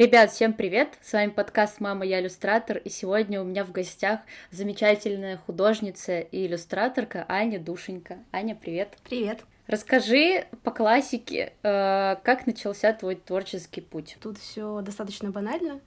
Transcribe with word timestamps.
Ребят, 0.00 0.30
всем 0.30 0.54
привет! 0.54 0.96
С 1.02 1.12
вами 1.12 1.28
подкаст 1.28 1.78
«Мама, 1.78 2.06
я 2.06 2.22
иллюстратор», 2.22 2.78
и 2.78 2.88
сегодня 2.88 3.38
у 3.42 3.44
меня 3.44 3.66
в 3.66 3.70
гостях 3.70 4.20
замечательная 4.50 5.36
художница 5.36 6.20
и 6.20 6.46
иллюстраторка 6.46 7.26
Аня 7.28 7.60
Душенька. 7.60 8.16
Аня, 8.32 8.56
привет! 8.58 8.96
Привет! 9.04 9.44
Расскажи 9.66 10.46
по 10.62 10.70
классике, 10.70 11.52
э, 11.62 12.16
как 12.22 12.46
начался 12.46 12.94
твой 12.94 13.16
творческий 13.16 13.82
путь? 13.82 14.16
Тут 14.22 14.38
все 14.38 14.80
достаточно 14.80 15.32
банально. 15.32 15.82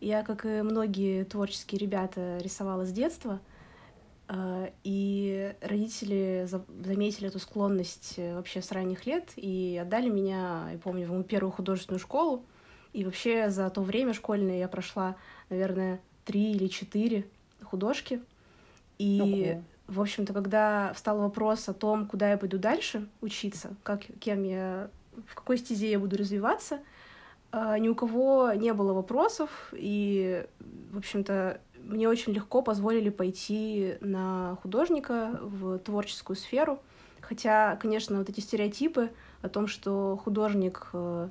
Я, 0.00 0.22
как 0.22 0.46
и 0.46 0.62
многие 0.62 1.24
творческие 1.24 1.78
ребята, 1.78 2.38
рисовала 2.40 2.86
с 2.86 2.90
детства. 2.90 3.38
Э, 4.28 4.70
и 4.82 5.52
родители 5.60 6.48
заметили 6.48 7.28
эту 7.28 7.38
склонность 7.38 8.14
э, 8.16 8.34
вообще 8.34 8.62
с 8.62 8.72
ранних 8.72 9.04
лет 9.04 9.28
и 9.36 9.78
отдали 9.78 10.08
меня, 10.08 10.70
я 10.72 10.78
помню, 10.78 11.04
в 11.06 11.10
мою 11.10 11.22
первую 11.22 11.52
художественную 11.52 12.00
школу. 12.00 12.46
И 12.92 13.04
вообще 13.04 13.50
за 13.50 13.68
то 13.70 13.82
время 13.82 14.14
школьное 14.14 14.58
я 14.58 14.68
прошла, 14.68 15.16
наверное, 15.50 16.00
три 16.24 16.52
или 16.52 16.66
четыре 16.68 17.26
художки. 17.62 18.22
И, 18.98 19.20
okay. 19.20 19.62
в 19.86 20.00
общем-то, 20.00 20.32
когда 20.32 20.92
встал 20.94 21.18
вопрос 21.18 21.68
о 21.68 21.74
том, 21.74 22.06
куда 22.06 22.30
я 22.30 22.38
пойду 22.38 22.58
дальше 22.58 23.08
учиться, 23.20 23.74
как, 23.82 24.02
кем 24.20 24.42
я, 24.42 24.90
в 25.26 25.34
какой 25.34 25.58
стезе 25.58 25.90
я 25.90 25.98
буду 25.98 26.16
развиваться, 26.16 26.80
а, 27.50 27.78
ни 27.78 27.88
у 27.88 27.94
кого 27.94 28.52
не 28.52 28.72
было 28.74 28.92
вопросов, 28.92 29.72
и, 29.72 30.44
в 30.90 30.98
общем-то, 30.98 31.60
мне 31.82 32.08
очень 32.08 32.32
легко 32.32 32.60
позволили 32.60 33.08
пойти 33.08 33.94
на 34.00 34.58
художника 34.62 35.38
в 35.42 35.78
творческую 35.78 36.36
сферу. 36.36 36.80
Хотя, 37.20 37.76
конечно, 37.76 38.18
вот 38.18 38.28
эти 38.28 38.40
стереотипы 38.40 39.10
о 39.42 39.48
том, 39.48 39.66
что 39.66 40.18
художник 40.22 40.88
э, 40.92 41.28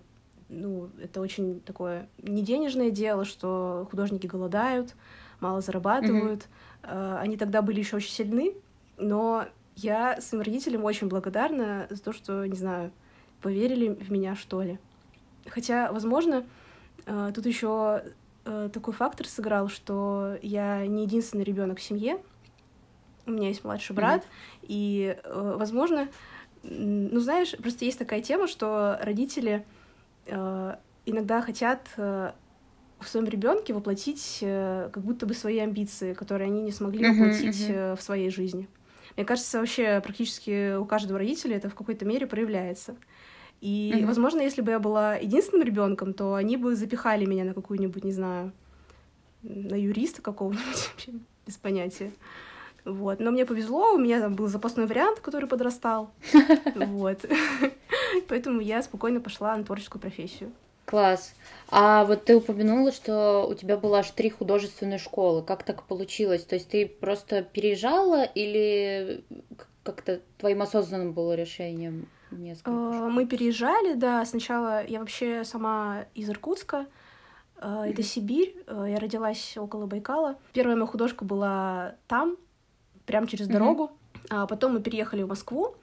ну, 0.50 0.90
это 1.02 1.22
очень 1.22 1.62
такое 1.62 2.08
неденежное 2.22 2.90
дело, 2.90 3.26
что 3.26 3.88
художники 3.92 4.28
голодают, 4.28 4.96
мало 5.40 5.62
зарабатывают. 5.62 6.48
Mm-hmm. 6.84 7.20
Они 7.20 7.38
тогда 7.38 7.62
были 7.62 7.80
еще 7.80 7.98
очень 7.98 8.12
сильны, 8.12 8.54
но 8.98 9.46
я 9.76 10.20
своим 10.22 10.44
родителям 10.44 10.84
очень 10.86 11.08
благодарна 11.08 11.88
за 11.90 12.02
то, 12.02 12.14
что, 12.14 12.46
не 12.46 12.56
знаю, 12.56 12.92
поверили 13.42 13.90
в 13.90 14.12
меня, 14.12 14.36
что 14.36 14.62
ли. 14.62 14.80
Хотя, 15.48 15.92
возможно, 15.92 16.46
э, 17.06 17.32
тут 17.36 17.46
еще 17.46 18.04
э, 18.46 18.70
такой 18.74 18.94
фактор 18.94 19.28
сыграл, 19.28 19.70
что 19.70 20.38
я 20.42 20.86
не 20.88 21.04
единственный 21.04 21.44
ребенок 21.44 21.80
в 21.80 21.84
семье. 21.84 22.20
У 23.26 23.32
меня 23.32 23.50
есть 23.50 23.64
младший 23.64 23.96
брат, 23.96 24.24
mm-hmm. 24.24 24.66
и, 24.70 25.18
возможно, 25.26 26.08
ну, 26.64 27.20
знаешь, 27.20 27.56
просто 27.58 27.86
есть 27.86 28.00
такая 28.00 28.22
тема, 28.22 28.48
что 28.48 28.98
родители 29.02 29.66
иногда 31.06 31.42
хотят 31.42 31.88
э, 31.98 32.32
в 33.00 33.08
своем 33.08 33.28
ребенке 33.28 33.74
воплотить 33.74 34.40
э, 34.42 34.90
как 34.92 35.04
будто 35.04 35.26
бы 35.26 35.34
свои 35.34 35.60
амбиции, 35.60 36.14
которые 36.14 36.48
они 36.48 36.62
не 36.62 36.72
смогли 36.72 37.10
воплотить 37.10 37.70
uh-huh, 37.70 37.94
uh-huh. 37.94 37.96
в 37.96 38.02
своей 38.02 38.30
жизни. 38.30 38.68
Мне 39.16 39.26
кажется, 39.26 39.60
вообще 39.60 40.02
практически 40.02 40.76
у 40.76 40.86
каждого 40.86 41.20
родителя 41.20 41.58
это 41.58 41.70
в 41.70 41.76
какой-то 41.76 42.06
мере 42.06 42.28
проявляется. 42.28 42.96
И, 43.62 43.94
uh-huh. 43.96 44.06
возможно, 44.06 44.42
если 44.42 44.62
бы 44.62 44.72
я 44.72 44.80
была 44.80 45.16
единственным 45.16 45.66
ребенком, 45.66 46.14
то 46.14 46.36
они 46.36 46.58
бы 46.58 46.76
запихали 46.76 47.26
меня 47.26 47.44
на 47.44 47.54
какую-нибудь, 47.54 48.04
не 48.04 48.12
знаю, 48.12 48.52
на 49.42 49.76
юриста 49.76 50.22
какого-нибудь, 50.22 50.90
вообще 50.92 51.14
без 51.46 51.58
понятия. 51.58 52.12
Вот. 52.88 53.20
Но 53.20 53.32
мне 53.32 53.46
повезло, 53.46 53.94
у 53.94 53.98
меня 53.98 54.22
там 54.22 54.36
был 54.36 54.48
запасной 54.48 54.86
вариант, 54.86 55.20
который 55.20 55.48
подрастал. 55.48 56.12
Вот. 56.76 57.26
Поэтому 58.28 58.62
я 58.62 58.82
спокойно 58.82 59.22
пошла 59.22 59.56
на 59.56 59.64
творческую 59.64 60.02
профессию. 60.02 60.52
Класс. 60.86 61.34
А 61.70 62.06
вот 62.06 62.24
ты 62.24 62.38
упомянула, 62.38 62.94
что 62.94 63.46
у 63.50 63.54
тебя 63.56 63.76
было 63.76 64.00
аж 64.00 64.10
три 64.12 64.30
художественные 64.30 65.00
школы. 65.00 65.44
Как 65.44 65.64
так 65.64 65.84
получилось? 65.84 66.44
То 66.46 66.56
есть 66.56 66.70
ты 66.70 66.88
просто 66.88 67.42
переезжала 67.42 68.24
или 68.24 69.26
как-то 69.84 70.22
твоим 70.38 70.62
осознанным 70.62 71.12
было 71.12 71.34
решением 71.36 72.08
несколько? 72.32 72.72
А, 72.72 73.10
мы 73.10 73.26
переезжали, 73.26 73.96
да. 73.96 74.24
Сначала 74.26 74.86
я 74.86 75.00
вообще 75.00 75.44
сама 75.44 76.06
из 76.16 76.30
Иркутска. 76.30 76.86
Это 77.58 78.02
Сибирь. 78.02 78.56
А, 78.68 78.86
я 78.86 78.98
родилась 78.98 79.58
около 79.58 79.88
Байкала. 79.88 80.38
Первая 80.54 80.78
моя 80.78 80.88
художка 80.88 81.26
была 81.26 81.96
там, 82.08 82.38
прямо 83.06 83.28
через 83.28 83.48
дорогу. 83.48 83.92
А 84.30 84.48
потом 84.48 84.74
мы 84.74 84.82
переехали 84.82 85.24
в 85.24 85.28
Москву. 85.28 85.76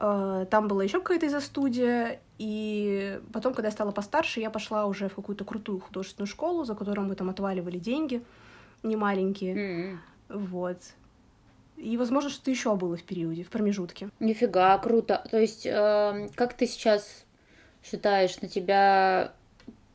Э, 0.00 0.46
там 0.50 0.68
была 0.68 0.84
еще 0.84 1.00
какая-то 1.00 1.26
из 1.26 1.44
студия, 1.44 2.20
и 2.38 3.20
потом, 3.32 3.52
когда 3.52 3.68
я 3.68 3.72
стала 3.72 3.90
постарше, 3.90 4.40
я 4.40 4.50
пошла 4.50 4.86
уже 4.86 5.08
в 5.08 5.14
какую-то 5.14 5.44
крутую 5.44 5.80
художественную 5.80 6.28
школу, 6.28 6.64
за 6.64 6.74
которую 6.74 7.08
мы 7.08 7.14
там 7.16 7.30
отваливали 7.30 7.78
деньги, 7.78 8.22
не 8.82 8.96
маленькие, 8.96 9.54
mm-hmm. 9.54 9.98
вот. 10.28 10.78
И, 11.76 11.96
возможно, 11.96 12.30
что-то 12.30 12.50
еще 12.50 12.74
было 12.76 12.96
в 12.96 13.02
периоде, 13.02 13.44
в 13.44 13.50
промежутке. 13.50 14.10
Нифига, 14.20 14.76
круто. 14.78 15.24
То 15.30 15.38
есть, 15.38 15.66
э, 15.66 16.28
как 16.34 16.54
ты 16.54 16.66
сейчас 16.66 17.24
считаешь, 17.84 18.40
на 18.40 18.48
тебя 18.48 19.32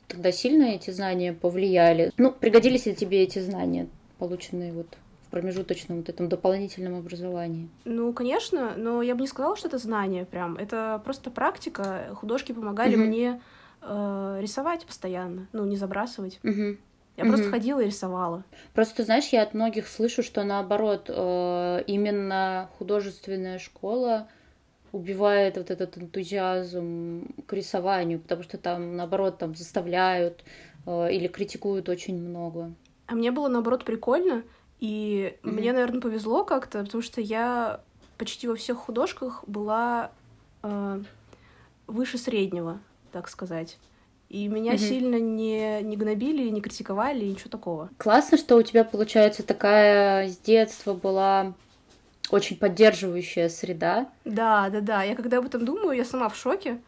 тогда 0.08 0.32
сильно 0.32 0.66
эти 0.66 0.92
знания 0.92 1.34
повлияли? 1.34 2.12
Ну, 2.18 2.32
пригодились 2.32 2.86
ли 2.86 2.96
тебе 2.96 3.24
эти 3.24 3.40
знания, 3.40 3.88
полученные 4.18 4.74
вот 4.74 4.98
промежуточном 5.34 5.98
вот 5.98 6.10
этом 6.10 6.30
дополнительном 6.30 6.96
образовании? 6.96 7.68
Ну, 7.86 8.14
конечно, 8.14 8.74
но 8.78 9.02
я 9.02 9.16
бы 9.16 9.22
не 9.22 9.28
сказала, 9.28 9.58
что 9.58 9.68
это 9.68 9.80
знание 9.80 10.26
прям. 10.26 10.58
Это 10.58 11.02
просто 11.04 11.32
практика. 11.32 12.10
Художки 12.14 12.52
помогали 12.52 12.96
угу. 12.96 13.04
мне 13.04 13.42
э, 13.82 14.38
рисовать 14.40 14.86
постоянно, 14.86 15.48
ну, 15.52 15.66
не 15.66 15.76
забрасывать. 15.76 16.40
Угу. 16.44 16.78
Я 17.18 17.24
угу. 17.24 17.32
просто 17.32 17.50
ходила 17.50 17.80
и 17.80 17.88
рисовала. 17.88 18.44
Просто, 18.74 19.04
знаешь, 19.04 19.30
я 19.30 19.42
от 19.42 19.56
многих 19.56 19.88
слышу, 19.88 20.22
что 20.22 20.44
наоборот, 20.44 21.06
э, 21.10 21.84
именно 21.88 22.70
художественная 22.78 23.58
школа 23.58 24.28
убивает 24.92 25.58
вот 25.58 25.72
этот 25.72 25.98
энтузиазм 25.98 27.26
к 27.48 27.54
рисованию, 27.54 28.20
потому 28.20 28.44
что 28.44 28.60
там, 28.60 28.96
наоборот, 28.96 29.40
там 29.40 29.56
заставляют 29.56 30.44
э, 30.86 31.12
или 31.12 31.28
критикуют 31.28 31.90
очень 31.90 32.22
много. 32.22 32.72
А 33.08 33.16
мне 33.16 33.32
было, 33.32 33.48
наоборот, 33.48 33.84
прикольно, 33.84 34.44
и 34.84 35.38
mm-hmm. 35.44 35.50
мне, 35.50 35.72
наверное, 35.72 36.02
повезло 36.02 36.44
как-то, 36.44 36.84
потому 36.84 37.02
что 37.02 37.22
я 37.22 37.80
почти 38.18 38.50
во 38.50 38.56
всех 38.56 38.80
художках 38.80 39.46
была 39.48 40.12
э, 40.62 41.02
выше 41.88 42.18
среднего, 42.18 42.80
так 43.14 43.30
сказать. 43.30 43.78
И 44.28 44.46
меня 44.50 44.74
mm-hmm. 44.74 44.78
сильно 44.78 45.20
не, 45.22 45.82
не 45.84 45.96
гнобили, 45.96 46.50
не 46.50 46.60
критиковали, 46.60 47.24
ничего 47.24 47.50
такого. 47.50 47.90
Классно, 47.98 48.38
что 48.38 48.58
у 48.58 48.62
тебя, 48.62 48.84
получается, 48.84 49.42
такая 49.44 50.28
с 50.28 50.36
детства 50.36 50.94
была 50.94 51.54
очень 52.30 52.58
поддерживающая 52.58 53.48
среда. 53.48 54.10
Да, 54.26 54.70
да, 54.70 54.82
да. 54.82 55.04
Я 55.04 55.16
когда 55.16 55.38
об 55.38 55.46
этом 55.46 55.64
думаю, 55.64 55.96
я 55.96 56.04
сама 56.04 56.28
в 56.28 56.36
шоке. 56.36 56.82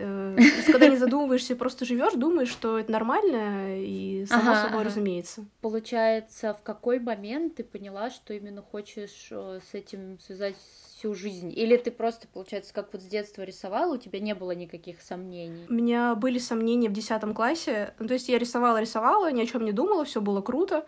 Э, 0.00 0.36
когда 0.66 0.88
не 0.88 0.96
задумываешься, 0.96 1.56
просто 1.56 1.84
живешь, 1.84 2.14
думаешь, 2.14 2.48
что 2.48 2.78
это 2.78 2.92
нормально 2.92 3.80
и 3.80 4.24
само 4.26 4.52
ага, 4.52 4.62
собой 4.62 4.80
ага. 4.80 4.84
разумеется. 4.84 5.44
Получается, 5.60 6.54
в 6.54 6.62
какой 6.62 7.00
момент 7.00 7.56
ты 7.56 7.64
поняла, 7.64 8.10
что 8.10 8.32
именно 8.32 8.62
хочешь 8.62 9.28
э, 9.30 9.58
с 9.70 9.74
этим 9.74 10.20
связать 10.20 10.54
всю 10.56 11.14
жизнь? 11.14 11.52
Или 11.54 11.76
ты 11.76 11.90
просто, 11.90 12.28
получается, 12.28 12.72
как 12.72 12.92
вот 12.92 13.02
с 13.02 13.06
детства 13.06 13.42
рисовала, 13.42 13.94
у 13.94 13.98
тебя 13.98 14.20
не 14.20 14.34
было 14.34 14.52
никаких 14.52 15.02
сомнений? 15.02 15.66
У 15.68 15.72
меня 15.72 16.14
были 16.14 16.38
сомнения 16.38 16.88
в 16.88 16.92
десятом 16.92 17.34
классе. 17.34 17.94
Ну, 17.98 18.06
то 18.06 18.14
есть 18.14 18.28
я 18.28 18.38
рисовала, 18.38 18.80
рисовала, 18.80 19.32
ни 19.32 19.42
о 19.42 19.46
чем 19.46 19.64
не 19.64 19.72
думала, 19.72 20.04
все 20.04 20.20
было 20.20 20.40
круто. 20.40 20.86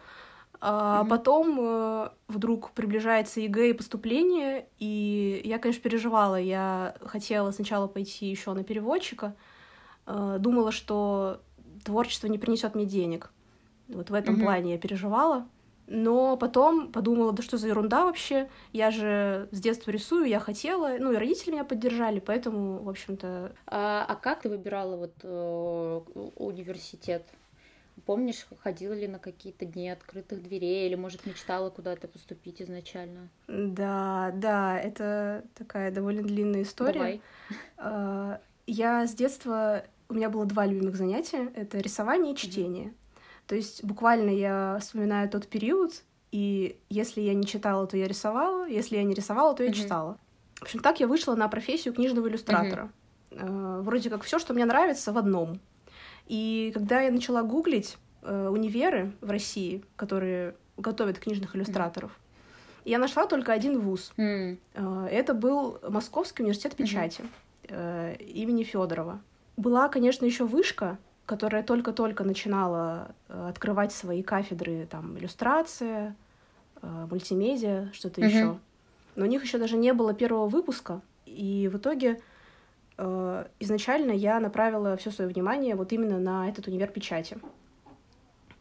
А 0.63 1.03
mm-hmm. 1.03 1.09
потом 1.09 1.59
э, 1.59 2.11
вдруг 2.29 2.73
приближается 2.73 3.41
ЕГЭ 3.41 3.71
и 3.71 3.73
поступление, 3.73 4.67
и 4.79 5.41
я, 5.45 5.59
конечно, 5.59 5.83
переживала. 5.83 6.37
Я 6.37 6.97
хотела 7.01 7.51
сначала 7.51 7.87
пойти 7.87 8.27
еще 8.27 8.53
на 8.53 8.63
переводчика, 8.63 9.35
э, 10.07 10.37
думала, 10.39 10.71
что 10.71 11.41
творчество 11.83 12.27
не 12.27 12.39
принесет 12.39 12.75
мне 12.75 12.85
денег. 12.85 13.33
Вот 13.89 14.11
в 14.11 14.15
этом 14.15 14.37
mm-hmm. 14.37 14.43
плане 14.45 14.73
я 14.73 14.79
переживала. 14.79 15.47
Но 15.87 16.37
потом 16.37 16.93
подумала, 16.93 17.33
да 17.33 17.43
что 17.43 17.57
за 17.57 17.67
ерунда 17.67 18.05
вообще, 18.05 18.49
я 18.73 18.93
же 18.93 19.49
с 19.51 19.59
детства 19.61 19.91
рисую, 19.91 20.27
я 20.27 20.39
хотела, 20.39 20.97
ну 21.01 21.11
и 21.11 21.17
родители 21.17 21.51
меня 21.51 21.65
поддержали, 21.65 22.21
поэтому, 22.21 22.81
в 22.85 22.89
общем-то... 22.89 23.53
А, 23.67 24.07
а 24.09 24.15
как 24.15 24.43
ты 24.43 24.51
выбирала 24.51 24.95
вот 24.97 25.15
э, 25.25 26.01
университет? 26.37 27.27
Помнишь, 28.07 28.47
ходила 28.63 28.93
ли 28.93 29.09
на 29.09 29.19
какие-то 29.19 29.65
дни 29.65 29.89
открытых 29.89 30.43
дверей 30.43 30.87
или, 30.89 30.95
может, 30.95 31.27
мечтала 31.27 31.71
куда-то 31.71 32.09
поступить 32.09 32.61
изначально? 32.63 33.29
Да, 33.49 34.33
да, 34.35 34.79
это 34.79 35.45
такая 35.55 35.91
довольно 35.91 36.23
длинная 36.23 36.63
история. 36.63 36.93
Давай. 36.93 37.21
А, 37.77 38.41
я 38.67 39.07
с 39.07 39.15
детства... 39.15 39.85
У 40.09 40.15
меня 40.15 40.29
было 40.29 40.45
два 40.45 40.67
любимых 40.67 40.97
занятия. 40.97 41.53
Это 41.55 41.79
рисование 41.79 42.33
и 42.33 42.37
чтение. 42.37 42.87
Mm-hmm. 42.87 43.47
То 43.47 43.55
есть 43.55 43.85
буквально 43.85 44.31
я 44.31 44.79
вспоминаю 44.81 45.29
тот 45.29 45.47
период, 45.47 46.03
и 46.33 46.79
если 46.89 47.21
я 47.21 47.35
не 47.35 47.47
читала, 47.47 47.87
то 47.87 47.97
я 47.97 48.09
рисовала, 48.09 48.67
если 48.69 48.97
я 48.97 49.05
не 49.05 49.15
рисовала, 49.15 49.55
то 49.55 49.63
я 49.63 49.71
mm-hmm. 49.71 49.75
читала. 49.75 50.19
В 50.57 50.63
общем, 50.63 50.81
так 50.81 51.01
я 51.01 51.07
вышла 51.07 51.35
на 51.37 51.49
профессию 51.49 51.95
книжного 51.95 52.29
иллюстратора. 52.29 52.91
Mm-hmm. 53.31 53.83
Вроде 53.83 54.11
как 54.11 54.25
все, 54.25 54.41
что 54.41 54.55
мне 54.55 54.65
нравится, 54.65 55.13
в 55.13 55.19
одном. 55.19 55.61
И 56.31 56.71
когда 56.73 57.01
я 57.01 57.11
начала 57.11 57.43
гуглить 57.43 57.99
э, 58.23 58.49
универы 58.49 59.11
в 59.21 59.31
России, 59.31 59.83
которые 59.97 60.55
готовят 60.77 61.19
книжных 61.19 61.57
иллюстраторов, 61.57 62.17
я 62.85 63.01
нашла 63.01 63.27
только 63.27 63.53
один 63.53 63.81
вуз. 63.81 64.13
Mm. 64.17 64.57
Э, 64.75 65.09
это 65.11 65.35
был 65.35 65.81
Московский 65.89 66.45
университет 66.45 66.77
печати 66.77 67.23
mm-hmm. 67.65 68.17
э, 68.19 68.23
имени 68.23 68.63
Федорова. 68.63 69.21
Была, 69.57 69.89
конечно, 69.89 70.25
еще 70.25 70.45
вышка, 70.45 70.99
которая 71.27 71.65
только-только 71.65 72.23
начинала 72.23 73.13
э, 73.29 73.49
открывать 73.49 73.93
свои 73.93 74.23
кафедры, 74.23 74.87
там, 74.89 75.19
иллюстрация, 75.19 76.15
э, 76.81 77.07
мультимедиа, 77.11 77.91
что-то 77.93 78.21
mm-hmm. 78.21 78.29
еще. 78.29 78.59
Но 79.17 79.25
у 79.25 79.29
них 79.29 79.43
еще 79.43 79.59
даже 79.59 79.77
не 79.77 79.93
было 79.93 80.15
первого 80.15 80.47
выпуска, 80.47 81.01
и 81.27 81.69
в 81.73 81.79
итоге 81.79 82.21
изначально 83.61 84.13
я 84.13 84.41
направила 84.41 84.97
все 84.97 85.11
свое 85.11 85.31
внимание 85.31 85.75
вот 85.75 85.93
именно 85.93 86.19
на 86.19 86.49
этот 86.49 86.67
универ 86.67 86.89
печати. 86.89 87.39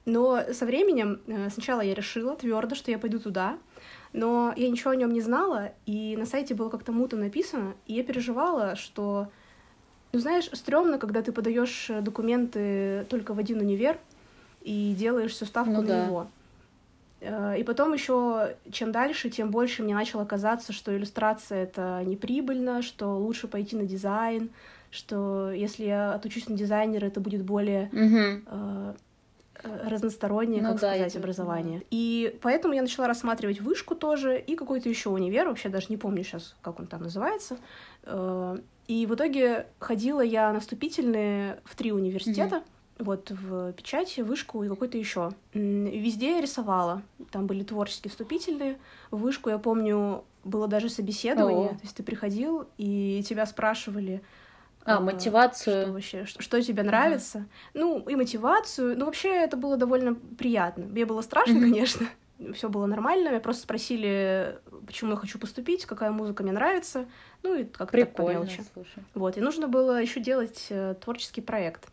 Но 0.05 0.43
со 0.53 0.65
временем 0.65 1.21
э, 1.27 1.49
сначала 1.49 1.81
я 1.81 1.93
решила 1.93 2.35
твердо, 2.35 2.73
что 2.75 2.89
я 2.89 2.97
пойду 2.97 3.19
туда, 3.19 3.59
но 4.11 4.53
я 4.55 4.69
ничего 4.69 4.91
о 4.91 4.95
нем 4.95 5.11
не 5.11 5.21
знала, 5.21 5.71
и 5.85 6.15
на 6.17 6.25
сайте 6.25 6.55
было 6.55 6.69
как-то 6.69 6.91
муто 6.91 7.15
написано, 7.15 7.75
и 7.85 7.93
я 7.93 8.03
переживала, 8.03 8.75
что, 8.75 9.27
ну 10.11 10.19
знаешь, 10.19 10.49
стрёмно, 10.53 10.97
когда 10.97 11.21
ты 11.21 11.31
подаешь 11.31 11.91
документы 12.01 13.05
только 13.09 13.33
в 13.33 13.39
один 13.39 13.59
универ 13.59 13.99
и 14.61 14.95
делаешь 14.97 15.31
всю 15.31 15.45
ставку 15.45 15.73
ну, 15.73 15.81
на 15.81 15.87
да. 15.87 16.05
него. 16.05 16.27
Э, 17.21 17.55
и 17.57 17.63
потом 17.63 17.93
еще, 17.93 18.55
чем 18.71 18.91
дальше, 18.91 19.29
тем 19.29 19.51
больше 19.51 19.83
мне 19.83 19.93
начало 19.93 20.25
казаться, 20.25 20.73
что 20.73 20.95
иллюстрация 20.95 21.63
это 21.63 22.01
неприбыльно, 22.05 22.81
что 22.81 23.17
лучше 23.17 23.47
пойти 23.47 23.75
на 23.75 23.83
дизайн, 23.83 24.49
что 24.91 25.51
если 25.51 25.85
я 25.85 26.13
отучусь 26.13 26.47
на 26.47 26.55
дизайнера, 26.55 27.05
это 27.05 27.19
будет 27.19 27.43
более 27.43 27.89
mm-hmm. 27.91 28.43
э, 28.47 28.93
разностороннее, 29.87 30.61
ну, 30.61 30.69
как 30.69 30.79
да, 30.79 30.93
сказать, 30.93 31.15
образование. 31.15 31.79
Да. 31.79 31.85
И 31.91 32.37
поэтому 32.41 32.73
я 32.73 32.81
начала 32.81 33.07
рассматривать 33.07 33.61
вышку 33.61 33.95
тоже 33.95 34.39
и 34.39 34.55
какой-то 34.55 34.89
еще 34.89 35.09
универ, 35.09 35.47
вообще 35.47 35.69
даже 35.69 35.87
не 35.89 35.97
помню 35.97 36.23
сейчас, 36.23 36.55
как 36.61 36.79
он 36.79 36.87
там 36.87 37.03
называется. 37.03 37.57
Э, 38.03 38.57
и 38.87 39.05
в 39.05 39.13
итоге 39.13 39.67
ходила 39.77 40.21
я 40.21 40.51
на 40.51 40.59
вступительные 40.59 41.59
в 41.65 41.75
три 41.75 41.91
университета. 41.91 42.57
Mm-hmm 42.57 42.78
вот 42.99 43.31
в 43.31 43.71
печати, 43.73 44.21
вышку 44.21 44.63
и 44.63 44.69
какой-то 44.69 44.97
еще. 44.97 45.31
Везде 45.53 46.35
я 46.35 46.41
рисовала. 46.41 47.01
Там 47.31 47.47
были 47.47 47.63
творческие 47.63 48.11
вступительные. 48.11 48.77
В 49.09 49.19
вышку, 49.19 49.49
я 49.49 49.57
помню, 49.57 50.25
было 50.43 50.67
даже 50.67 50.89
собеседование. 50.89 51.69
О. 51.69 51.73
То 51.73 51.83
есть 51.83 51.95
ты 51.95 52.03
приходил, 52.03 52.67
и 52.77 53.23
тебя 53.27 53.45
спрашивали... 53.45 54.21
А, 54.85 54.97
а 54.97 54.99
мотивацию. 54.99 55.83
Что 55.83 55.93
вообще, 55.93 56.25
что, 56.25 56.41
что 56.41 56.61
тебе 56.61 56.83
нравится. 56.83 57.39
Ага. 57.39 57.47
Ну, 57.73 57.99
и 58.09 58.15
мотивацию. 58.15 58.97
Ну, 58.97 59.05
вообще, 59.05 59.29
это 59.29 59.55
было 59.55 59.77
довольно 59.77 60.15
приятно. 60.15 60.85
Мне 60.85 61.05
было 61.05 61.21
страшно, 61.21 61.53
mm-hmm. 61.53 61.61
конечно. 61.61 62.07
Все 62.53 62.69
было 62.69 62.85
нормально. 62.85 63.29
Меня 63.29 63.39
просто 63.39 63.63
спросили, 63.63 64.57
почему 64.87 65.11
я 65.11 65.17
хочу 65.17 65.37
поступить, 65.37 65.85
какая 65.85 66.11
музыка 66.11 66.43
мне 66.43 66.53
нравится. 66.53 67.05
Ну, 67.43 67.55
и 67.55 67.63
как-то 67.65 67.97
так 67.97 68.15
по 68.15 68.29
мелочи. 68.29 68.63
Слушай. 68.73 69.03
Вот. 69.13 69.37
И 69.37 69.41
нужно 69.41 69.67
было 69.67 70.01
еще 70.01 70.21
делать 70.21 70.67
э, 70.69 70.95
творческий 70.99 71.41
проект 71.41 71.87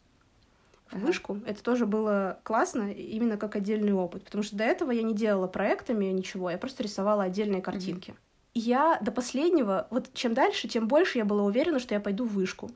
в 0.90 0.98
вышку. 0.98 1.40
Это 1.46 1.62
тоже 1.62 1.86
было 1.86 2.38
классно, 2.42 2.92
именно 2.92 3.36
как 3.36 3.56
отдельный 3.56 3.92
опыт, 3.92 4.24
потому 4.24 4.44
что 4.44 4.56
до 4.56 4.64
этого 4.64 4.90
я 4.90 5.02
не 5.02 5.14
делала 5.14 5.46
проектами 5.46 6.06
ничего, 6.06 6.50
я 6.50 6.58
просто 6.58 6.82
рисовала 6.82 7.24
отдельные 7.24 7.62
картинки. 7.62 8.10
Mm-hmm. 8.10 8.26
Я 8.54 8.98
до 9.02 9.12
последнего, 9.12 9.86
вот 9.90 10.12
чем 10.14 10.32
дальше, 10.32 10.68
тем 10.68 10.88
больше 10.88 11.18
я 11.18 11.24
была 11.24 11.42
уверена, 11.42 11.78
что 11.78 11.94
я 11.94 12.00
пойду 12.00 12.24
в 12.24 12.32
вышку. 12.32 12.70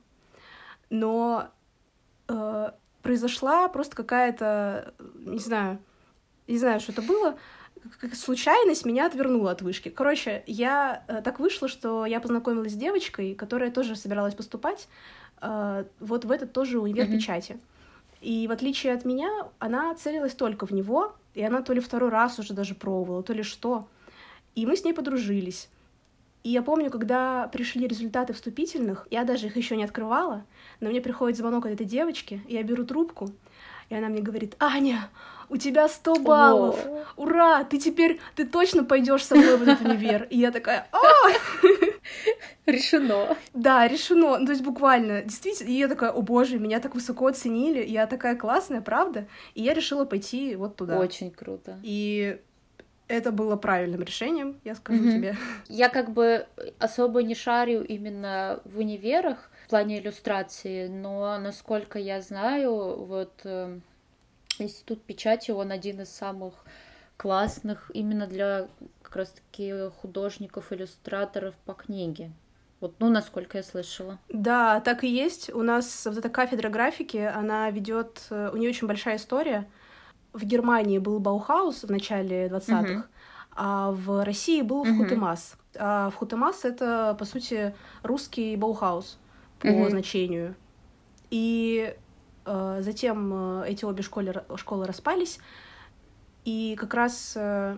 Но 0.91 1.49
э, 2.29 2.71
произошла 3.03 3.69
просто 3.69 3.97
какая-то, 3.97 4.93
не 5.15 5.39
знаю, 5.39 5.79
не 6.47 6.59
знаю, 6.59 6.81
что 6.81 6.93
это 6.93 7.01
было, 7.01 7.39
как 7.99 8.15
случайность 8.15 8.85
меня 8.85 9.07
отвернула 9.07 9.53
от 9.53 9.62
вышки. 9.62 9.89
Короче, 9.89 10.43
я 10.47 11.05
э, 11.09 11.23
так 11.23 11.41
вышло, 11.41 11.69
что 11.69 12.05
я 12.05 12.21
познакомилась 12.21 12.73
с 12.73 12.77
девочкой, 12.77 13.35
которая 13.35 13.71
тоже 13.71 13.97
собиралась 13.97 14.35
поступать 14.35 14.89
э, 15.41 15.85
вот 16.01 16.25
в 16.25 16.31
этот 16.31 16.53
тоже 16.53 16.79
универ 16.79 17.07
mm-hmm. 17.07 17.17
печати. 17.17 17.61
И 18.21 18.47
в 18.47 18.51
отличие 18.51 18.93
от 18.93 19.05
меня, 19.05 19.31
она 19.59 19.95
целилась 19.95 20.35
только 20.35 20.67
в 20.67 20.73
него, 20.73 21.15
и 21.35 21.43
она 21.43 21.63
то 21.63 21.73
ли 21.73 21.81
второй 21.81 22.11
раз 22.11 22.39
уже 22.39 22.53
даже 22.53 22.75
пробовала, 22.75 23.23
то 23.23 23.33
ли 23.33 23.43
что. 23.43 23.89
И 24.55 24.67
мы 24.67 24.77
с 24.77 24.85
ней 24.85 24.93
подружились. 24.93 25.69
И 26.43 26.51
я 26.51 26.63
помню, 26.63 26.91
когда 26.91 27.49
пришли 27.49 27.87
результаты 27.87 28.33
вступительных, 28.33 29.07
я 29.11 29.25
даже 29.25 29.47
их 29.47 29.57
еще 29.57 29.77
не 29.77 29.85
открывала, 29.85 30.45
но 30.81 30.89
мне 30.89 31.01
приходит 31.01 31.37
звонок 31.37 31.67
от 31.67 31.73
этой 31.73 31.85
девочки, 31.85 32.43
я 32.49 32.63
беру 32.63 32.85
трубку, 32.85 33.31
и 33.91 33.95
она 33.95 34.09
мне 34.09 34.23
говорит, 34.23 34.57
Аня, 34.59 35.11
у 35.51 35.57
тебя 35.59 35.89
100 35.89 36.15
баллов, 36.21 36.79
О. 36.87 37.05
ура, 37.17 37.65
ты 37.65 37.79
теперь, 37.79 38.21
ты 38.37 38.47
точно 38.47 38.85
пойдешь 38.85 39.25
со 39.25 39.35
мной 39.35 39.57
в 39.59 39.63
этот 39.63 39.81
универ. 39.83 40.29
И 40.31 40.39
я 40.39 40.51
такая, 40.51 40.89
а! 40.93 40.99
Решено. 42.67 43.37
Да, 43.55 43.87
решено. 43.89 44.39
Ну, 44.39 44.47
то 44.47 44.53
есть 44.53 44.63
буквально, 44.63 45.23
действительно, 45.23 45.69
и 45.69 45.73
я 45.73 45.89
такая, 45.89 46.11
о 46.11 46.23
боже, 46.23 46.59
меня 46.59 46.81
так 46.81 46.95
высоко 46.95 47.27
оценили, 47.27 47.85
я 47.85 48.07
такая 48.07 48.37
классная, 48.37 48.81
правда? 48.81 49.27
И 49.55 49.63
я 49.63 49.75
решила 49.75 50.05
пойти 50.05 50.55
вот 50.57 50.77
туда. 50.77 50.99
Очень 50.99 51.31
круто. 51.31 51.79
И 51.83 52.39
это 53.09 53.33
было 53.33 53.57
правильным 53.57 54.03
решением, 54.03 54.61
я 54.65 54.75
скажу 54.75 55.03
mm-hmm. 55.03 55.13
тебе. 55.13 55.37
Я 55.69 55.89
как 55.89 56.11
бы 56.13 56.47
особо 56.79 57.23
не 57.23 57.35
шарю 57.35 57.83
именно 57.83 58.61
в 58.65 58.79
универах 58.79 59.51
в 59.67 59.71
плане 59.71 59.99
иллюстрации, 59.99 60.87
но 60.87 61.39
насколько 61.39 61.99
я 61.99 62.21
знаю, 62.21 63.05
вот 63.05 63.33
э, 63.45 63.79
институт 64.59 65.03
печати, 65.03 65.51
он 65.51 65.73
один 65.73 66.01
из 66.03 66.11
самых 66.11 66.55
классных 67.21 67.91
именно 67.93 68.27
для 68.27 68.69
как 69.03 69.17
раз-таки 69.17 69.91
художников, 70.01 70.73
иллюстраторов 70.73 71.55
по 71.67 71.75
книге. 71.75 72.33
Вот, 72.81 72.95
ну, 72.99 73.11
насколько 73.11 73.59
я 73.59 73.63
слышала. 73.63 74.19
Да, 74.31 74.81
так 74.81 75.05
и 75.05 75.09
есть. 75.09 75.53
У 75.53 75.63
нас 75.63 76.07
вот 76.07 76.17
эта 76.17 76.31
кафедра 76.31 76.71
графики, 76.71 77.19
она 77.19 77.69
ведет, 77.71 78.27
у 78.31 78.57
нее 78.57 78.71
очень 78.71 78.87
большая 78.87 79.17
история. 79.17 79.69
В 80.33 80.47
Германии 80.47 80.97
был 80.97 81.21
Баухаус 81.21 81.83
в 81.83 81.91
начале 81.91 82.47
20-х, 82.47 82.91
uh-huh. 82.91 83.05
а 83.55 83.91
в 83.91 84.25
России 84.25 84.63
был 84.63 84.87
uh-huh. 84.87 84.97
Вхутемас. 84.97 85.59
А 85.77 86.09
в 86.09 86.15
Вхутемас 86.15 86.65
это, 86.65 87.15
по 87.19 87.27
сути, 87.27 87.75
русский 88.03 88.57
Баухаус 88.57 89.19
по 89.59 89.67
uh-huh. 89.67 89.91
значению. 89.91 90.55
И 91.29 91.95
э, 92.47 92.79
затем 92.81 93.61
э, 93.61 93.69
эти 93.69 93.85
обе 93.85 94.03
школы, 94.03 94.43
школы 94.57 94.87
распались, 94.87 95.39
и 96.44 96.76
как 96.78 96.94
раз 96.94 97.35
э, 97.37 97.76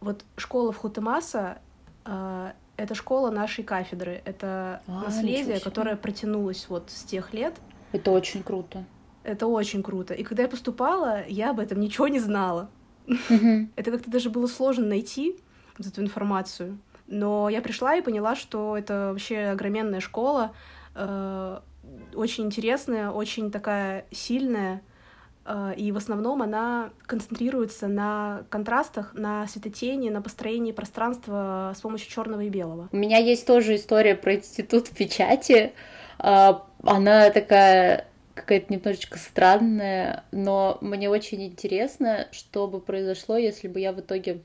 вот 0.00 0.24
школа 0.36 0.72
в 0.72 0.76
Хутемаса 0.76 1.58
э, 2.04 2.52
это 2.76 2.94
школа 2.94 3.30
нашей 3.30 3.64
кафедры. 3.64 4.22
Это 4.24 4.82
а, 4.86 5.04
наследие, 5.04 5.60
которое 5.60 5.96
протянулось 5.96 6.66
вот 6.68 6.90
с 6.90 7.02
тех 7.02 7.32
лет. 7.32 7.54
Это 7.92 8.10
очень 8.10 8.42
круто. 8.42 8.84
Это 9.22 9.46
очень 9.46 9.82
круто. 9.82 10.14
И 10.14 10.22
когда 10.22 10.44
я 10.44 10.48
поступала, 10.48 11.26
я 11.26 11.50
об 11.50 11.60
этом 11.60 11.80
ничего 11.80 12.08
не 12.08 12.20
знала. 12.20 12.70
Это 13.76 13.90
как-то 13.90 14.10
даже 14.10 14.30
было 14.30 14.46
сложно 14.46 14.86
найти 14.86 15.36
эту 15.78 16.02
информацию. 16.02 16.78
Но 17.06 17.48
я 17.48 17.60
пришла 17.60 17.96
и 17.96 18.02
поняла, 18.02 18.34
что 18.34 18.76
это 18.76 19.10
вообще 19.12 19.46
огроменная 19.46 20.00
школа, 20.00 20.52
э, 20.94 21.60
очень 22.14 22.46
интересная, 22.46 23.10
очень 23.10 23.52
такая 23.52 24.06
сильная, 24.10 24.82
и 25.76 25.92
в 25.92 25.96
основном 25.96 26.42
она 26.42 26.90
концентрируется 27.06 27.86
на 27.88 28.44
контрастах, 28.50 29.14
на 29.14 29.46
светотени, 29.46 30.08
на 30.08 30.22
построении 30.22 30.72
пространства 30.72 31.72
с 31.76 31.80
помощью 31.80 32.10
черного 32.10 32.40
и 32.42 32.48
белого. 32.48 32.88
У 32.92 32.96
меня 32.96 33.18
есть 33.18 33.46
тоже 33.46 33.76
история 33.76 34.14
про 34.14 34.34
институт 34.34 34.88
печати. 34.90 35.72
Э, 36.18 36.54
она 36.82 37.30
такая 37.30 38.06
какая-то 38.34 38.72
немножечко 38.72 39.18
странная, 39.18 40.24
но 40.30 40.78
мне 40.80 41.08
очень 41.08 41.42
интересно, 41.44 42.28
что 42.32 42.68
бы 42.68 42.80
произошло, 42.80 43.36
если 43.36 43.66
бы 43.66 43.80
я 43.80 43.92
в 43.92 44.00
итоге 44.00 44.42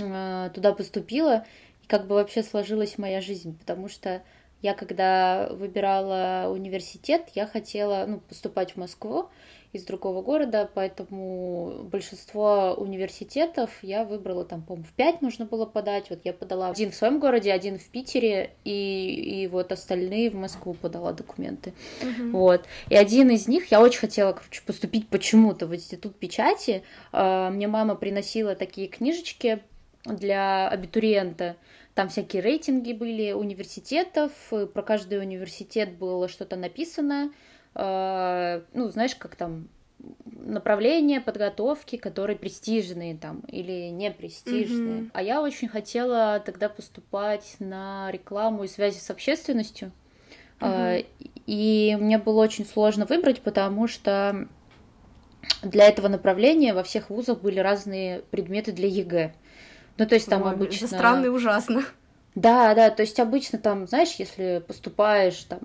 э, 0.00 0.50
туда 0.54 0.72
поступила, 0.72 1.44
и 1.82 1.86
как 1.86 2.06
бы 2.06 2.14
вообще 2.14 2.42
сложилась 2.42 2.96
моя 2.96 3.20
жизнь, 3.20 3.56
потому 3.58 3.88
что 3.88 4.22
я 4.62 4.72
когда 4.74 5.48
выбирала 5.50 6.50
университет, 6.50 7.28
я 7.34 7.46
хотела 7.46 8.06
ну, 8.06 8.20
поступать 8.20 8.72
в 8.72 8.76
Москву, 8.76 9.28
из 9.76 9.84
другого 9.84 10.22
города, 10.22 10.68
поэтому 10.72 11.84
большинство 11.84 12.74
университетов 12.76 13.70
я 13.82 14.04
выбрала 14.04 14.44
там, 14.44 14.62
по-моему, 14.62 14.86
в 14.86 14.92
пять 14.92 15.22
нужно 15.22 15.44
было 15.44 15.66
подать. 15.66 16.10
Вот 16.10 16.20
я 16.24 16.32
подала 16.32 16.68
один 16.68 16.90
в 16.90 16.94
своем 16.94 17.20
городе, 17.20 17.52
один 17.52 17.78
в 17.78 17.88
Питере, 17.88 18.52
и, 18.64 19.42
и 19.42 19.46
вот 19.46 19.72
остальные 19.72 20.30
в 20.30 20.34
Москву 20.34 20.74
подала 20.74 21.12
документы. 21.12 21.72
Uh-huh. 22.00 22.30
Вот. 22.32 22.64
И 22.88 22.96
один 22.96 23.30
из 23.30 23.48
них, 23.48 23.70
я 23.70 23.80
очень 23.80 24.00
хотела, 24.00 24.32
короче, 24.32 24.62
поступить 24.66 25.08
почему-то 25.08 25.66
в 25.66 25.74
институт 25.74 26.16
печати. 26.16 26.82
А, 27.12 27.50
мне 27.50 27.68
мама 27.68 27.94
приносила 27.94 28.54
такие 28.54 28.88
книжечки 28.88 29.60
для 30.04 30.68
абитуриента. 30.68 31.56
Там 31.94 32.10
всякие 32.10 32.42
рейтинги 32.42 32.92
были 32.92 33.32
университетов, 33.32 34.30
про 34.50 34.82
каждый 34.82 35.18
университет 35.18 35.96
было 35.96 36.28
что-то 36.28 36.56
написано, 36.56 37.32
ну, 37.78 38.88
знаешь, 38.88 39.14
как 39.16 39.36
там 39.36 39.68
направления 40.24 41.20
подготовки, 41.20 41.96
которые 41.96 42.36
престижные 42.36 43.16
там 43.16 43.40
или 43.48 43.88
не 43.88 44.10
престижные. 44.10 45.02
Mm-hmm. 45.02 45.10
А 45.12 45.22
я 45.22 45.42
очень 45.42 45.68
хотела 45.68 46.40
тогда 46.44 46.68
поступать 46.68 47.56
на 47.58 48.10
рекламу 48.10 48.64
и 48.64 48.68
связи 48.68 48.98
с 48.98 49.10
общественностью. 49.10 49.92
Mm-hmm. 50.60 51.06
И 51.46 51.96
мне 52.00 52.18
было 52.18 52.42
очень 52.42 52.64
сложно 52.64 53.04
выбрать, 53.04 53.40
потому 53.40 53.88
что 53.88 54.48
для 55.62 55.86
этого 55.86 56.08
направления 56.08 56.74
во 56.74 56.82
всех 56.82 57.10
вузах 57.10 57.40
были 57.40 57.58
разные 57.58 58.20
предметы 58.30 58.72
для 58.72 58.88
ЕГЭ. 58.88 59.34
Ну, 59.98 60.06
то 60.06 60.14
есть 60.14 60.28
там 60.28 60.42
Ой, 60.42 60.52
обычно... 60.52 60.86
Это 60.86 60.94
странно 60.94 61.26
и 61.26 61.28
ужасно. 61.28 61.84
Да, 62.34 62.74
да, 62.74 62.90
то 62.90 63.02
есть 63.02 63.18
обычно 63.18 63.58
там, 63.58 63.86
знаешь, 63.86 64.14
если 64.18 64.62
поступаешь 64.66 65.38
там 65.44 65.60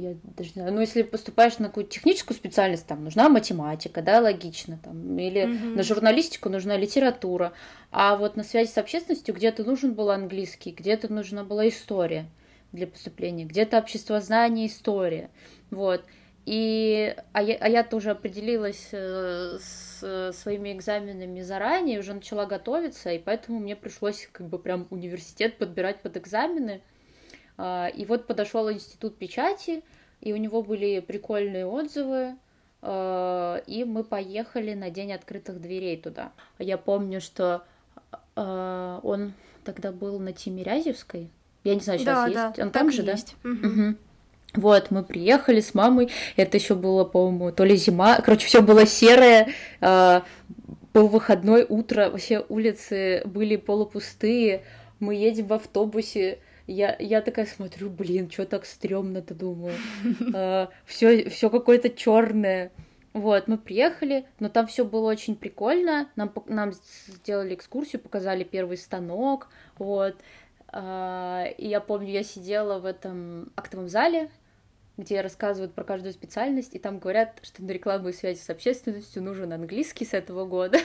я 0.00 0.16
даже 0.36 0.50
не 0.50 0.62
знаю, 0.62 0.72
ну 0.72 0.80
если 0.80 1.02
поступаешь 1.02 1.58
на 1.58 1.68
какую-то 1.68 1.90
техническую 1.90 2.36
специальность, 2.36 2.86
там 2.86 3.04
нужна 3.04 3.28
математика, 3.28 4.02
да, 4.02 4.20
логично, 4.20 4.78
там, 4.82 5.18
или 5.18 5.42
mm-hmm. 5.42 5.76
на 5.76 5.82
журналистику 5.82 6.48
нужна 6.48 6.76
литература, 6.76 7.52
а 7.90 8.16
вот 8.16 8.36
на 8.36 8.44
связи 8.44 8.70
с 8.70 8.78
общественностью 8.78 9.34
где-то 9.34 9.64
нужен 9.64 9.94
был 9.94 10.10
английский, 10.10 10.72
где-то 10.72 11.12
нужна 11.12 11.44
была 11.44 11.68
история 11.68 12.26
для 12.72 12.86
поступления, 12.86 13.44
где-то 13.44 13.78
обществознание, 13.78 14.66
история, 14.66 15.30
вот. 15.70 16.04
И, 16.44 17.14
а 17.32 17.42
я, 17.42 17.56
а 17.60 17.68
я-то 17.68 17.96
уже 17.96 18.10
определилась 18.10 18.88
э, 18.90 19.58
с 19.60 20.32
своими 20.32 20.72
экзаменами 20.72 21.40
заранее, 21.40 22.00
уже 22.00 22.14
начала 22.14 22.46
готовиться, 22.46 23.10
и 23.10 23.18
поэтому 23.20 23.60
мне 23.60 23.76
пришлось 23.76 24.28
как 24.32 24.48
бы 24.48 24.58
прям 24.58 24.88
университет 24.90 25.56
подбирать 25.58 26.02
под 26.02 26.16
экзамены. 26.16 26.82
А, 27.58 27.88
и 27.88 28.04
вот 28.04 28.26
подошел 28.26 28.70
институт 28.70 29.16
печати, 29.16 29.82
и 30.20 30.32
у 30.32 30.36
него 30.36 30.62
были 30.62 31.00
прикольные 31.00 31.66
отзывы, 31.66 32.36
а, 32.80 33.62
и 33.66 33.84
мы 33.84 34.04
поехали 34.04 34.74
на 34.74 34.90
день 34.90 35.12
открытых 35.12 35.60
дверей 35.60 35.96
туда. 35.96 36.32
Я 36.58 36.78
помню, 36.78 37.20
что 37.20 37.64
а, 38.34 39.00
он 39.02 39.32
тогда 39.64 39.92
был 39.92 40.18
на 40.18 40.32
Тимирязевской. 40.32 41.30
Я 41.64 41.74
не 41.74 41.80
знаю, 41.80 41.98
сейчас 41.98 42.16
да, 42.16 42.26
есть. 42.26 42.56
Да, 42.56 42.64
он 42.64 42.70
там 42.70 42.90
же, 42.90 43.02
есть. 43.02 43.36
да? 43.42 43.50
Угу. 43.50 43.66
Угу. 43.66 43.96
Вот, 44.54 44.90
мы 44.90 45.02
приехали 45.02 45.60
с 45.60 45.72
мамой, 45.72 46.10
это 46.36 46.58
еще 46.58 46.74
было, 46.74 47.04
по-моему, 47.04 47.52
то 47.52 47.64
ли 47.64 47.74
зима, 47.76 48.20
короче, 48.20 48.46
все 48.46 48.60
было 48.60 48.84
серое, 48.84 49.54
был 49.80 51.08
выходной 51.08 51.64
утро, 51.66 52.10
вообще 52.10 52.44
улицы 52.50 53.22
были 53.24 53.56
полупустые, 53.56 54.64
мы 55.00 55.14
едем 55.14 55.46
в 55.46 55.54
автобусе, 55.54 56.38
я, 56.72 56.96
я 56.98 57.20
такая 57.20 57.46
смотрю, 57.46 57.90
блин, 57.90 58.30
что 58.30 58.46
так 58.46 58.64
стрёмно-то, 58.66 59.34
думаю. 59.34 59.74
Все, 60.86 61.28
все 61.28 61.50
какое-то 61.50 61.90
черное. 61.90 62.72
Вот, 63.12 63.46
мы 63.46 63.58
приехали, 63.58 64.24
но 64.40 64.48
там 64.48 64.66
все 64.66 64.84
было 64.86 65.10
очень 65.10 65.36
прикольно. 65.36 66.08
Нам, 66.16 66.32
нам 66.46 66.72
сделали 66.72 67.54
экскурсию, 67.54 68.00
показали 68.00 68.42
первый 68.42 68.78
станок. 68.78 69.48
Вот. 69.76 70.16
А, 70.68 71.44
и 71.58 71.68
я 71.68 71.80
помню, 71.80 72.10
я 72.10 72.22
сидела 72.22 72.78
в 72.78 72.86
этом 72.86 73.52
актовом 73.54 73.88
зале, 73.88 74.30
где 74.96 75.20
рассказывают 75.20 75.74
про 75.74 75.84
каждую 75.84 76.14
специальность, 76.14 76.74
и 76.74 76.78
там 76.78 76.98
говорят, 76.98 77.38
что 77.42 77.62
на 77.62 77.70
рекламу 77.70 78.08
и 78.08 78.12
связи 78.14 78.38
с 78.38 78.48
общественностью 78.48 79.22
нужен 79.22 79.52
английский 79.52 80.06
с 80.06 80.14
этого 80.14 80.46
года. 80.46 80.78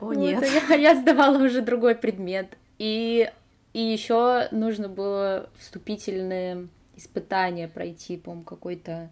О, 0.00 0.06
вот, 0.06 0.16
нет. 0.16 0.42
Я, 0.70 0.74
я 0.74 0.94
сдавала 0.94 1.36
уже 1.44 1.60
другой 1.60 1.94
предмет. 1.94 2.56
И 2.78 3.30
и 3.72 3.80
еще 3.80 4.48
нужно 4.50 4.88
было 4.88 5.48
вступительные 5.58 6.68
испытания 6.96 7.68
пройти, 7.68 8.16
по-моему, 8.16 8.44
какой-то 8.44 9.10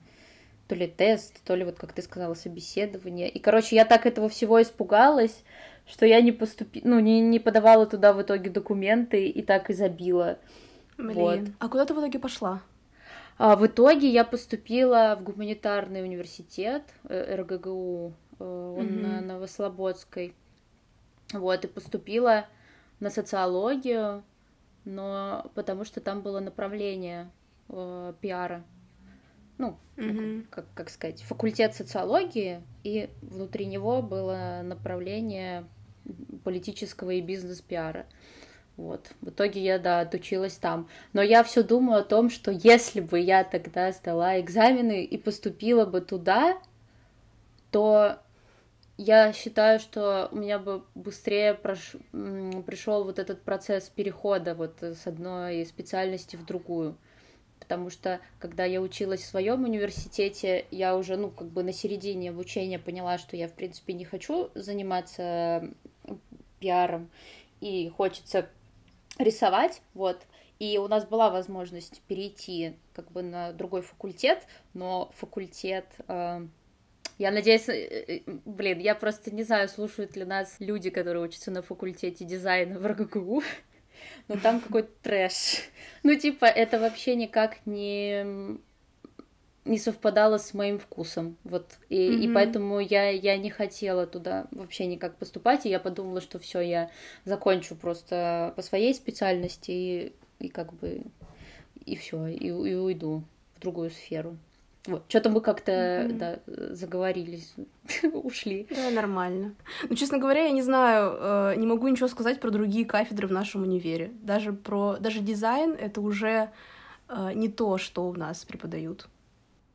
то 0.67 0.75
ли 0.75 0.87
тест, 0.87 1.43
то 1.45 1.55
ли 1.55 1.65
вот, 1.65 1.79
как 1.79 1.93
ты 1.93 2.03
сказала, 2.03 2.35
собеседование. 2.35 3.29
И, 3.29 3.39
короче, 3.39 3.77
я 3.77 3.85
так 3.85 4.05
этого 4.05 4.29
всего 4.29 4.61
испугалась, 4.61 5.43
что 5.87 6.05
я 6.05 6.21
не 6.21 6.33
поступила, 6.33 6.87
ну, 6.87 7.01
не, 7.01 7.21
не 7.21 7.39
подавала 7.39 7.87
туда 7.87 8.13
в 8.13 8.21
итоге 8.21 8.51
документы 8.51 9.29
и 9.29 9.43
так 9.43 9.71
и 9.71 9.75
забила. 9.75 10.39
Блин. 10.99 11.15
Вот. 11.15 11.41
А 11.59 11.69
куда 11.69 11.87
ты 11.87 11.95
в 11.95 11.99
итоге 11.99 12.19
пошла? 12.19 12.61
А, 13.39 13.57
в 13.57 13.67
итоге 13.67 14.11
я 14.11 14.25
поступила 14.25 15.17
в 15.19 15.23
гуманитарный 15.23 16.03
университет 16.03 16.83
э, 17.09 17.37
РГГУ, 17.37 18.13
э, 18.39 18.45
он 18.45 18.87
mm-hmm. 18.87 19.03
на 19.03 19.21
Новослободской. 19.21 20.35
Вот, 21.33 21.65
и 21.65 21.69
поступила 21.69 22.47
на 23.01 23.11
социологию, 23.11 24.25
но 24.89 25.51
потому 25.55 25.85
что 25.85 26.01
там 26.01 26.23
было 26.23 26.41
направление 26.41 27.31
э, 27.69 28.15
пиара. 28.21 28.65
Ну, 29.59 29.77
mm-hmm. 29.97 30.47
как, 30.51 30.65
как, 30.67 30.75
как 30.75 30.91
сказать, 30.91 31.23
факультет 31.23 31.75
социологии, 31.75 32.63
и 32.85 33.11
внутри 33.21 33.67
него 33.67 34.03
было 34.03 34.61
направление 34.63 35.67
политического 36.45 37.11
и 37.11 37.21
бизнес-пиара. 37.21 38.07
Вот. 38.77 39.11
В 39.21 39.31
итоге 39.31 39.63
я, 39.63 39.79
да, 39.79 40.01
отучилась 40.01 40.55
там. 40.55 40.89
Но 41.13 41.21
я 41.21 41.43
все 41.43 41.63
думаю 41.63 42.01
о 42.01 42.05
том, 42.05 42.31
что 42.31 42.53
если 42.53 43.01
бы 43.01 43.19
я 43.19 43.43
тогда 43.45 43.91
сдала 43.93 44.41
экзамены 44.41 45.05
и 45.05 45.19
поступила 45.19 45.85
бы 45.85 46.01
туда, 46.01 46.57
то 47.73 48.21
я 48.99 49.33
считаю, 49.33 49.79
что 49.79 50.29
у 50.33 50.37
меня 50.37 50.59
бы 50.59 50.83
быстрее 50.97 51.55
прош... 51.55 51.93
пришел 52.13 53.05
вот 53.05 53.21
этот 53.21 53.43
процесс 53.43 53.89
перехода 53.89 54.55
вот 54.57 54.83
с 54.83 55.07
одной 55.07 55.65
специальности 55.65 56.35
в 56.35 56.45
другую. 56.45 56.97
Потому 57.61 57.91
что, 57.91 58.21
когда 58.41 58.65
я 58.65 58.81
училась 58.81 59.21
в 59.21 59.27
своем 59.27 59.65
университете, 59.65 60.67
я 60.71 60.97
уже, 60.97 61.17
ну, 61.17 61.31
как 61.31 61.49
бы 61.49 61.63
на 61.63 61.73
середине 61.73 62.31
обучения 62.31 62.79
поняла, 62.79 63.19
что 63.19 63.37
я, 63.37 63.47
в 63.47 63.53
принципе, 63.53 63.93
не 63.93 64.05
хочу 64.05 64.51
заниматься 64.55 65.69
пиаром, 66.59 67.09
и 67.61 67.89
хочется 67.91 68.49
рисовать, 69.19 69.81
вот. 69.95 70.19
И 70.59 70.77
у 70.79 70.89
нас 70.89 71.05
была 71.05 71.31
возможность 71.31 72.01
перейти 72.09 72.75
как 72.95 73.13
бы 73.13 73.23
на 73.23 73.53
другой 73.53 73.83
факультет, 73.83 74.45
но 74.75 75.13
факультет 75.15 75.87
э, 76.09 76.47
я 77.19 77.33
надеюсь, 77.33 77.69
э, 77.69 77.75
э, 77.75 78.21
блин, 78.45 78.79
я 78.79 78.95
просто 78.95 79.35
не 79.35 79.43
знаю, 79.43 79.69
слушают 79.69 80.17
ли 80.17 80.25
нас 80.25 80.57
люди, 80.61 80.89
которые 80.89 81.25
учатся 81.25 81.51
на 81.51 81.63
факультете 81.63 82.25
дизайна 82.25 82.79
в 82.79 82.87
РГГУ, 82.87 83.43
но 84.29 84.37
там 84.37 84.61
какой-то 84.61 84.91
трэш. 85.03 85.63
Ну, 86.05 86.15
типа, 86.15 86.45
это 86.45 86.79
вообще 86.79 87.17
никак 87.17 87.67
не 87.67 88.59
не 89.65 89.79
совпадало 89.79 90.39
с 90.39 90.55
моим 90.55 90.79
вкусом, 90.79 91.37
вот, 91.45 91.79
и, 91.91 91.97
mm-hmm. 91.97 92.21
и 92.21 92.33
поэтому 92.33 92.81
я, 92.81 93.11
я 93.11 93.37
не 93.37 93.51
хотела 93.51 94.07
туда 94.07 94.47
вообще 94.51 94.87
никак 94.87 95.17
поступать, 95.17 95.67
и 95.67 95.69
я 95.69 95.79
подумала, 95.79 96.23
что 96.23 96.39
все, 96.39 96.61
я 96.61 96.91
закончу 97.27 97.77
просто 97.77 98.55
по 98.57 98.63
своей 98.63 98.95
специальности, 98.95 99.71
и, 99.71 100.13
и 100.39 100.49
как 100.49 100.73
бы, 100.73 101.03
и 101.85 101.97
все, 101.97 102.29
и, 102.29 102.47
и 102.47 102.51
уйду 102.51 103.25
в 103.57 103.61
другую 103.61 103.91
сферу. 103.91 104.39
Вот, 104.89 105.05
что-то 105.09 105.29
мы 105.29 105.43
как-то 105.43 105.73
mm-hmm. 105.73 106.17
да, 106.17 106.39
заговорились, 106.75 107.55
ушли. 108.13 108.67
Да, 108.71 108.91
нормально. 108.91 109.55
Ну, 109.87 109.95
честно 109.95 110.17
говоря, 110.17 110.45
я 110.45 110.51
не 110.51 110.63
знаю, 110.63 111.17
э, 111.21 111.55
не 111.57 111.67
могу 111.67 111.89
ничего 111.89 112.09
сказать 112.09 112.41
про 112.41 112.51
другие 112.51 112.87
кафедры 112.87 113.29
в 113.29 113.33
нашем 113.33 113.65
универе. 113.65 114.11
Даже 114.23 114.55
про 114.55 114.97
даже 114.97 115.21
дизайн 115.21 115.73
это 115.73 116.01
уже 116.01 116.51
э, 117.09 117.33
не 117.35 117.51
то, 117.51 117.77
что 117.77 118.09
у 118.09 118.15
нас 118.15 118.47
преподают. 118.47 119.09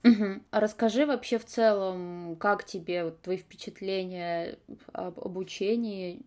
Угу. 0.04 0.42
А 0.50 0.60
расскажи 0.60 1.06
вообще 1.06 1.38
в 1.38 1.46
целом, 1.46 2.36
как 2.38 2.66
тебе 2.66 3.06
вот, 3.06 3.22
твои 3.22 3.38
впечатления 3.38 4.58
об 4.94 5.20
обучении 5.20 6.22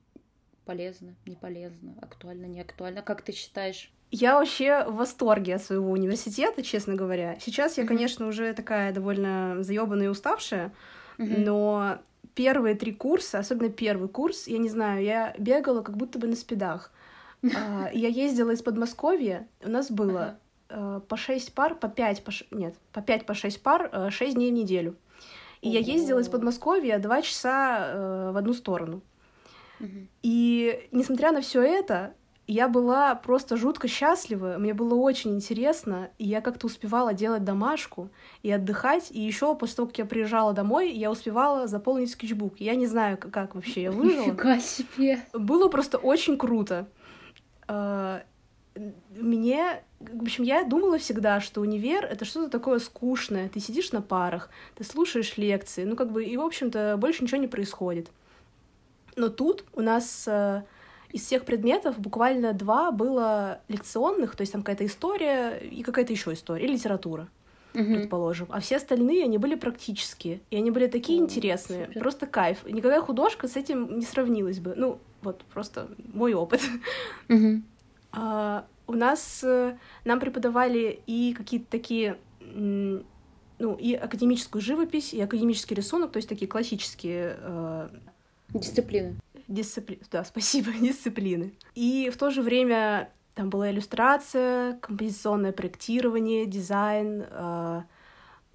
полезно, 0.65 1.17
не 1.27 1.35
полезно, 1.35 1.97
актуально, 2.01 2.47
не 2.47 2.61
актуально? 2.61 3.03
Как 3.03 3.23
ты 3.23 3.33
считаешь? 3.33 3.93
Я 4.11 4.39
вообще 4.39 4.85
в 4.87 4.97
восторге 4.97 5.57
от 5.57 5.63
своего 5.63 5.91
университета, 5.91 6.63
честно 6.63 6.95
говоря. 6.95 7.39
Сейчас 7.41 7.77
я, 7.77 7.85
mm-hmm. 7.85 7.87
конечно, 7.89 8.27
уже 8.29 8.53
такая 8.53 8.93
довольно 8.93 9.57
заебанная 9.61 10.07
и 10.07 10.11
уставшая, 10.11 10.73
mm-hmm. 11.19 11.45
но 11.45 11.99
первые 12.35 12.77
три 12.77 12.93
курса, 12.93 13.39
особенно 13.41 13.71
первый 13.71 14.09
курс, 14.09 14.47
я 14.47 14.59
не 14.59 14.69
знаю, 14.69 15.03
я 15.03 15.35
бегала 15.39 15.83
как 15.83 15.97
будто 15.97 16.19
бы 16.19 16.29
на 16.29 16.37
спидах. 16.37 16.93
А, 17.55 17.91
я 17.93 18.09
ездила 18.09 18.51
из 18.51 18.63
Подмосковья, 18.63 19.47
у 19.63 19.69
нас 19.69 19.91
было 19.91 20.39
э, 20.69 21.01
по 21.07 21.17
шесть 21.17 21.53
пар, 21.55 21.75
по 21.75 21.89
пять, 21.89 22.25
по 22.25 22.31
ш... 22.31 22.45
нет, 22.51 22.75
по 22.93 23.03
пять, 23.03 23.27
по 23.27 23.35
шесть 23.35 23.63
пар, 23.63 23.89
э, 23.93 24.11
шесть 24.11 24.35
дней 24.35 24.51
в 24.51 24.55
неделю. 24.55 24.97
И 25.61 25.69
я 25.69 25.79
ездила 25.79 26.19
из 26.19 26.29
Подмосковья 26.29 26.99
два 26.99 27.23
часа 27.23 27.89
э, 27.89 28.31
в 28.33 28.37
одну 28.37 28.53
сторону. 28.53 29.03
И 30.23 30.89
несмотря 30.91 31.33
на 31.33 31.43
все 31.43 31.63
это, 31.63 32.15
я 32.47 32.69
была 32.69 33.15
просто 33.15 33.57
жутко 33.57 33.89
счастлива, 33.89 34.57
мне 34.59 34.73
было 34.73 34.95
очень 34.95 35.35
интересно, 35.35 36.11
и 36.19 36.25
я 36.27 36.41
как-то 36.41 36.67
успевала 36.67 37.13
делать 37.13 37.45
домашку 37.45 38.09
и 38.43 38.51
отдыхать, 38.53 39.11
и 39.11 39.21
еще 39.21 39.55
после 39.57 39.77
того, 39.77 39.89
как 39.89 39.99
я 39.99 40.05
приезжала 40.05 40.53
домой, 40.53 40.93
я 40.93 41.11
успевала 41.11 41.67
заполнить 41.67 42.11
скетчбук. 42.11 42.61
Я 42.61 42.77
не 42.77 42.87
знаю, 42.87 43.19
как 43.19 43.55
вообще 43.55 43.83
я 43.83 43.91
выжила. 43.91 44.27
Нифига 44.27 44.61
себе! 44.61 45.21
Было 45.33 45.69
просто 45.69 45.99
очень 45.99 46.39
круто. 46.39 46.87
А, 47.67 48.23
мне, 49.17 49.83
в 49.99 50.23
общем, 50.23 50.45
я 50.45 50.63
думала 50.63 50.99
всегда, 50.99 51.41
что 51.41 51.61
универ— 51.61 52.05
это 52.11 52.25
что-то 52.25 52.49
такое 52.49 52.79
скучное. 52.79 53.49
Ты 53.49 53.59
сидишь 53.59 53.91
на 53.91 54.03
парах, 54.03 54.51
ты 54.77 54.85
слушаешь 54.85 55.37
лекции, 55.37 55.85
ну, 55.85 55.97
как 55.97 56.13
бы, 56.13 56.25
и, 56.25 56.37
в 56.37 56.43
общем-то, 56.43 56.97
больше 56.97 57.25
ничего 57.25 57.41
не 57.41 57.49
происходит. 57.49 58.09
Но 59.17 59.31
тут 59.31 59.65
у 59.73 59.81
нас 59.81 60.29
э, 60.29 60.63
из 61.17 61.25
всех 61.25 61.47
предметов 61.47 61.99
буквально 61.99 62.53
два 62.53 62.91
было 62.91 63.61
лекционных, 63.69 64.37
то 64.37 64.43
есть 64.43 64.53
там 64.53 64.63
какая-то 64.63 64.85
история 64.85 65.57
и 65.57 65.83
какая-то 65.83 66.13
еще 66.13 66.35
история, 66.35 66.67
и 66.67 66.69
литература, 66.69 67.29
угу. 67.73 67.85
предположим. 67.85 68.49
А 68.51 68.61
все 68.61 68.77
остальные, 68.77 69.25
они 69.25 69.39
были 69.39 69.55
практические, 69.55 70.43
и 70.51 70.57
они 70.57 70.71
были 70.71 70.89
такие 70.89 71.19
О, 71.19 71.23
интересные, 71.25 71.87
супер. 71.87 72.01
просто 72.01 72.27
кайф. 72.27 72.67
Никакая 72.67 73.01
художка 73.01 73.49
с 73.49 73.57
этим 73.57 73.99
не 73.99 74.05
сравнилась 74.05 74.59
бы. 74.59 74.75
Ну, 74.77 74.99
вот 75.23 75.43
просто 75.55 75.89
мой 76.13 76.35
опыт. 76.35 76.61
Угу. 77.31 77.63
А, 78.13 78.67
у 78.87 78.93
нас 78.93 79.43
э, 79.43 79.77
нам 80.05 80.21
преподавали 80.21 81.01
и 81.07 81.33
какие-то 81.33 81.67
такие 81.71 82.19
ну, 83.59 83.75
и 83.75 83.95
академическую 83.95 84.61
живопись, 84.61 85.15
и 85.15 85.21
академический 85.21 85.75
рисунок, 85.75 86.13
то 86.13 86.19
есть 86.19 86.29
такие 86.29 86.47
классические... 86.47 87.37
Э... 87.41 87.89
Дисциплины. 88.49 89.17
Дисципли... 89.49 90.01
Да, 90.11 90.25
спасибо, 90.25 90.73
дисциплины. 90.81 91.53
И 91.75 92.11
в 92.13 92.17
то 92.17 92.31
же 92.31 92.43
время 92.43 93.11
там 93.35 93.51
была 93.51 93.71
иллюстрация, 93.71 94.75
композиционное 94.79 95.53
проектирование, 95.53 96.47
дизайн, 96.47 97.25
э... 97.29 97.83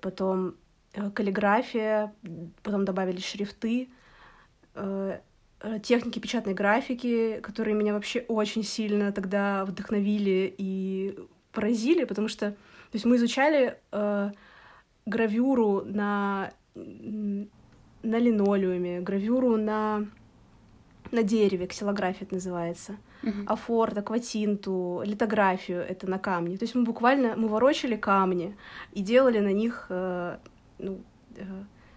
потом 0.02 0.56
э, 0.94 1.10
каллиграфия, 1.12 2.14
потом 2.64 2.86
добавили 2.86 3.20
шрифты. 3.20 3.90
Э... 4.76 5.20
Техники 5.84 6.18
печатной 6.18 6.56
графики, 6.56 7.40
которые 7.42 7.76
меня 7.76 7.94
вообще 7.94 8.22
очень 8.22 8.64
сильно 8.64 9.12
тогда 9.12 9.64
вдохновили 9.64 10.52
и 10.58 11.16
поразили, 11.52 12.04
потому 12.06 12.30
что 12.30 12.50
то 12.50 12.96
есть 12.96 13.06
мы 13.06 13.18
изучали 13.18 13.78
гравюру 15.06 15.84
на, 15.86 16.52
на 18.04 18.18
линолеуме, 18.18 19.02
гравюру 19.02 19.58
на, 19.58 20.08
на 21.12 21.24
дереве, 21.24 21.68
ксилография 21.68 22.26
это 22.26 22.36
называется, 22.36 22.98
uh-huh. 23.24 23.46
афорт, 23.48 23.98
акватинту, 23.98 25.02
литографию 25.06 25.82
это 25.82 26.10
на 26.10 26.20
камне. 26.20 26.58
То 26.58 26.64
есть 26.64 26.76
мы 26.76 26.84
буквально 26.84 27.36
мы 27.36 27.48
ворочали 27.48 27.96
камни 27.96 28.56
и 28.94 29.02
делали 29.02 29.40
на 29.40 29.54
них 29.54 29.88
э, 29.90 30.38
ну, 30.80 31.02
э, 31.36 31.44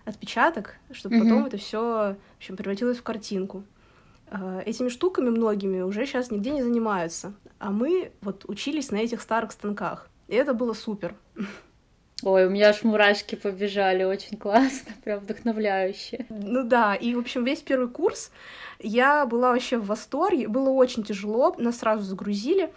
отпечаток, 0.05 0.77
чтобы 0.91 1.17
mm-hmm. 1.17 1.23
потом 1.23 1.45
это 1.47 1.57
все, 1.57 1.81
в 1.81 2.37
общем, 2.37 2.57
превратилось 2.57 2.99
в 2.99 3.03
картинку. 3.03 3.65
А, 4.29 4.61
этими 4.65 4.89
штуками 4.89 5.31
многими 5.31 5.81
уже 5.81 6.07
сейчас 6.07 6.31
нигде 6.31 6.51
не 6.51 6.63
занимаются, 6.63 7.35
а 7.59 7.71
мы 7.71 8.13
вот 8.21 8.45
учились 8.49 8.91
на 8.91 8.97
этих 8.97 9.21
старых 9.21 9.53
станках, 9.53 10.11
и 10.29 10.35
это 10.35 10.55
было 10.55 10.73
супер. 10.73 11.15
Ой, 12.25 12.47
у 12.47 12.51
меня 12.51 12.71
аж 12.71 12.83
мурашки 12.85 13.35
побежали, 13.35 14.03
очень 14.03 14.39
классно, 14.39 14.93
прям 15.05 15.21
вдохновляюще. 15.21 16.25
Ну 16.31 16.65
да, 16.65 16.95
и, 16.95 17.15
в 17.15 17.19
общем, 17.19 17.45
весь 17.45 17.61
первый 17.61 17.89
курс 17.89 18.31
я 18.79 19.27
была 19.27 19.53
вообще 19.53 19.77
в 19.77 19.87
восторге, 19.87 20.49
было 20.49 20.71
очень 20.71 21.05
тяжело, 21.05 21.55
нас 21.59 21.81
сразу 21.81 22.03
загрузили, 22.03 22.73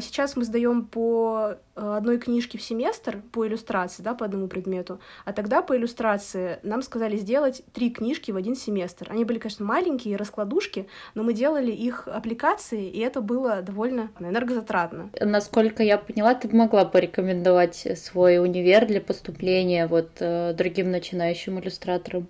сейчас 0.00 0.36
мы 0.36 0.44
сдаем 0.44 0.84
по 0.86 1.56
э, 1.74 1.96
одной 1.96 2.18
книжке 2.18 2.56
в 2.56 2.62
семестр 2.62 3.22
по 3.32 3.46
иллюстрации, 3.46 4.02
да, 4.02 4.14
по 4.14 4.24
одному 4.24 4.48
предмету, 4.48 5.00
а 5.24 5.32
тогда 5.32 5.60
по 5.60 5.76
иллюстрации 5.76 6.58
нам 6.62 6.80
сказали 6.82 7.16
сделать 7.16 7.62
три 7.72 7.90
книжки 7.90 8.30
в 8.30 8.36
один 8.36 8.56
семестр. 8.56 9.08
Они 9.10 9.24
были, 9.24 9.38
конечно, 9.38 9.66
маленькие, 9.66 10.16
раскладушки, 10.16 10.88
но 11.14 11.22
мы 11.22 11.34
делали 11.34 11.70
их 11.70 12.08
аппликации, 12.08 12.88
и 12.88 13.00
это 13.00 13.20
было 13.20 13.60
довольно 13.60 14.10
энергозатратно. 14.18 15.10
Насколько 15.20 15.82
я 15.82 15.98
поняла, 15.98 16.34
ты 16.34 16.48
могла 16.56 16.86
порекомендовать 16.86 17.86
свой 17.98 18.38
универ 18.38 18.86
для 18.86 19.00
поступления 19.00 19.86
вот 19.86 20.08
э, 20.20 20.54
другим 20.54 20.90
начинающим 20.90 21.60
иллюстраторам? 21.60 22.28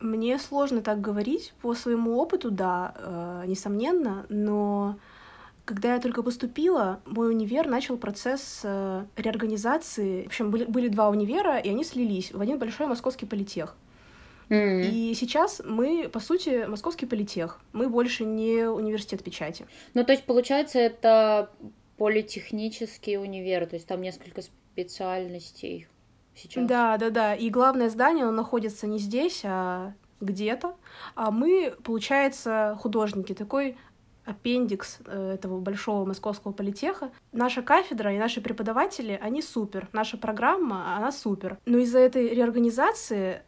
Мне 0.00 0.38
сложно 0.38 0.80
так 0.80 1.00
говорить. 1.00 1.52
По 1.62 1.74
своему 1.74 2.18
опыту, 2.18 2.50
да, 2.50 2.94
э, 2.96 3.44
несомненно, 3.46 4.26
но 4.28 4.96
когда 5.64 5.94
я 5.94 6.00
только 6.00 6.22
поступила, 6.22 7.00
мой 7.06 7.30
универ 7.30 7.68
начал 7.68 7.96
процесс 7.96 8.60
э, 8.64 9.04
реорганизации. 9.16 10.24
В 10.24 10.26
общем, 10.26 10.50
были, 10.50 10.64
были 10.64 10.88
два 10.88 11.08
универа, 11.08 11.58
и 11.58 11.68
они 11.68 11.84
слились 11.84 12.32
в 12.32 12.40
один 12.40 12.58
большой 12.58 12.86
московский 12.86 13.26
политех. 13.26 13.76
Mm-hmm. 14.48 14.90
И 14.90 15.14
сейчас 15.14 15.62
мы, 15.64 16.08
по 16.12 16.20
сути, 16.20 16.66
московский 16.66 17.06
политех. 17.06 17.60
Мы 17.72 17.88
больше 17.88 18.24
не 18.24 18.68
университет 18.68 19.22
печати. 19.22 19.66
Ну, 19.94 20.04
то 20.04 20.12
есть, 20.12 20.24
получается, 20.24 20.78
это 20.78 21.50
политехнический 21.96 23.16
универ, 23.16 23.66
то 23.66 23.76
есть 23.76 23.86
там 23.86 24.02
несколько 24.02 24.42
специальностей 24.42 25.86
сейчас. 26.34 26.66
Да, 26.66 26.98
да, 26.98 27.10
да. 27.10 27.34
И 27.34 27.50
главное 27.50 27.88
здание, 27.88 28.24
оно 28.24 28.32
находится 28.32 28.86
не 28.86 28.98
здесь, 28.98 29.42
а 29.44 29.94
где-то. 30.20 30.76
А 31.14 31.30
мы, 31.30 31.74
получается, 31.82 32.76
художники. 32.80 33.34
Такой 33.34 33.76
аппендикс 34.24 34.98
э, 35.06 35.32
этого 35.34 35.60
большого 35.60 36.04
московского 36.04 36.52
политеха. 36.52 37.10
Наша 37.32 37.62
кафедра 37.62 38.14
и 38.14 38.18
наши 38.18 38.40
преподаватели, 38.40 39.18
они 39.20 39.42
супер. 39.42 39.88
Наша 39.92 40.16
программа, 40.16 40.96
она 40.96 41.12
супер. 41.12 41.58
Но 41.64 41.78
из-за 41.78 41.98
этой 41.98 42.28
реорганизации 42.28 43.42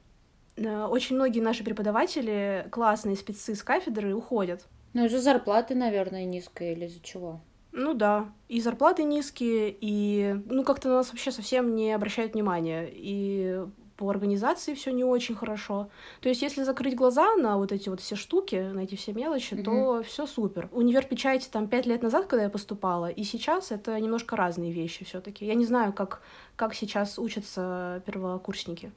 э, 0.56 0.84
очень 0.84 1.16
многие 1.16 1.40
наши 1.40 1.64
преподаватели, 1.64 2.66
классные 2.70 3.16
спецы 3.16 3.54
с 3.54 3.62
кафедры, 3.62 4.14
уходят. 4.14 4.66
Ну, 4.92 5.04
из-за 5.06 5.20
зарплаты, 5.20 5.74
наверное, 5.74 6.24
низкая 6.24 6.72
или 6.72 6.86
из-за 6.86 7.00
чего? 7.00 7.40
Ну 7.76 7.92
да, 7.92 8.32
и 8.48 8.60
зарплаты 8.60 9.02
низкие, 9.02 9.76
и 9.80 10.36
ну 10.46 10.62
как-то 10.62 10.88
на 10.88 10.94
нас 10.94 11.10
вообще 11.10 11.32
совсем 11.32 11.74
не 11.74 11.92
обращают 11.92 12.34
внимания. 12.34 12.88
И 12.88 13.64
по 13.96 14.10
организации 14.10 14.74
все 14.74 14.90
не 14.92 15.04
очень 15.04 15.34
хорошо. 15.34 15.88
То 16.20 16.28
есть, 16.28 16.42
если 16.42 16.62
закрыть 16.62 16.94
глаза 16.94 17.36
на 17.36 17.56
вот 17.56 17.72
эти 17.72 17.88
вот 17.88 18.00
все 18.00 18.16
штуки, 18.16 18.56
на 18.56 18.80
эти 18.80 18.94
все 18.94 19.12
мелочи, 19.12 19.54
mm-hmm. 19.54 19.62
то 19.62 20.02
все 20.02 20.26
супер. 20.26 20.68
Универ 20.72 21.04
печати 21.04 21.48
там 21.50 21.68
пять 21.68 21.86
лет 21.86 22.02
назад, 22.02 22.26
когда 22.26 22.44
я 22.44 22.50
поступала, 22.50 23.08
и 23.08 23.22
сейчас 23.24 23.70
это 23.70 23.98
немножко 23.98 24.36
разные 24.36 24.72
вещи 24.72 25.04
все-таки. 25.04 25.46
Я 25.46 25.54
не 25.54 25.64
знаю, 25.64 25.92
как, 25.92 26.22
как 26.56 26.74
сейчас 26.74 27.18
учатся 27.18 28.02
первокурсники. 28.06 28.92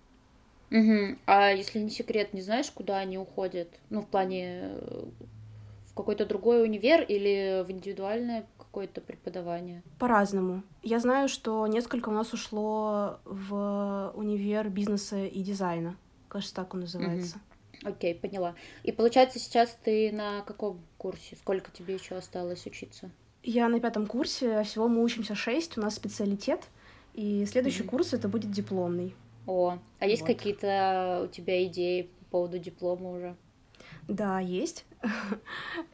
Угу. 0.72 1.18
А 1.28 1.52
если 1.52 1.80
не 1.80 1.90
секрет, 1.90 2.34
не 2.34 2.42
знаешь, 2.42 2.70
куда 2.72 2.98
они 2.98 3.18
уходят? 3.18 3.70
Ну, 3.90 4.02
в 4.02 4.08
плане 4.08 4.72
э, 4.74 5.04
какой-то 5.98 6.26
другой 6.26 6.64
универ 6.64 7.02
или 7.02 7.64
в 7.68 7.72
индивидуальное 7.72 8.48
какое-то 8.58 9.02
преподавание? 9.02 9.84
По-разному. 10.00 10.64
Я 10.84 11.00
знаю, 11.00 11.28
что 11.28 11.68
несколько 11.68 12.10
у 12.10 12.14
нас 12.14 12.34
ушло 12.34 13.20
в 13.26 14.14
универ 14.16 14.70
бизнеса 14.70 15.26
и 15.26 15.42
дизайна. 15.42 15.98
Кажется, 16.30 16.56
так 16.56 16.74
он 16.74 16.82
называется. 16.82 17.40
Окей, 17.84 18.14
okay, 18.14 18.20
поняла. 18.20 18.56
И 18.84 18.92
получается, 18.92 19.40
сейчас 19.40 19.78
ты 19.84 20.12
на 20.12 20.42
каком 20.42 20.80
курсе? 20.98 21.36
Сколько 21.36 21.72
тебе 21.72 21.94
еще 21.94 22.16
осталось 22.16 22.66
учиться? 22.66 23.12
Я 23.44 23.70
на 23.70 23.80
пятом 23.80 24.08
курсе, 24.08 24.58
а 24.58 24.64
всего 24.64 24.88
мы 24.88 25.04
учимся 25.04 25.36
шесть, 25.36 25.78
у 25.78 25.82
нас 25.82 25.96
специалитет, 25.96 26.68
и 27.14 27.46
следующий 27.46 27.84
mm-hmm. 27.84 27.88
курс 27.88 28.14
это 28.14 28.28
будет 28.28 28.52
дипломный. 28.52 29.16
О, 29.46 29.78
а 30.00 30.06
есть 30.06 30.24
вот. 30.24 30.28
какие-то 30.28 31.22
у 31.24 31.28
тебя 31.28 31.64
идеи 31.66 32.10
по 32.20 32.26
поводу 32.26 32.60
диплома 32.60 33.12
уже? 33.12 33.36
Да, 34.08 34.40
есть. 34.40 34.86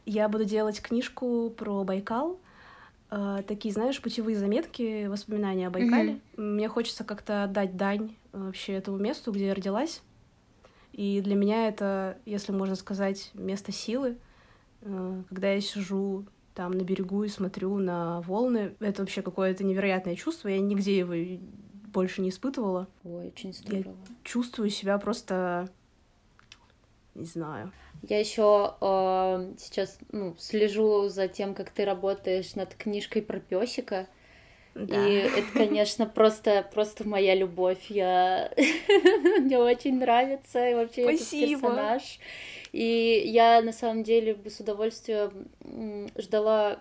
Я 0.06 0.28
буду 0.28 0.44
делать 0.44 0.80
книжку 0.80 1.50
про 1.50 1.84
Байкал, 1.84 2.38
э, 3.10 3.42
такие, 3.46 3.72
знаешь, 3.72 4.00
путевые 4.00 4.36
заметки, 4.36 5.06
воспоминания 5.06 5.68
о 5.68 5.70
Байкале. 5.70 6.20
Mm-hmm. 6.36 6.40
Мне 6.40 6.68
хочется 6.68 7.04
как-то 7.04 7.44
отдать 7.44 7.76
дань 7.76 8.14
э, 8.32 8.38
вообще 8.38 8.72
этому 8.74 8.98
месту, 8.98 9.32
где 9.32 9.46
я 9.48 9.54
родилась. 9.54 10.02
И 10.92 11.20
для 11.22 11.34
меня 11.34 11.68
это, 11.68 12.18
если 12.24 12.52
можно 12.52 12.76
сказать, 12.76 13.30
место 13.34 13.72
силы. 13.72 14.16
Э, 14.82 15.22
когда 15.28 15.52
я 15.52 15.60
сижу 15.60 16.24
там 16.54 16.72
на 16.72 16.82
берегу 16.82 17.24
и 17.24 17.28
смотрю 17.28 17.78
на 17.78 18.20
волны, 18.22 18.74
это 18.80 19.02
вообще 19.02 19.22
какое-то 19.22 19.64
невероятное 19.64 20.14
чувство. 20.14 20.48
Я 20.48 20.60
нигде 20.60 20.96
его 20.96 21.14
больше 21.92 22.22
не 22.22 22.28
испытывала. 22.28 22.88
Ой, 23.02 23.28
очень 23.28 23.52
здорово. 23.52 23.96
Я 24.08 24.14
чувствую 24.22 24.70
себя 24.70 24.98
просто 24.98 25.68
не 27.14 27.24
знаю. 27.24 27.72
Я 28.08 28.18
еще 28.18 28.74
э, 28.80 29.54
сейчас 29.58 29.98
ну, 30.12 30.36
слежу 30.38 31.08
за 31.08 31.28
тем, 31.28 31.54
как 31.54 31.70
ты 31.70 31.84
работаешь 31.84 32.54
над 32.54 32.74
книжкой 32.74 33.22
про 33.22 33.40
песика. 33.40 34.06
Да. 34.74 35.08
И 35.08 35.14
это, 35.14 35.46
конечно, 35.54 36.04
просто, 36.04 36.68
просто 36.74 37.08
моя 37.08 37.34
любовь. 37.34 37.86
Я... 37.88 38.52
Мне 39.40 39.58
очень 39.58 39.98
нравится 39.98 40.68
и 40.68 40.74
вообще 40.74 41.04
Спасибо. 41.04 41.44
этот 41.44 41.60
персонаж. 41.60 42.18
И 42.72 43.22
я, 43.26 43.62
на 43.62 43.72
самом 43.72 44.02
деле, 44.02 44.34
бы 44.34 44.50
с 44.50 44.60
удовольствием 44.60 45.48
ждала 46.18 46.80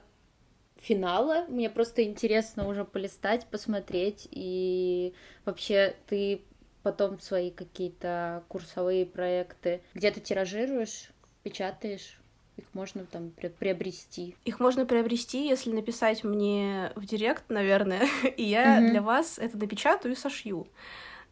финала. 0.82 1.46
Мне 1.48 1.70
просто 1.70 2.04
интересно 2.04 2.68
уже 2.68 2.84
полистать, 2.84 3.46
посмотреть. 3.46 4.28
И 4.32 5.14
вообще, 5.46 5.96
ты 6.08 6.42
потом 6.84 7.20
свои 7.20 7.50
какие-то 7.50 8.44
курсовые 8.50 9.06
проекты 9.06 9.82
где 9.94 10.12
ты 10.12 10.20
тиражируешь, 10.20 11.12
печатаешь? 11.44 12.20
их 12.58 12.66
можно 12.74 13.06
там 13.06 13.32
приобрести? 13.60 14.36
Их 14.46 14.60
можно 14.60 14.86
приобрести, 14.86 15.48
если 15.48 15.72
написать 15.72 16.24
мне 16.24 16.92
в 16.96 17.06
директ, 17.06 17.44
наверное, 17.50 18.08
и 18.38 18.44
я 18.44 18.80
mm-hmm. 18.80 18.90
для 18.92 19.02
вас 19.02 19.40
это 19.40 19.58
напечатаю 19.58 20.14
и 20.14 20.18
сошью. 20.18 20.68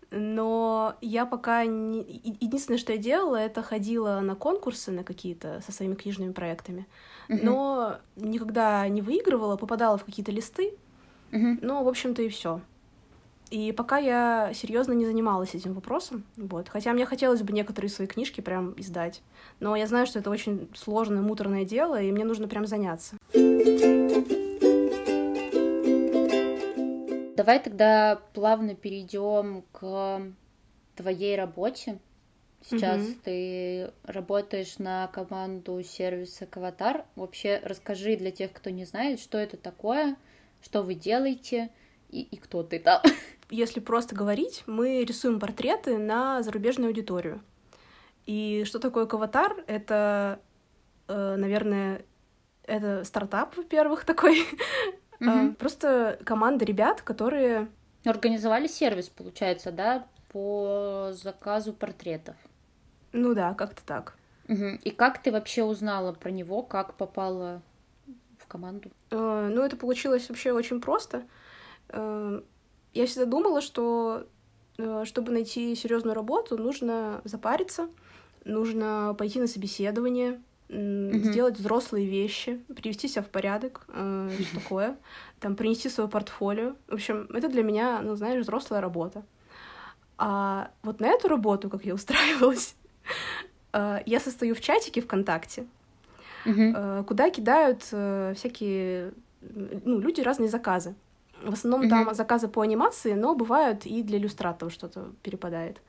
Но 0.10 0.96
я 1.00 1.26
пока 1.26 1.66
не... 1.66 2.02
Единственное, 2.42 2.78
что 2.78 2.92
я 2.92 2.98
делала, 2.98 3.38
это 3.38 3.62
ходила 3.62 4.20
на 4.20 4.36
конкурсы 4.36 4.92
на 4.92 5.04
какие-то 5.06 5.62
со 5.66 5.72
своими 5.72 5.96
книжными 5.96 6.34
проектами, 6.34 6.86
mm-hmm. 7.30 7.40
но 7.44 7.98
никогда 8.18 8.88
не 8.90 9.02
выигрывала, 9.02 9.56
попадала 9.56 9.98
в 9.98 10.04
какие-то 10.04 10.32
листы. 10.32 10.74
Mm-hmm. 11.32 11.60
Ну, 11.62 11.84
в 11.84 11.88
общем-то, 11.88 12.22
и 12.24 12.30
все. 12.30 12.62
И 13.52 13.74
пока 13.74 13.98
я 13.98 14.54
серьезно 14.54 14.94
не 14.94 15.06
занималась 15.06 15.54
этим 15.56 15.74
вопросом, 15.74 16.24
вот. 16.38 16.70
Хотя 16.70 16.94
мне 16.94 17.06
хотелось 17.06 17.42
бы 17.42 17.52
некоторые 17.52 17.90
свои 17.90 18.08
книжки 18.08 18.40
прям 18.40 18.74
издать. 18.78 19.22
Но 19.60 19.76
я 19.76 19.88
знаю, 19.88 20.08
что 20.08 20.20
это 20.20 20.30
очень 20.30 20.70
сложное, 20.74 21.22
муторное 21.22 21.66
дело, 21.66 22.02
и 22.02 22.14
мне 22.14 22.24
нужно 22.24 22.48
прям 22.48 22.66
заняться. 22.66 23.18
Давай 27.36 27.60
тогда 27.60 28.22
плавно 28.34 28.74
перейдем 28.74 29.66
к 29.74 30.22
твоей 30.96 31.36
работе. 31.36 32.00
Сейчас 32.70 33.02
угу. 33.02 33.16
ты 33.26 33.92
работаешь 34.04 34.78
на 34.78 35.08
команду 35.08 35.84
сервиса 35.84 36.46
Каватар. 36.46 37.04
Вообще 37.18 37.60
расскажи 37.64 38.16
для 38.16 38.32
тех, 38.32 38.54
кто 38.54 38.70
не 38.70 38.86
знает, 38.86 39.20
что 39.20 39.38
это 39.38 39.58
такое, 39.58 40.16
что 40.62 40.84
вы 40.84 40.94
делаете 40.94 41.70
и, 42.12 42.22
и 42.22 42.38
кто 42.38 42.64
ты 42.64 42.80
там. 42.80 43.02
Если 43.52 43.82
просто 43.82 44.16
говорить, 44.16 44.64
мы 44.66 45.04
рисуем 45.04 45.40
портреты 45.40 45.98
на 45.98 46.42
зарубежную 46.42 46.88
аудиторию. 46.88 47.42
И 48.26 48.64
что 48.66 48.80
такое 48.80 49.06
Каватар? 49.06 49.64
Это, 49.68 50.40
э, 51.10 51.36
наверное, 51.38 52.06
это 52.64 53.04
стартап, 53.04 53.58
во-первых, 53.58 54.06
такой. 54.06 54.46
Угу. 55.20 55.56
Просто 55.60 56.18
команда 56.24 56.66
ребят, 56.66 57.02
которые... 57.02 57.68
Организовали 58.06 58.68
сервис, 58.68 59.10
получается, 59.10 59.72
да, 59.72 60.08
по 60.30 61.10
заказу 61.12 61.74
портретов. 61.74 62.36
Ну 63.12 63.36
да, 63.36 63.54
как-то 63.54 63.84
так. 63.86 64.16
Угу. 64.48 64.80
И 64.84 64.92
как 64.92 65.22
ты 65.22 65.32
вообще 65.32 65.64
узнала 65.64 66.14
про 66.14 66.32
него, 66.32 66.64
как 66.64 66.96
попала 66.96 67.62
в 68.40 68.48
команду? 68.48 68.92
Э, 69.10 69.50
ну, 69.52 69.62
это 69.62 69.76
получилось 69.76 70.30
вообще 70.30 70.54
очень 70.54 70.80
просто. 70.80 71.24
Э, 71.90 72.42
я 72.94 73.06
всегда 73.06 73.26
думала, 73.26 73.62
что 73.62 74.26
э, 74.78 75.04
чтобы 75.06 75.32
найти 75.32 75.76
серьезную 75.76 76.14
работу, 76.14 76.58
нужно 76.58 77.22
запариться, 77.24 77.90
нужно 78.44 79.16
пойти 79.18 79.40
на 79.40 79.48
собеседование, 79.48 80.42
mm-hmm. 80.72 81.24
сделать 81.24 81.58
взрослые 81.58 82.08
вещи, 82.08 82.62
привести 82.76 83.08
себя 83.08 83.22
в 83.22 83.30
порядок, 83.30 83.86
э, 83.90 84.30
что 84.40 84.60
такое, 84.60 84.98
там 85.40 85.56
принести 85.56 85.90
свое 85.90 86.10
портфолио. 86.10 86.76
В 86.88 86.94
общем, 86.94 87.28
это 87.34 87.50
для 87.50 87.64
меня, 87.64 88.02
ну, 88.02 88.16
знаешь, 88.16 88.44
взрослая 88.44 88.82
работа. 88.82 89.24
А 90.18 90.72
вот 90.84 91.00
на 91.00 91.08
эту 91.08 91.28
работу, 91.28 91.70
как 91.70 91.86
я 91.86 91.94
устраивалась, 91.94 92.76
э, 93.74 94.00
я 94.06 94.20
состою 94.20 94.56
в 94.56 94.62
чатике 94.62 95.02
ВКонтакте, 95.02 95.66
mm-hmm. 96.46 97.02
э, 97.02 97.04
куда 97.06 97.30
кидают 97.30 97.88
э, 97.92 98.34
всякие, 98.36 99.14
ну, 99.42 100.00
люди 100.00 100.22
разные 100.22 100.50
заказы. 100.50 100.96
В 101.44 101.54
основном 101.54 101.88
mm-hmm. 101.88 102.06
там 102.06 102.16
заказы 102.16 102.48
по 102.48 102.62
анимации, 102.62 103.14
но 103.14 103.36
бывают 103.36 103.86
и 103.86 104.04
для 104.04 104.18
иллюстраторов 104.18 104.74
что-то 104.74 105.12
перепадает. 105.24 105.82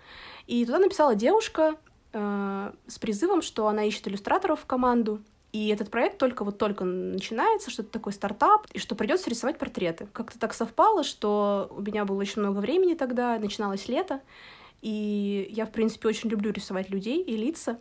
И 0.47 0.65
туда 0.65 0.79
написала 0.79 1.15
девушка 1.15 1.77
э, 2.12 2.73
с 2.87 2.99
призывом, 2.99 3.43
что 3.43 3.69
она 3.69 3.85
ищет 3.85 4.09
иллюстраторов 4.09 4.61
в 4.61 4.67
команду. 4.67 5.21
И 5.53 5.69
этот 5.69 5.91
проект 5.91 6.19
только 6.19 6.45
вот 6.45 6.57
только 6.57 6.85
начинается, 6.85 7.71
что 7.71 7.83
это 7.83 7.93
такой 7.93 8.15
стартап, 8.15 8.67
и 8.73 8.79
что 8.79 8.95
придется 8.95 9.29
рисовать 9.29 9.59
портреты. 9.59 10.09
Как-то 10.12 10.38
так 10.38 10.55
совпало, 10.55 11.05
что 11.05 11.69
у 11.71 11.83
меня 11.83 12.07
было 12.07 12.19
очень 12.19 12.41
много 12.41 12.59
времени 12.59 12.95
тогда, 12.95 13.38
начиналось 13.38 13.87
лето, 13.87 14.23
и 14.81 15.47
я, 15.51 15.67
в 15.67 15.71
принципе, 15.71 16.09
очень 16.09 16.31
люблю 16.31 16.51
рисовать 16.53 16.88
людей 16.88 17.23
и 17.23 17.37
лица. 17.37 17.79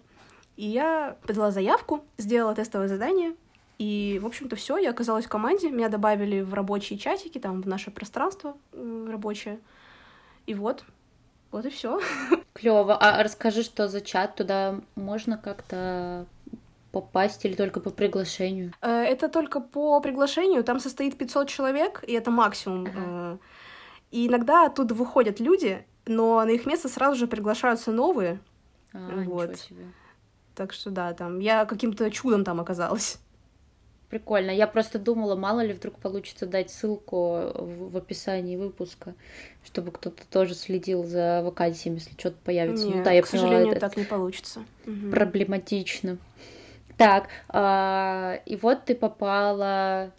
И 0.58 0.68
я 0.68 1.18
подала 1.26 1.50
заявку, 1.52 2.04
сделала 2.18 2.54
тестовое 2.54 2.90
задание, 2.90 3.36
и, 3.82 4.20
в 4.20 4.28
общем-то, 4.28 4.56
все, 4.56 4.78
я 4.78 4.92
оказалась 4.92 5.26
в 5.26 5.30
команде, 5.30 5.72
меня 5.72 5.90
добавили 5.90 6.42
в 6.42 6.54
рабочие 6.54 7.00
чатики, 7.00 7.40
там, 7.40 7.64
в 7.64 7.68
наше 7.68 7.90
пространство 7.90 8.56
рабочее. 8.74 9.58
И 10.46 10.54
вот, 10.54 10.84
вот 11.50 11.66
и 11.66 11.72
все. 11.72 12.00
Клево. 12.54 12.96
А 12.96 13.24
расскажи, 13.24 13.64
что 13.64 13.88
за 13.88 14.02
чат 14.02 14.36
туда 14.36 14.80
можно 14.94 15.36
как-то 15.36 16.28
попасть 16.92 17.44
или 17.44 17.56
только 17.56 17.80
по 17.80 17.90
приглашению? 17.90 18.72
Э, 18.84 19.02
это 19.02 19.30
только 19.30 19.60
по 19.60 20.00
приглашению. 20.00 20.64
Там 20.64 20.80
состоит 20.80 21.18
500 21.18 21.50
человек, 21.50 22.04
и 22.06 22.14
это 22.14 22.30
максимум. 22.30 22.86
Ага. 22.86 23.00
Э, 23.00 23.38
и 24.12 24.28
иногда 24.28 24.68
оттуда 24.68 24.94
выходят 24.94 25.40
люди, 25.40 25.84
но 26.06 26.46
на 26.46 26.52
их 26.52 26.68
место 26.68 26.88
сразу 26.88 27.16
же 27.16 27.26
приглашаются 27.26 27.92
новые. 27.92 28.42
А, 28.94 29.24
вот. 29.26 29.58
себе. 29.58 29.86
Так 30.54 30.72
что 30.72 30.92
да, 30.92 31.14
там 31.14 31.40
я 31.40 31.66
каким-то 31.66 32.12
чудом 32.12 32.44
там 32.44 32.62
оказалась. 32.62 33.18
Прикольно. 34.12 34.52
Я 34.52 34.68
просто 34.68 35.00
думала, 35.00 35.38
мало 35.38 35.62
ли 35.62 35.72
вдруг 35.72 35.98
получится 35.98 36.46
дать 36.46 36.70
ссылку 36.70 37.54
в, 37.56 37.92
в 37.92 37.98
описании 37.98 38.58
выпуска, 38.58 39.16
чтобы 39.64 39.94
кто-то 39.94 40.28
тоже 40.30 40.54
следил 40.54 41.06
за 41.06 41.42
вакансиями, 41.42 41.96
если 41.96 42.12
что-то 42.20 42.36
появится. 42.44 42.88
Нет, 42.88 42.98
ну, 42.98 43.04
да, 43.06 43.12
я 43.12 43.22
к 43.22 43.32
поняла, 43.32 43.48
сожалению, 43.48 43.72
это 43.72 43.80
так 43.80 43.96
не 43.96 44.04
получится. 44.04 44.66
Проблематично. 45.12 46.18
Так, 46.98 47.30
э, 47.54 48.40
и 48.46 48.58
вот 48.58 48.84
ты 48.84 48.96
попала 48.96 50.12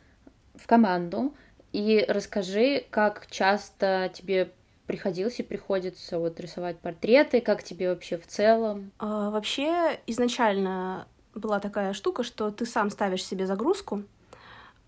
в 0.55 0.67
команду, 0.67 1.35
и 1.73 2.03
расскажи, 2.09 2.85
как 2.89 3.27
часто 3.31 4.11
тебе 4.15 4.53
приходилось 4.87 5.39
и 5.39 5.43
приходится 5.43 6.19
вот 6.19 6.41
рисовать 6.41 6.79
портреты, 6.79 7.43
как 7.43 7.63
тебе 7.63 7.91
вообще 7.91 8.17
в 8.17 8.27
целом? 8.27 8.91
А, 8.99 9.29
вообще 9.29 10.01
изначально 10.07 11.07
была 11.35 11.61
такая 11.61 11.93
штука, 11.93 12.23
что 12.23 12.51
ты 12.51 12.67
сам 12.67 12.91
ставишь 12.91 13.25
себе 13.25 13.47
загрузку, 13.47 14.05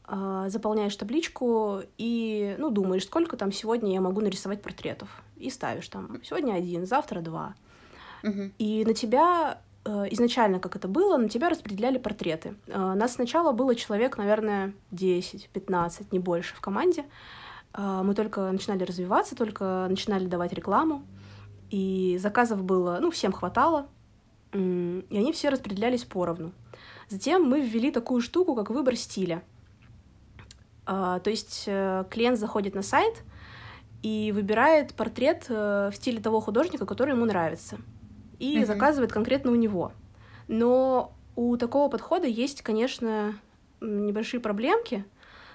а, 0.07 0.49
заполняешь 0.51 0.97
табличку 0.97 1.81
и, 1.97 2.55
ну, 2.59 2.71
думаешь, 2.71 3.05
сколько 3.05 3.37
там 3.37 3.53
сегодня 3.53 3.93
я 3.93 4.01
могу 4.01 4.21
нарисовать 4.21 4.63
портретов. 4.63 5.09
И 5.37 5.51
ставишь 5.51 5.89
там 5.89 6.21
сегодня 6.23 6.55
один, 6.55 6.87
завтра 6.87 7.21
два. 7.21 7.55
Угу. 8.23 8.51
И 8.59 8.85
на 8.85 8.95
тебя 8.95 9.59
э, 9.85 10.05
изначально, 10.11 10.61
как 10.61 10.77
это 10.77 10.89
было, 10.89 11.17
на 11.17 11.29
тебя 11.29 11.49
распределяли 11.49 11.99
портреты. 11.99 12.55
Э, 12.67 12.95
нас 12.95 13.15
сначала 13.15 13.53
было 13.53 13.75
человек, 13.75 14.19
наверное, 14.19 14.75
10-15, 14.93 16.07
не 16.11 16.19
больше 16.19 16.55
в 16.55 16.61
команде. 16.61 17.05
Э, 17.73 18.03
мы 18.05 18.15
только 18.15 18.51
начинали 18.51 18.85
развиваться, 18.85 19.35
только 19.35 19.87
начинали 19.89 20.27
давать 20.27 20.53
рекламу. 20.53 21.03
И 21.71 22.19
заказов 22.21 22.63
было, 22.63 22.99
ну, 23.01 23.11
всем 23.11 23.33
хватало 23.33 23.89
и 24.55 25.17
они 25.17 25.33
все 25.33 25.49
распределялись 25.49 26.05
поровну. 26.05 26.53
Затем 27.09 27.43
мы 27.43 27.61
ввели 27.61 27.91
такую 27.91 28.21
штуку, 28.21 28.55
как 28.55 28.71
выбор 28.71 28.97
стиля. 28.97 29.43
А, 30.87 31.19
то 31.21 31.31
есть 31.31 31.65
э, 31.67 32.05
клиент 32.11 32.39
заходит 32.39 32.75
на 32.75 32.83
сайт 32.83 33.23
и 34.03 34.33
выбирает 34.33 34.95
портрет 34.95 35.47
э, 35.49 35.91
в 35.93 35.97
стиле 35.97 36.21
того 36.21 36.41
художника, 36.41 36.87
который 36.87 37.15
ему 37.15 37.25
нравится, 37.25 37.79
и 38.39 38.59
mm-hmm. 38.59 38.67
заказывает 38.67 39.13
конкретно 39.13 39.51
у 39.51 39.55
него. 39.55 39.93
Но 40.47 41.15
у 41.37 41.57
такого 41.57 41.89
подхода 41.89 42.27
есть, 42.27 42.63
конечно, 42.63 43.39
небольшие 43.81 44.41
проблемки. 44.41 45.05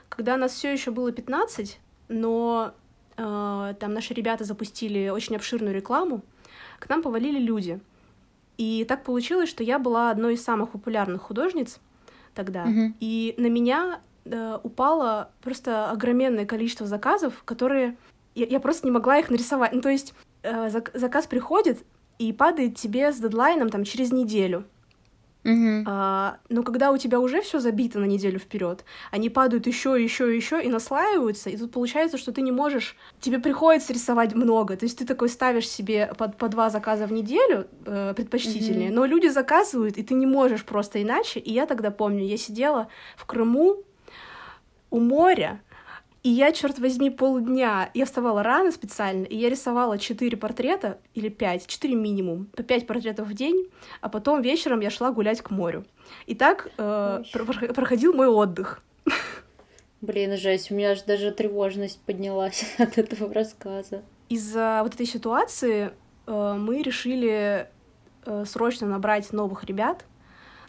Когда 0.10 0.36
нас 0.36 0.52
все 0.52 0.74
еще 0.74 0.90
было 0.92 1.12
15, 1.12 1.80
но 2.08 2.74
э, 3.18 3.74
там 3.80 3.94
наши 3.94 4.14
ребята 4.16 4.44
запустили 4.44 5.10
очень 5.10 5.36
обширную 5.36 5.76
рекламу, 5.76 6.24
к 6.80 6.90
нам 6.90 7.04
повалили 7.04 7.40
люди. 7.40 7.80
И 8.60 8.84
так 8.84 9.06
получилось, 9.06 9.48
что 9.48 9.64
я 9.64 9.80
была 9.80 10.12
одной 10.12 10.34
из 10.34 10.44
самых 10.44 10.72
популярных 10.72 11.22
художниц 11.22 11.80
тогда. 12.36 12.66
Mm-hmm. 12.66 12.94
И 13.00 13.34
на 13.38 13.48
меня 13.48 14.02
э, 14.26 14.60
упало 14.62 15.32
просто 15.42 15.90
огроменное 15.90 16.46
количество 16.46 16.86
заказов, 16.86 17.42
которые 17.46 17.96
я, 18.36 18.46
я 18.46 18.60
просто 18.60 18.86
не 18.86 18.92
могла 18.92 19.18
их 19.18 19.30
нарисовать. 19.30 19.72
Ну, 19.72 19.80
то 19.80 19.88
есть 19.88 20.14
э, 20.44 20.68
зак- 20.68 20.92
заказ 20.94 21.26
приходит 21.26 21.86
и 22.18 22.34
падает 22.34 22.76
тебе 22.76 23.14
с 23.14 23.20
дедлайном 23.20 23.70
там 23.70 23.86
через 23.86 24.12
неделю. 24.12 24.66
Угу. 25.46 25.84
А, 25.88 26.38
но 26.50 26.64
когда 26.64 26.92
у 26.92 26.98
тебя 26.98 27.20
уже 27.20 27.42
все 27.42 27.60
забито 27.60 28.00
на 28.00 28.06
неделю 28.06 28.40
вперед, 28.40 28.84
они 29.10 29.30
падают 29.30 29.68
еще, 29.68 30.02
еще, 30.02 30.36
еще 30.36 30.62
и 30.62 30.68
наслаиваются, 30.68 31.50
и 31.50 31.56
тут 31.56 31.72
получается, 31.72 32.18
что 32.18 32.34
ты 32.34 32.42
не 32.42 32.52
можешь, 32.52 32.98
тебе 33.22 33.40
приходится 33.40 33.94
рисовать 33.94 34.36
много, 34.36 34.76
то 34.76 34.86
есть 34.86 34.98
ты 34.98 35.06
такой 35.06 35.30
ставишь 35.30 35.70
себе 35.70 36.12
по, 36.18 36.28
по 36.28 36.50
два 36.50 36.70
заказа 36.70 37.08
в 37.08 37.14
неделю 37.14 37.68
э, 37.86 38.14
предпочтительнее, 38.16 38.90
угу. 38.90 38.96
но 38.96 39.06
люди 39.06 39.28
заказывают, 39.28 39.98
и 39.98 40.04
ты 40.04 40.14
не 40.14 40.26
можешь 40.26 40.66
просто 40.66 41.02
иначе. 41.02 41.40
И 41.40 41.54
я 41.54 41.66
тогда 41.66 41.90
помню, 41.90 42.26
я 42.26 42.38
сидела 42.38 42.90
в 43.16 43.26
Крыму 43.26 43.84
у 44.92 45.00
моря 45.00 45.62
И 46.22 46.30
я, 46.30 46.52
черт 46.52 46.80
возьми, 46.80 47.10
полдня, 47.10 47.90
я 47.94 48.06
вставала 48.06 48.44
рано 48.44 48.72
специально, 48.72 49.24
и 49.24 49.38
я 49.38 49.50
рисовала 49.50 49.98
четыре 49.98 50.36
портрета, 50.36 51.00
или 51.14 51.30
пять, 51.30 51.66
четыре 51.66 51.96
минимум, 51.96 52.46
по 52.48 52.62
пять 52.64 52.88
портретов 52.88 53.28
в 53.28 53.34
день, 53.34 53.70
а 54.02 54.10
потом 54.10 54.42
вечером 54.42 54.82
я 54.82 54.90
шла 54.90 55.12
гулять 55.12 55.42
к 55.42 55.50
морю. 55.50 55.86
И 56.26 56.36
так 56.36 56.72
э, 56.78 57.24
про- 57.32 57.74
проходил 57.74 58.14
мой 58.14 58.28
отдых. 58.28 58.82
Блин, 60.02 60.36
жесть, 60.38 60.72
у 60.72 60.76
меня 60.76 60.92
аж 60.92 61.04
даже 61.04 61.32
тревожность 61.32 62.02
поднялась 62.02 62.66
от 62.78 62.98
этого 62.98 63.34
рассказа. 63.34 64.04
Из-за 64.28 64.82
вот 64.84 64.96
этой 64.96 65.06
ситуации 65.06 65.92
э, 66.28 66.54
мы 66.58 66.82
решили 66.82 67.70
э, 68.26 68.46
срочно 68.46 68.88
набрать 68.88 69.32
новых 69.32 69.64
ребят, 69.64 70.06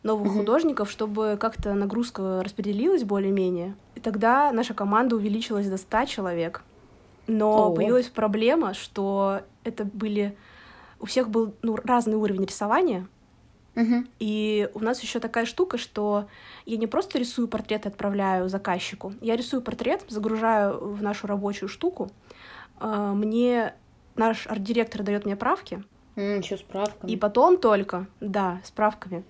новых 0.02 0.28
mm-hmm. 0.28 0.38
художников, 0.38 0.90
чтобы 0.90 1.36
как-то 1.38 1.74
нагрузка 1.74 2.42
распределилась 2.42 3.04
более-менее. 3.04 3.74
И 3.94 4.00
тогда 4.00 4.50
наша 4.52 4.74
команда 4.74 5.16
увеличилась 5.16 5.68
до 5.68 5.76
100 5.76 6.04
человек. 6.06 6.62
Но 7.26 7.70
oh. 7.70 7.76
появилась 7.76 8.08
проблема, 8.08 8.74
что 8.74 9.42
это 9.64 9.84
были... 9.84 10.36
У 10.98 11.06
всех 11.06 11.30
был 11.30 11.54
ну, 11.62 11.76
разный 11.76 12.16
уровень 12.16 12.44
рисования. 12.44 13.06
Uh-huh. 13.74 14.06
И 14.18 14.68
у 14.74 14.80
нас 14.80 15.00
еще 15.00 15.20
такая 15.20 15.46
штука, 15.46 15.78
что 15.78 16.26
я 16.66 16.76
не 16.76 16.86
просто 16.86 17.18
рисую 17.18 17.46
портрет 17.48 17.86
и 17.86 17.88
отправляю 17.88 18.48
заказчику. 18.48 19.14
Я 19.20 19.36
рисую 19.36 19.62
портрет, 19.62 20.02
загружаю 20.08 20.94
в 20.94 21.02
нашу 21.02 21.26
рабочую 21.26 21.68
штуку. 21.68 22.10
А, 22.78 23.14
мне 23.14 23.74
наш 24.16 24.46
арт-директор 24.46 25.02
дает 25.02 25.24
мне 25.24 25.36
правки. 25.36 25.82
Еще 26.16 26.58
справками. 26.58 27.10
И 27.10 27.16
потом 27.16 27.56
только, 27.56 28.06
да, 28.20 28.60
справками 28.64 29.24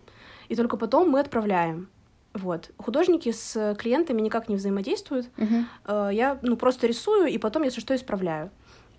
и 0.51 0.57
только 0.57 0.77
потом 0.77 1.09
мы 1.09 1.21
отправляем. 1.21 1.89
Вот. 2.35 2.71
Художники 2.77 3.33
с 3.33 3.75
клиентами 3.79 4.21
никак 4.21 4.49
не 4.49 4.57
взаимодействуют. 4.57 5.29
Uh-huh. 5.37 6.15
Я 6.15 6.39
ну, 6.43 6.57
просто 6.57 6.87
рисую, 6.87 7.29
и 7.29 7.39
потом, 7.39 7.63
если 7.63 7.81
что, 7.81 7.95
исправляю. 7.95 8.51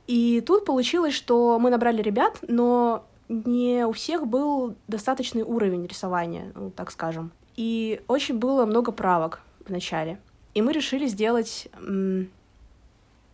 И 0.08 0.42
тут 0.46 0.66
получилось, 0.66 1.14
что 1.14 1.60
мы 1.60 1.70
набрали 1.70 2.02
ребят, 2.02 2.40
но 2.48 3.06
не 3.28 3.86
у 3.86 3.92
всех 3.92 4.28
был 4.28 4.76
достаточный 4.88 5.44
уровень 5.44 5.86
рисования, 5.86 6.52
ну, 6.56 6.72
так 6.72 6.92
скажем. 6.92 7.32
И 7.56 8.02
очень 8.08 8.38
было 8.38 8.66
много 8.66 8.92
правок 8.92 9.42
в 9.66 9.70
начале. 9.70 10.20
И 10.54 10.62
мы 10.62 10.72
решили 10.72 11.06
сделать 11.06 11.68
м- 11.78 12.30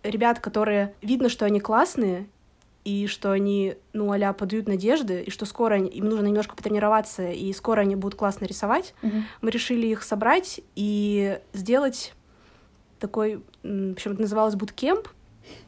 ребят, 0.04 0.40
которые 0.40 0.94
видно, 1.02 1.30
что 1.30 1.46
они 1.46 1.60
классные, 1.60 2.28
и 2.88 3.06
что 3.06 3.34
они, 3.34 3.76
ну, 3.91 4.13
а 4.13 4.32
подают 4.32 4.69
надежды, 4.69 5.23
и 5.23 5.30
что 5.30 5.45
скоро 5.45 5.76
они, 5.76 5.89
им 5.89 6.08
нужно 6.08 6.28
немножко 6.28 6.56
потренироваться, 6.56 7.30
и 7.30 7.52
скоро 7.52 7.82
они 7.82 7.97
будут 7.97 8.17
классно 8.17 8.45
рисовать, 8.45 8.93
mm-hmm. 9.02 9.23
мы 9.41 9.52
решили 9.52 9.88
их 9.88 10.04
собрать 10.04 10.62
и 10.76 11.38
сделать 11.52 12.13
такой, 13.00 13.41
в 13.62 13.91
общем, 13.91 14.13
это 14.13 14.21
называлось 14.21 14.56
буткемп. 14.56 15.10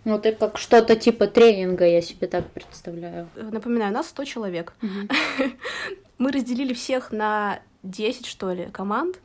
Ну, 0.06 0.16
это 0.16 0.32
как 0.32 0.58
что-то 0.58 0.96
типа 0.96 1.28
тренинга, 1.28 1.86
я 1.86 2.02
себе 2.02 2.28
так 2.28 2.50
представляю. 2.52 3.28
Напоминаю, 3.36 3.94
нас 3.94 4.08
100 4.08 4.24
человек. 4.24 4.74
Mm-hmm. 4.82 5.52
мы 6.20 6.32
разделили 6.32 6.74
всех 6.74 7.12
на 7.12 7.60
10, 7.84 8.28
что 8.28 8.54
ли, 8.54 8.70
команд, 8.72 9.20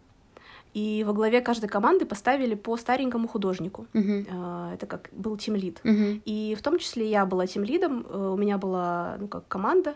и 0.75 1.05
во 1.07 1.13
главе 1.13 1.41
каждой 1.41 1.69
команды 1.69 2.05
поставили 2.05 2.57
по 2.57 2.77
старенькому 2.77 3.29
художнику. 3.29 3.87
Uh-huh. 3.93 4.75
Это 4.75 4.87
как 4.87 5.09
был 5.13 5.37
тимлид. 5.37 5.81
Uh-huh. 5.85 6.21
И 6.25 6.57
в 6.59 6.63
том 6.63 6.79
числе 6.79 7.09
я 7.09 7.25
была 7.25 7.47
тимлидом, 7.47 8.05
э, 8.09 8.31
у 8.35 8.37
меня 8.37 8.59
была, 8.59 9.17
ну, 9.21 9.29
как 9.29 9.47
команда 9.47 9.95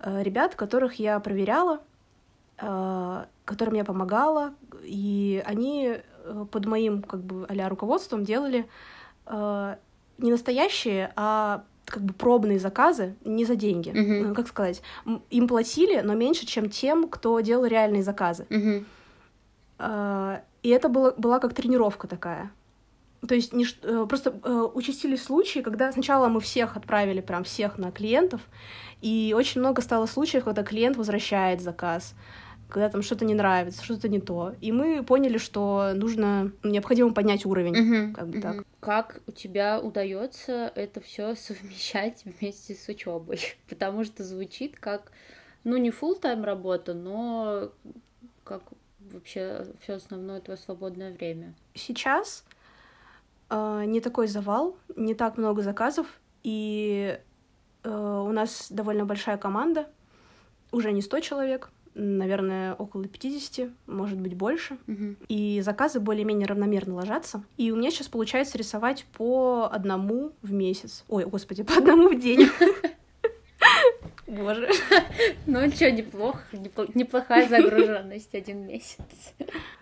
э, 0.00 0.22
ребят, 0.24 0.56
которых 0.56 0.94
я 0.94 1.20
проверяла, 1.20 1.80
которым 3.44 3.74
я 3.74 3.84
помогала, 3.84 4.54
и 4.82 5.42
они 5.46 5.98
под 6.50 6.64
моим, 6.64 7.02
как 7.02 7.20
бы, 7.22 7.44
а 7.46 7.68
руководством 7.68 8.24
делали 8.24 8.66
не 9.30 10.30
настоящие, 10.30 11.12
а 11.16 11.64
как 11.84 12.02
бы 12.02 12.14
пробные 12.14 12.58
заказы 12.58 13.14
не 13.26 13.44
за 13.44 13.56
деньги. 13.56 13.90
Uh-huh. 13.90 14.34
Как 14.34 14.48
сказать? 14.48 14.80
Им 15.28 15.48
платили, 15.48 16.00
но 16.00 16.14
меньше, 16.14 16.46
чем 16.46 16.70
тем, 16.70 17.08
кто 17.08 17.38
делал 17.40 17.66
реальные 17.66 18.02
заказы. 18.02 18.46
Uh-huh. 18.48 18.84
А, 19.78 20.42
и 20.62 20.70
это 20.70 20.88
было, 20.88 21.14
была 21.16 21.38
как 21.38 21.54
тренировка 21.54 22.08
такая. 22.08 22.50
То 23.26 23.34
есть 23.34 23.52
не, 23.52 23.66
э, 23.82 24.06
просто 24.08 24.38
э, 24.42 24.68
участились 24.74 25.22
случаи, 25.22 25.60
когда 25.60 25.90
сначала 25.92 26.28
мы 26.28 26.40
всех 26.40 26.76
отправили, 26.76 27.20
прям 27.20 27.44
всех 27.44 27.78
на 27.78 27.90
клиентов, 27.90 28.40
и 29.00 29.34
очень 29.36 29.60
много 29.60 29.82
стало 29.82 30.06
случаев, 30.06 30.44
когда 30.44 30.62
клиент 30.62 30.96
возвращает 30.96 31.60
заказ, 31.60 32.14
когда 32.68 32.88
там 32.88 33.02
что-то 33.02 33.24
не 33.24 33.34
нравится, 33.34 33.84
что-то 33.84 34.08
не 34.08 34.20
то. 34.20 34.54
И 34.60 34.72
мы 34.72 35.02
поняли, 35.02 35.38
что 35.38 35.92
нужно, 35.94 36.52
необходимо 36.62 37.12
поднять 37.12 37.46
уровень, 37.46 38.06
угу, 38.06 38.14
как 38.14 38.28
бы 38.28 38.38
угу. 38.38 38.42
так. 38.42 38.66
Как 38.80 39.20
у 39.26 39.32
тебя 39.32 39.80
удается 39.80 40.72
это 40.74 41.00
все 41.00 41.34
совмещать 41.34 42.22
вместе 42.24 42.74
с 42.74 42.88
учебой? 42.88 43.40
Потому 43.68 44.04
что 44.04 44.24
звучит 44.24 44.78
как, 44.78 45.12
ну, 45.64 45.76
не 45.76 45.90
full 45.90 46.18
тайм 46.18 46.44
работа, 46.44 46.94
но 46.94 47.70
как 48.44 48.62
вообще 49.16 49.66
все 49.80 49.94
основное 49.94 50.40
твое 50.40 50.58
свободное 50.58 51.12
время? 51.12 51.54
Сейчас 51.74 52.44
э, 53.50 53.84
не 53.86 54.00
такой 54.00 54.26
завал, 54.26 54.76
не 54.94 55.14
так 55.14 55.36
много 55.36 55.62
заказов, 55.62 56.06
и 56.42 57.18
э, 57.82 57.90
у 57.90 58.32
нас 58.32 58.68
довольно 58.70 59.04
большая 59.04 59.36
команда, 59.36 59.88
уже 60.72 60.92
не 60.92 61.02
100 61.02 61.20
человек, 61.20 61.70
наверное, 61.94 62.74
около 62.74 63.06
50, 63.06 63.70
может 63.86 64.20
быть, 64.20 64.34
больше. 64.34 64.78
Угу. 64.86 65.16
И 65.28 65.60
заказы 65.62 66.00
более-менее 66.00 66.46
равномерно 66.46 66.94
ложатся. 66.94 67.42
И 67.56 67.70
у 67.72 67.76
меня 67.76 67.90
сейчас 67.90 68.08
получается 68.08 68.58
рисовать 68.58 69.06
по 69.16 69.68
одному 69.70 70.32
в 70.42 70.52
месяц. 70.52 71.04
Ой, 71.08 71.24
господи, 71.24 71.62
по 71.64 71.74
одному 71.78 72.10
в 72.10 72.20
день. 72.20 72.48
Боже. 74.26 74.68
Ну 75.46 75.70
что, 75.70 75.90
неплохо, 75.90 76.40
неплохая 76.94 77.48
загруженность 77.48 78.34
один 78.34 78.66
месяц. 78.66 78.98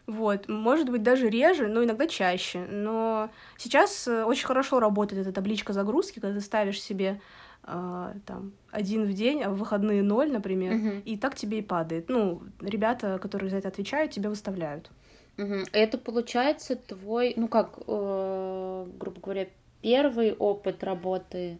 Вот, 0.06 0.48
может 0.48 0.90
быть, 0.90 1.02
даже 1.02 1.28
реже, 1.28 1.68
но 1.68 1.82
иногда 1.82 2.06
чаще. 2.06 2.66
Но 2.70 3.30
сейчас 3.56 4.06
э, 4.06 4.24
очень 4.24 4.46
хорошо 4.46 4.80
работает 4.80 5.22
эта 5.22 5.32
табличка 5.32 5.72
загрузки, 5.72 6.20
когда 6.20 6.38
ты 6.38 6.44
ставишь 6.44 6.82
себе 6.82 7.20
э, 7.66 8.14
там 8.26 8.52
один 8.70 9.04
в 9.04 9.14
день, 9.14 9.42
а 9.42 9.50
в 9.50 9.56
выходные 9.56 10.02
ноль, 10.02 10.30
например, 10.30 10.74
угу. 10.74 11.02
и 11.04 11.16
так 11.16 11.34
тебе 11.34 11.60
и 11.60 11.62
падает. 11.62 12.08
Ну, 12.08 12.42
ребята, 12.60 13.18
которые 13.18 13.50
за 13.50 13.56
это 13.56 13.68
отвечают, 13.68 14.12
тебя 14.12 14.28
выставляют. 14.28 14.90
Угу. 15.38 15.64
Это 15.72 15.98
получается 15.98 16.76
твой, 16.76 17.32
ну 17.36 17.48
как, 17.48 17.78
э, 17.86 18.86
грубо 18.98 19.20
говоря, 19.20 19.48
первый 19.80 20.32
опыт 20.34 20.84
работы 20.84 21.58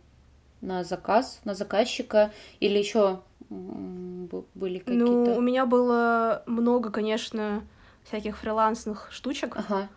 на 0.65 0.85
заказ, 0.85 1.41
на 1.45 1.55
заказчика, 1.55 2.33
или 2.61 2.79
еще 2.79 3.21
были 3.51 4.79
какие-то? 4.79 5.05
Ну, 5.05 5.37
у 5.37 5.41
меня 5.41 5.67
было 5.67 6.43
много, 6.47 6.91
конечно, 6.91 7.63
всяких 8.05 8.39
фрилансных 8.39 9.09
штучек. 9.11 9.57
Ага. 9.57 9.89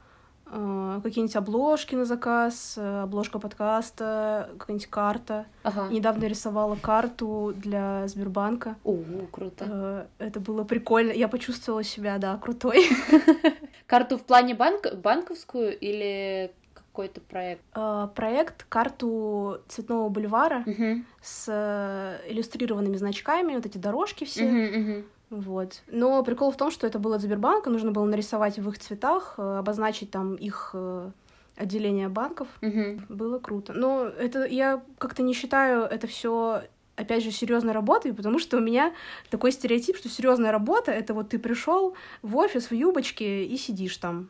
Uh, 0.49 1.01
какие-нибудь 1.01 1.35
обложки 1.35 1.93
на 1.93 2.05
заказ, 2.05 2.75
э, 2.77 3.01
обложка 3.03 3.37
подкаста, 3.37 4.49
какая-нибудь 4.57 4.87
карта. 4.87 5.45
Ага. 5.63 5.89
Недавно 5.89 6.23
рисовала 6.23 6.77
карту 6.77 7.53
для 7.53 8.07
Сбербанка. 8.07 8.77
О, 8.85 8.97
круто. 9.29 9.65
Uh, 9.65 10.05
это 10.19 10.39
было 10.39 10.63
прикольно. 10.63 11.11
Я 11.11 11.27
почувствовала 11.27 11.83
себя, 11.83 12.17
да, 12.17 12.37
крутой. 12.37 12.87
Карту 13.87 14.17
в 14.17 14.23
плане 14.23 14.55
банк 14.55 14.87
банковскую 14.95 15.77
или 15.77 16.53
какой-то 16.97 17.21
проект? 17.21 17.61
Uh, 17.75 18.07
проект 18.15 18.65
карту 18.69 19.59
Цветного 19.67 20.09
бульвара 20.09 20.63
uh-huh. 20.65 21.03
с 21.21 21.45
э, 21.47 22.31
иллюстрированными 22.31 22.97
значками, 22.97 23.53
вот 23.53 23.67
эти 23.67 23.77
дорожки 23.77 24.23
все. 24.23 24.45
Uh-huh, 24.45 24.73
uh-huh. 24.73 25.05
Вот. 25.29 25.83
Но 25.87 26.23
прикол 26.23 26.51
в 26.51 26.57
том, 26.57 26.71
что 26.71 26.87
это 26.87 26.97
было 26.97 27.17
от 27.17 27.21
Сбербанка, 27.21 27.69
нужно 27.69 27.91
было 27.91 28.05
нарисовать 28.05 28.57
в 28.57 28.67
их 28.67 28.79
цветах, 28.79 29.35
э, 29.37 29.57
обозначить 29.59 30.09
там 30.09 30.33
их 30.33 30.71
э, 30.73 31.11
отделение 31.55 32.09
банков. 32.09 32.47
Uh-huh. 32.61 32.99
Было 33.09 33.37
круто. 33.37 33.73
Но 33.73 34.05
это 34.05 34.45
я 34.45 34.81
как-то 34.97 35.21
не 35.21 35.33
считаю 35.33 35.83
это 35.83 36.07
все 36.07 36.63
опять 36.95 37.23
же, 37.23 37.29
серьезной 37.29 37.73
работой, 37.73 38.11
потому 38.11 38.39
что 38.39 38.57
у 38.57 38.59
меня 38.59 38.91
такой 39.29 39.51
стереотип, 39.51 39.97
что 39.97 40.09
серьезная 40.09 40.51
работа 40.51 40.91
это 40.91 41.13
вот 41.13 41.29
ты 41.29 41.37
пришел 41.37 41.93
в 42.23 42.35
офис 42.37 42.71
в 42.71 42.73
юбочке 42.73 43.45
и 43.45 43.55
сидишь 43.55 43.97
там. 43.97 44.29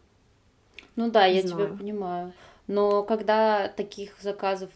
Ну 0.97 1.11
да, 1.11 1.29
не 1.29 1.35
я 1.35 1.47
знаю. 1.47 1.67
тебя 1.67 1.77
понимаю. 1.77 2.33
Но 2.67 3.03
когда 3.03 3.69
таких 3.69 4.19
заказов 4.21 4.69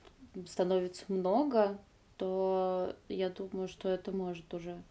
становится 0.48 1.04
много, 1.10 1.78
то 2.18 2.96
я 3.10 3.30
думаю, 3.30 3.68
что 3.68 3.90
это 3.90 4.12
может 4.12 4.54
уже 4.54 4.82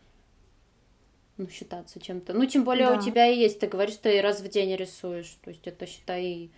ну, 1.38 1.48
считаться 1.48 1.98
чем-то. 1.98 2.34
Ну, 2.34 2.44
тем 2.44 2.64
более 2.64 2.88
да. 2.88 2.98
у 2.98 3.00
тебя 3.00 3.26
и 3.26 3.38
есть, 3.38 3.60
ты 3.60 3.66
говоришь, 3.66 3.96
ты 3.96 4.20
раз 4.20 4.40
в 4.40 4.48
день 4.48 4.76
рисуешь. 4.76 5.38
То 5.42 5.50
есть 5.50 5.66
это, 5.66 5.86
считай, 5.86 6.50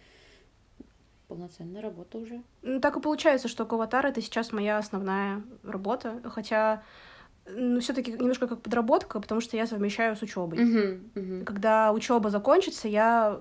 полноценная 1.28 1.80
работа 1.80 2.18
уже. 2.18 2.42
Ну, 2.62 2.80
так 2.80 2.96
и 2.96 3.00
получается, 3.00 3.46
что 3.46 3.64
Коватар 3.64 4.06
это 4.06 4.20
сейчас 4.20 4.50
моя 4.50 4.78
основная 4.78 5.42
работа. 5.62 6.20
Хотя 6.24 6.82
ну, 7.46 7.80
все-таки 7.80 8.12
немножко 8.12 8.48
как 8.48 8.62
подработка, 8.62 9.20
потому 9.20 9.40
что 9.40 9.56
я 9.56 9.66
совмещаю 9.66 10.16
с 10.16 10.22
учебой. 10.22 10.58
Uh-huh, 10.58 11.10
uh-huh. 11.14 11.44
Когда 11.44 11.92
учеба 11.92 12.30
закончится, 12.30 12.88
я 12.88 13.40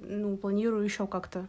ну, 0.00 0.36
планирую 0.36 0.84
еще 0.84 1.06
как-то 1.06 1.48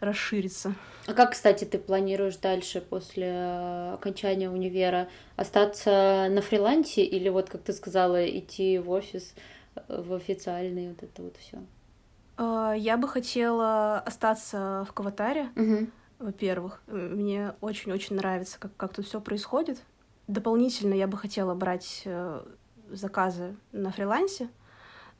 расшириться. 0.00 0.74
А 1.06 1.14
как, 1.14 1.32
кстати, 1.32 1.64
ты 1.64 1.78
планируешь 1.78 2.36
дальше 2.36 2.80
после 2.80 3.28
э, 3.28 3.94
окончания 3.94 4.50
универа? 4.50 5.08
Остаться 5.36 6.28
на 6.30 6.40
фрилансе 6.40 7.02
или 7.02 7.28
вот, 7.28 7.50
как 7.50 7.62
ты 7.62 7.72
сказала, 7.72 8.26
идти 8.28 8.78
в 8.78 8.90
офис, 8.90 9.34
э, 9.76 10.02
в 10.02 10.14
официальный, 10.14 10.88
вот 10.88 11.02
это 11.02 11.22
вот 11.22 11.36
все? 11.36 11.58
А, 12.36 12.72
я 12.72 12.96
бы 12.96 13.08
хотела 13.08 13.98
остаться 13.98 14.86
в 14.88 14.92
Каватаре, 14.92 15.50
угу. 15.56 15.88
во-первых. 16.18 16.80
Мне 16.86 17.54
очень-очень 17.60 18.16
нравится, 18.16 18.58
как, 18.58 18.76
как 18.76 18.94
тут 18.94 19.06
все 19.06 19.20
происходит. 19.20 19.82
Дополнительно 20.26 20.94
я 20.94 21.06
бы 21.06 21.16
хотела 21.18 21.54
брать 21.54 22.02
э, 22.04 22.42
заказы 22.88 23.56
на 23.72 23.90
фрилансе, 23.90 24.48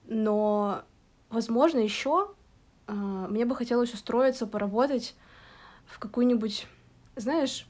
но, 0.07 0.83
возможно, 1.29 1.79
еще 1.79 2.31
мне 2.93 3.45
бы 3.45 3.55
хотелось 3.55 3.95
устроиться, 3.95 4.47
поработать 4.47 5.15
в 5.87 5.99
какой-нибудь, 5.99 6.67
знаешь, 7.17 7.67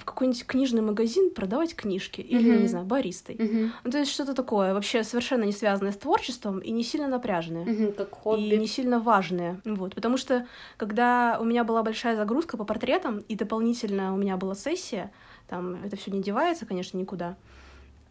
в 0.00 0.04
какой-нибудь 0.04 0.46
книжный 0.46 0.82
магазин 0.82 1.30
продавать 1.30 1.76
книжки 1.76 2.20
или, 2.20 2.52
mm-hmm. 2.52 2.62
не 2.62 2.68
знаю, 2.68 2.86
баристой. 2.86 3.36
Mm-hmm. 3.36 3.70
Ну, 3.84 3.90
то 3.90 3.98
есть 3.98 4.10
что-то 4.10 4.34
такое, 4.34 4.72
вообще 4.72 5.04
совершенно 5.04 5.44
не 5.44 5.52
связанное 5.52 5.92
с 5.92 5.96
творчеством 5.96 6.58
и 6.58 6.70
не 6.70 6.82
сильно 6.82 7.06
напряженное. 7.06 7.64
Mm-hmm, 7.64 7.92
как 7.92 8.10
хобби. 8.14 8.54
И 8.54 8.56
не 8.56 8.66
сильно 8.66 8.98
важное. 8.98 9.60
Вот. 9.64 9.94
Потому 9.94 10.16
что, 10.16 10.46
когда 10.78 11.38
у 11.40 11.44
меня 11.44 11.64
была 11.64 11.82
большая 11.82 12.16
загрузка 12.16 12.56
по 12.56 12.64
портретам, 12.64 13.18
и 13.28 13.36
дополнительно 13.36 14.14
у 14.14 14.16
меня 14.16 14.36
была 14.36 14.54
сессия, 14.54 15.12
там 15.48 15.84
это 15.84 15.96
все 15.96 16.10
не 16.10 16.22
девается, 16.22 16.64
конечно, 16.64 16.96
никуда, 16.96 17.36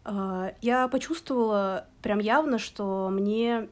а, 0.04 0.54
я 0.62 0.88
почувствовала 0.88 1.86
прям 2.02 2.18
явно, 2.18 2.58
что 2.58 3.08
мне 3.10 3.68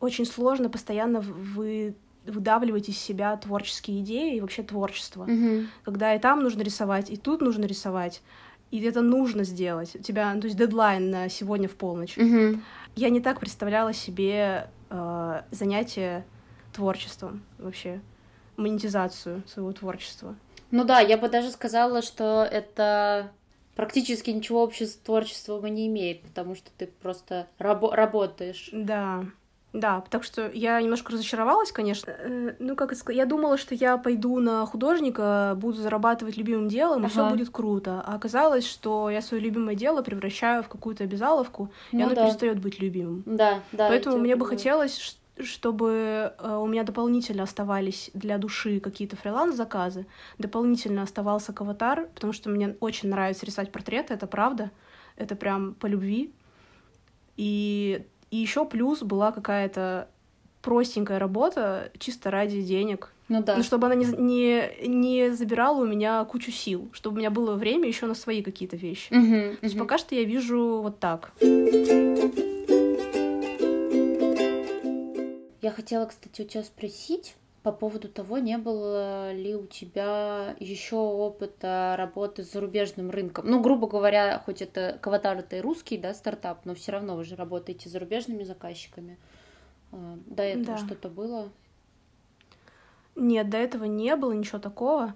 очень 0.00 0.26
сложно 0.26 0.68
постоянно 0.68 1.20
вы 1.20 1.94
выдавливать 2.24 2.88
из 2.88 2.98
себя 2.98 3.36
творческие 3.36 4.00
идеи 4.00 4.36
и 4.36 4.40
вообще 4.40 4.62
творчество. 4.62 5.24
Mm-hmm. 5.24 5.66
Когда 5.84 6.14
и 6.14 6.18
там 6.18 6.42
нужно 6.42 6.62
рисовать, 6.62 7.10
и 7.10 7.16
тут 7.16 7.40
нужно 7.40 7.64
рисовать, 7.64 8.22
и 8.70 8.80
это 8.82 9.00
нужно 9.00 9.44
сделать. 9.44 9.96
У 9.96 10.02
тебя, 10.02 10.34
ну, 10.34 10.40
то 10.40 10.46
есть 10.46 10.56
дедлайн 10.56 11.10
на 11.10 11.28
сегодня 11.28 11.68
в 11.68 11.74
полночь. 11.74 12.18
Mm-hmm. 12.18 12.60
Я 12.96 13.10
не 13.10 13.20
так 13.20 13.40
представляла 13.40 13.94
себе 13.94 14.68
э, 14.90 15.42
занятие 15.50 16.26
творчеством 16.72 17.42
вообще, 17.58 18.00
монетизацию 18.56 19.42
своего 19.46 19.72
творчества. 19.72 20.36
Ну 20.70 20.84
да, 20.84 21.00
я 21.00 21.16
бы 21.16 21.28
даже 21.28 21.50
сказала, 21.50 22.02
что 22.02 22.46
это 22.50 23.32
практически 23.74 24.30
ничего 24.30 24.62
общего 24.62 24.86
с 24.86 24.96
творчеством 24.96 25.64
не 25.66 25.86
имеет, 25.86 26.22
потому 26.22 26.54
что 26.54 26.70
ты 26.76 26.88
просто 26.88 27.46
рабо- 27.58 27.94
работаешь. 27.94 28.68
Да. 28.72 29.24
Да, 29.74 30.02
так 30.08 30.24
что 30.24 30.50
я 30.50 30.80
немножко 30.80 31.12
разочаровалась, 31.12 31.72
конечно. 31.72 32.10
Э, 32.10 32.54
ну, 32.58 32.74
как 32.74 32.92
это 32.92 33.00
сказать, 33.00 33.18
я 33.18 33.26
думала, 33.26 33.58
что 33.58 33.74
я 33.74 33.98
пойду 33.98 34.40
на 34.40 34.64
художника, 34.64 35.54
буду 35.56 35.78
зарабатывать 35.78 36.38
любимым 36.38 36.68
делом, 36.68 37.02
и 37.02 37.06
ага. 37.06 37.10
все 37.10 37.30
будет 37.30 37.50
круто. 37.50 38.02
А 38.06 38.14
оказалось, 38.14 38.66
что 38.66 39.10
я 39.10 39.20
свое 39.20 39.42
любимое 39.42 39.74
дело 39.74 40.02
превращаю 40.02 40.62
в 40.62 40.68
какую-то 40.68 41.04
обязаловку, 41.04 41.70
ну, 41.92 41.98
и 41.98 42.02
оно 42.02 42.14
да. 42.14 42.24
перестает 42.24 42.60
быть 42.60 42.80
любимым. 42.80 43.22
Да, 43.26 43.60
да. 43.72 43.88
Поэтому 43.88 44.16
мне 44.16 44.36
бы 44.36 44.46
хотелось, 44.46 45.18
чтобы 45.38 46.32
э, 46.38 46.56
у 46.56 46.66
меня 46.66 46.82
дополнительно 46.82 47.42
оставались 47.42 48.10
для 48.14 48.38
души 48.38 48.80
какие-то 48.80 49.16
фриланс-заказы, 49.16 50.06
дополнительно 50.38 51.02
оставался 51.02 51.52
каватар, 51.52 52.08
потому 52.14 52.32
что 52.32 52.48
мне 52.48 52.74
очень 52.80 53.10
нравится 53.10 53.44
рисовать 53.44 53.70
портреты, 53.70 54.14
это 54.14 54.26
правда, 54.26 54.70
это 55.16 55.36
прям 55.36 55.74
по 55.74 55.86
любви. 55.86 56.32
И 57.36 58.04
и 58.30 58.36
еще 58.36 58.64
плюс 58.64 59.02
была 59.02 59.32
какая-то 59.32 60.08
простенькая 60.62 61.18
работа 61.18 61.90
чисто 61.98 62.30
ради 62.30 62.62
денег. 62.62 63.12
Ну 63.28 63.42
да. 63.42 63.56
Ну, 63.56 63.62
чтобы 63.62 63.86
она 63.86 63.94
не, 63.94 64.06
не, 64.06 64.86
не 64.86 65.30
забирала 65.30 65.82
у 65.82 65.86
меня 65.86 66.24
кучу 66.24 66.50
сил, 66.50 66.88
чтобы 66.92 67.16
у 67.16 67.18
меня 67.18 67.30
было 67.30 67.54
время 67.54 67.86
еще 67.86 68.06
на 68.06 68.14
свои 68.14 68.42
какие-то 68.42 68.76
вещи. 68.76 69.12
Угу, 69.12 69.56
То 69.56 69.64
есть 69.64 69.74
угу. 69.74 69.84
пока 69.84 69.98
что 69.98 70.14
я 70.14 70.24
вижу 70.24 70.80
вот 70.82 70.98
так. 70.98 71.32
Я 75.60 75.70
хотела, 75.72 76.06
кстати, 76.06 76.42
у 76.42 76.44
тебя 76.46 76.62
спросить, 76.62 77.34
по 77.72 77.72
поводу 77.72 78.08
того, 78.08 78.38
не 78.38 78.56
было 78.56 79.32
ли 79.32 79.54
у 79.54 79.66
тебя 79.66 80.56
еще 80.58 80.96
опыта 80.96 81.96
работы 81.98 82.42
с 82.42 82.52
зарубежным 82.52 83.10
рынком. 83.10 83.44
Ну, 83.46 83.60
грубо 83.60 83.86
говоря, 83.86 84.42
хоть 84.44 84.62
это 84.62 84.98
Каватар 85.02 85.36
это 85.38 85.56
и 85.56 85.60
русский, 85.60 85.98
да, 85.98 86.14
стартап, 86.14 86.64
но 86.64 86.74
все 86.74 86.92
равно 86.92 87.14
вы 87.14 87.24
же 87.24 87.36
работаете 87.36 87.90
с 87.90 87.92
зарубежными 87.92 88.42
заказчиками. 88.42 89.18
А, 89.92 90.16
до 90.24 90.42
этого 90.44 90.78
да. 90.78 90.78
что-то 90.78 91.10
было? 91.10 91.50
Нет, 93.16 93.50
до 93.50 93.58
этого 93.58 93.84
не 93.84 94.16
было 94.16 94.32
ничего 94.32 94.58
такого. 94.58 95.14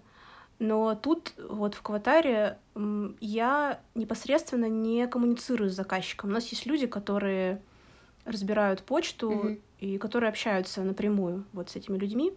Но 0.59 0.95
тут, 0.95 1.33
вот 1.49 1.75
в 1.75 1.81
Каватаре, 1.81 2.59
я 3.21 3.81
непосредственно 3.95 4.69
не 4.69 5.07
коммуницирую 5.07 5.71
с 5.71 5.75
заказчиком. 5.75 6.29
У 6.29 6.33
нас 6.35 6.47
есть 6.49 6.67
люди, 6.67 6.87
которые 6.87 7.63
разбирают 8.25 8.83
почту 8.83 9.31
mm-hmm. 9.31 9.61
и 9.81 9.99
которые 9.99 10.29
общаются 10.29 10.83
напрямую 10.83 11.45
вот 11.53 11.71
с 11.71 11.77
этими 11.77 11.97
людьми. 11.97 12.33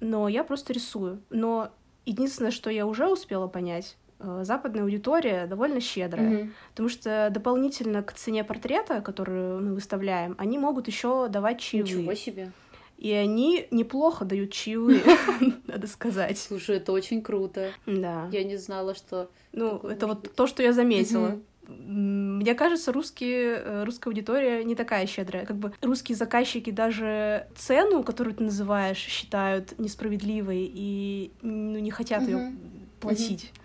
Но 0.00 0.28
я 0.28 0.44
просто 0.44 0.72
рисую. 0.72 1.20
Но 1.30 1.70
единственное, 2.04 2.50
что 2.50 2.70
я 2.70 2.86
уже 2.86 3.08
успела 3.08 3.48
понять, 3.48 3.96
э, 4.20 4.42
западная 4.44 4.82
аудитория 4.82 5.46
довольно 5.46 5.80
щедрая, 5.80 6.30
mm-hmm. 6.30 6.50
потому 6.70 6.88
что 6.88 7.28
дополнительно 7.30 8.02
к 8.02 8.12
цене 8.12 8.44
портрета, 8.44 9.00
которую 9.00 9.62
мы 9.62 9.74
выставляем, 9.74 10.34
они 10.38 10.58
могут 10.58 10.86
еще 10.86 11.28
давать 11.28 11.60
чаевые. 11.60 11.96
Ничего 11.96 12.14
себе. 12.14 12.52
И 12.98 13.12
они 13.12 13.68
неплохо 13.70 14.24
дают 14.24 14.52
чаевые, 14.52 15.02
надо 15.68 15.86
сказать. 15.86 16.36
Слушай, 16.36 16.78
это 16.78 16.90
очень 16.90 17.22
круто. 17.22 17.70
Да. 17.86 18.28
Я 18.32 18.42
не 18.42 18.56
знала, 18.56 18.96
что... 18.96 19.30
Ну, 19.52 19.78
это 19.78 20.08
вот 20.08 20.34
то, 20.34 20.48
что 20.48 20.64
я 20.64 20.72
заметила 20.72 21.38
мне 21.68 22.54
кажется, 22.54 22.92
русские, 22.92 23.60
э, 23.62 23.84
русская 23.84 24.08
аудитория 24.08 24.64
не 24.64 24.74
такая 24.74 25.06
щедрая. 25.06 25.44
Как 25.44 25.56
бы 25.56 25.72
русские 25.82 26.16
заказчики 26.16 26.70
даже 26.70 27.46
цену, 27.56 28.02
которую 28.02 28.34
ты 28.34 28.44
называешь, 28.44 28.96
считают 28.96 29.78
несправедливой 29.78 30.70
и 30.72 31.30
ну, 31.42 31.78
не 31.78 31.90
хотят 31.90 32.22
ее 32.22 32.36
uh-huh. 32.36 32.56
платить. 33.00 33.52
Uh-huh. 33.52 33.60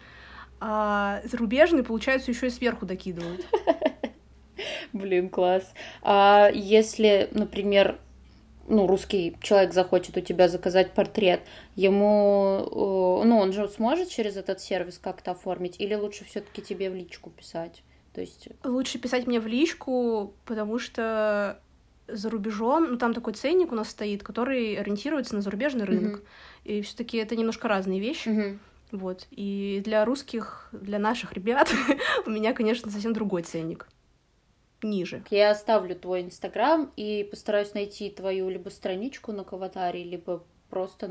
А 0.60 1.22
зарубежные, 1.24 1.84
получается, 1.84 2.32
еще 2.32 2.48
и 2.48 2.50
сверху 2.50 2.86
докидывают. 2.86 3.46
Блин, 4.94 5.30
класс. 5.30 5.74
А 6.02 6.50
если, 6.54 7.30
например, 7.32 8.00
ну, 8.68 8.86
русский 8.86 9.38
человек 9.42 9.74
захочет 9.74 10.18
у 10.18 10.22
тебя 10.22 10.50
заказать 10.50 10.92
портрет, 10.92 11.42
ему, 11.76 12.66
э, 12.66 13.28
ну, 13.28 13.38
он 13.38 13.54
же 13.54 13.68
сможет 13.70 14.10
через 14.10 14.36
этот 14.36 14.60
сервис 14.60 15.00
как-то 15.00 15.32
оформить, 15.32 15.80
или 15.80 15.96
лучше 15.96 16.26
все-таки 16.26 16.62
тебе 16.62 16.90
в 16.90 16.96
личку 16.96 17.30
писать? 17.30 17.82
То 18.14 18.22
есть... 18.22 18.48
Лучше 18.64 19.00
писать 19.00 19.28
мне 19.28 19.40
в 19.40 19.48
личку, 19.48 20.34
потому 20.46 20.80
что 20.80 21.60
за 22.08 22.30
рубежом, 22.30 22.92
ну 22.92 22.98
там 22.98 23.14
такой 23.14 23.34
ценник 23.34 23.72
у 23.72 23.76
нас 23.76 23.90
стоит, 23.90 24.24
который 24.24 24.76
ориентируется 24.76 25.36
на 25.36 25.42
зарубежный 25.42 25.86
рынок. 25.86 26.20
Mm-hmm. 26.20 26.26
И 26.66 26.82
все-таки 26.82 27.18
это 27.18 27.36
немножко 27.36 27.68
разные 27.68 28.00
вещи. 28.00 28.28
Mm-hmm. 28.28 28.58
Вот. 28.92 29.28
И 29.32 29.82
для 29.84 30.06
русских, 30.06 30.70
для 30.72 31.00
наших 31.00 31.34
ребят 31.34 31.74
у 32.26 32.30
меня, 32.30 32.54
конечно, 32.54 32.92
совсем 32.92 33.14
другой 33.14 33.42
ценник. 33.44 33.88
Ниже. 34.84 35.24
Я 35.30 35.52
оставлю 35.52 35.96
твой 35.96 36.24
инстаграм 36.24 36.92
и 36.98 37.28
постараюсь 37.30 37.74
найти 37.74 38.10
твою 38.10 38.50
либо 38.50 38.70
страничку 38.70 39.32
на 39.32 39.46
Каватаре, 39.46 40.04
либо 40.04 40.44
просто 40.70 41.10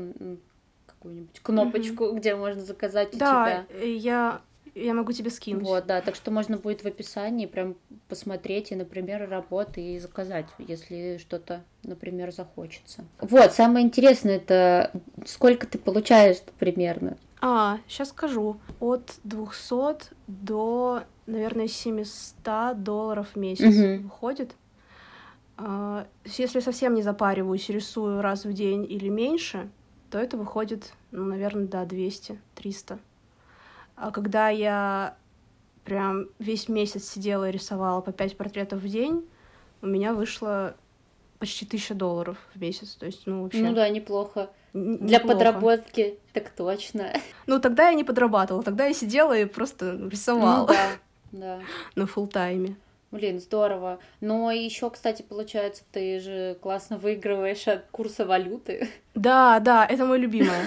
какую-нибудь 0.85 1.39
кнопочку, 1.41 2.05
mm-hmm. 2.05 2.15
где 2.17 2.35
можно 2.35 2.61
заказать 2.61 3.17
да, 3.17 3.25
у 3.25 3.45
тебя. 3.45 3.67
Да, 3.69 3.85
я 3.85 4.41
я 4.75 4.93
могу 4.93 5.11
тебе 5.11 5.29
скинуть. 5.29 5.63
Вот, 5.63 5.85
да, 5.85 6.01
так 6.01 6.15
что 6.15 6.31
можно 6.31 6.57
будет 6.57 6.83
в 6.83 6.87
описании 6.87 7.45
прям 7.45 7.75
посмотреть 8.07 8.71
и, 8.71 8.75
например, 8.75 9.29
работы 9.29 9.81
и 9.95 9.99
заказать, 9.99 10.45
если 10.57 11.17
что-то, 11.17 11.63
например, 11.83 12.31
захочется. 12.31 13.05
Вот, 13.19 13.53
самое 13.53 13.85
интересное 13.85 14.37
это 14.37 14.91
сколько 15.25 15.67
ты 15.67 15.77
получаешь 15.77 16.37
примерно? 16.59 17.17
А, 17.41 17.79
сейчас 17.87 18.09
скажу. 18.09 18.57
От 18.79 19.15
200 19.23 20.13
до, 20.27 21.03
наверное, 21.25 21.67
700 21.67 22.81
долларов 22.81 23.27
в 23.33 23.35
месяц 23.37 23.75
угу. 23.75 24.03
выходит. 24.03 24.55
А, 25.57 26.07
если 26.25 26.61
совсем 26.61 26.95
не 26.95 27.03
запариваюсь, 27.03 27.69
рисую 27.69 28.21
раз 28.21 28.45
в 28.45 28.53
день 28.53 28.89
или 28.89 29.09
меньше, 29.09 29.69
то 30.09 30.19
это 30.19 30.37
выходит, 30.37 30.93
ну, 31.11 31.25
наверное, 31.25 31.67
да, 31.67 31.83
200-300. 31.83 32.99
А 33.95 34.11
когда 34.11 34.49
я 34.49 35.15
прям 35.83 36.27
весь 36.39 36.69
месяц 36.69 37.09
сидела 37.09 37.49
и 37.49 37.51
рисовала 37.51 38.01
по 38.01 38.11
пять 38.11 38.37
портретов 38.37 38.79
в 38.79 38.87
день, 38.87 39.27
у 39.81 39.87
меня 39.87 40.13
вышло 40.13 40.75
почти 41.39 41.65
тысяча 41.65 41.93
долларов 41.93 42.37
в 42.53 42.59
месяц. 42.61 42.95
То 42.95 43.05
есть, 43.05 43.23
ну, 43.27 43.43
вообще... 43.43 43.59
Ну 43.61 43.73
да, 43.73 43.89
неплохо. 43.89 44.49
Н- 44.73 44.97
Для 45.05 45.17
неплохо. 45.17 45.35
подработки 45.37 46.17
так 46.31 46.49
точно. 46.49 47.13
Ну, 47.47 47.59
тогда 47.59 47.89
я 47.89 47.93
не 47.95 48.03
подрабатывала, 48.03 48.63
тогда 48.63 48.85
я 48.85 48.93
сидела 48.93 49.37
и 49.37 49.45
просто 49.45 49.95
рисовала. 50.09 50.67
Ну 50.67 50.73
да, 50.73 50.89
да. 51.31 51.59
На 51.95 52.07
фулл 52.07 52.27
тайме. 52.27 52.75
Блин, 53.13 53.39
здорово. 53.39 53.99
Но 54.21 54.49
еще, 54.49 54.89
кстати, 54.89 55.21
получается, 55.21 55.83
ты 55.91 56.19
же 56.19 56.57
классно 56.59 56.97
выигрываешь 56.97 57.67
от 57.67 57.85
курса 57.91 58.25
валюты. 58.25 58.89
Да, 59.13 59.59
да, 59.59 59.85
это 59.85 60.07
мое 60.07 60.17
любимое. 60.17 60.65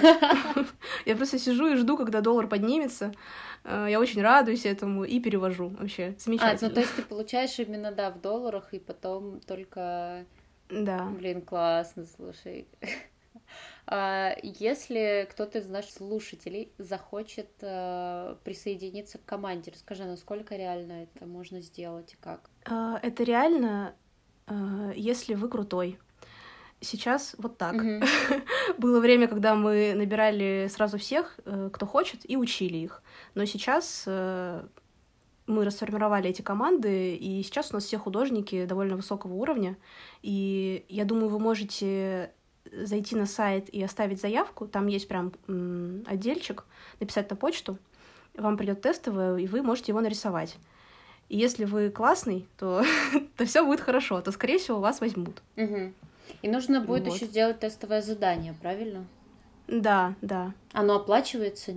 Я 1.06 1.16
просто 1.16 1.40
сижу 1.40 1.66
и 1.66 1.74
жду, 1.74 1.96
когда 1.96 2.20
доллар 2.20 2.46
поднимется. 2.46 3.12
Э, 3.64 3.88
я 3.90 3.98
очень 3.98 4.22
радуюсь 4.22 4.64
этому 4.64 5.02
и 5.02 5.18
перевожу 5.18 5.70
вообще. 5.70 6.14
Замечательно. 6.20 6.52
А, 6.52 6.68
ну 6.68 6.70
то 6.72 6.80
есть 6.80 6.94
ты 6.94 7.02
получаешь 7.02 7.58
именно, 7.58 7.90
да, 7.90 8.12
в 8.12 8.20
долларах, 8.20 8.72
и 8.72 8.78
потом 8.78 9.40
только... 9.40 10.24
Да. 10.70 11.08
Блин, 11.18 11.40
классно, 11.40 12.06
слушай. 12.16 12.68
А 13.88 14.34
если 14.42 15.28
кто-то 15.30 15.58
из 15.58 15.68
наших 15.68 15.92
слушателей 15.92 16.72
захочет 16.76 17.50
э, 17.60 18.34
присоединиться 18.42 19.18
к 19.18 19.24
команде, 19.24 19.70
расскажи, 19.72 20.04
насколько 20.04 20.56
реально 20.56 21.04
это 21.04 21.24
можно 21.24 21.60
сделать 21.60 22.14
и 22.14 22.16
как? 22.16 22.50
А, 22.64 22.98
это 23.00 23.22
реально, 23.22 23.94
э, 24.48 24.92
если 24.96 25.34
вы 25.34 25.48
крутой. 25.48 26.00
Сейчас 26.80 27.36
вот 27.38 27.58
так. 27.58 27.76
Mm-hmm. 27.76 28.44
Было 28.78 28.98
время, 28.98 29.28
когда 29.28 29.54
мы 29.54 29.94
набирали 29.94 30.68
сразу 30.68 30.98
всех, 30.98 31.38
э, 31.44 31.70
кто 31.72 31.86
хочет, 31.86 32.28
и 32.28 32.36
учили 32.36 32.78
их. 32.78 33.04
Но 33.34 33.44
сейчас 33.44 34.04
мы 35.46 35.64
расформировали 35.64 36.28
эти 36.28 36.42
команды, 36.42 37.14
и 37.14 37.40
сейчас 37.44 37.70
у 37.70 37.74
нас 37.74 37.84
все 37.84 37.98
художники 37.98 38.64
довольно 38.64 38.96
высокого 38.96 39.34
уровня. 39.34 39.76
И 40.22 40.84
я 40.88 41.04
думаю, 41.04 41.28
вы 41.28 41.38
можете 41.38 42.32
зайти 42.84 43.16
на 43.16 43.26
сайт 43.26 43.68
и 43.68 43.82
оставить 43.82 44.20
заявку, 44.20 44.66
там 44.66 44.86
есть 44.86 45.08
прям 45.08 45.32
отдельчик, 46.06 46.64
написать 47.00 47.30
на 47.30 47.36
почту, 47.36 47.78
вам 48.34 48.56
придет 48.56 48.82
тестовое, 48.82 49.36
и 49.38 49.46
вы 49.46 49.62
можете 49.62 49.92
его 49.92 50.00
нарисовать. 50.00 50.56
И 51.28 51.36
если 51.36 51.64
вы 51.64 51.90
классный, 51.90 52.46
то, 52.58 52.84
то 53.36 53.44
все 53.44 53.64
будет 53.64 53.80
хорошо, 53.80 54.20
то, 54.20 54.30
скорее 54.32 54.58
всего, 54.58 54.78
вас 54.78 55.00
возьмут. 55.00 55.42
Угу. 55.56 55.92
И 56.42 56.48
нужно 56.48 56.80
будет 56.80 57.06
вот. 57.06 57.14
еще 57.14 57.26
сделать 57.26 57.60
тестовое 57.60 58.02
задание, 58.02 58.54
правильно? 58.60 59.06
Да, 59.66 60.14
да. 60.22 60.52
Оно 60.72 60.96
оплачивается? 60.96 61.74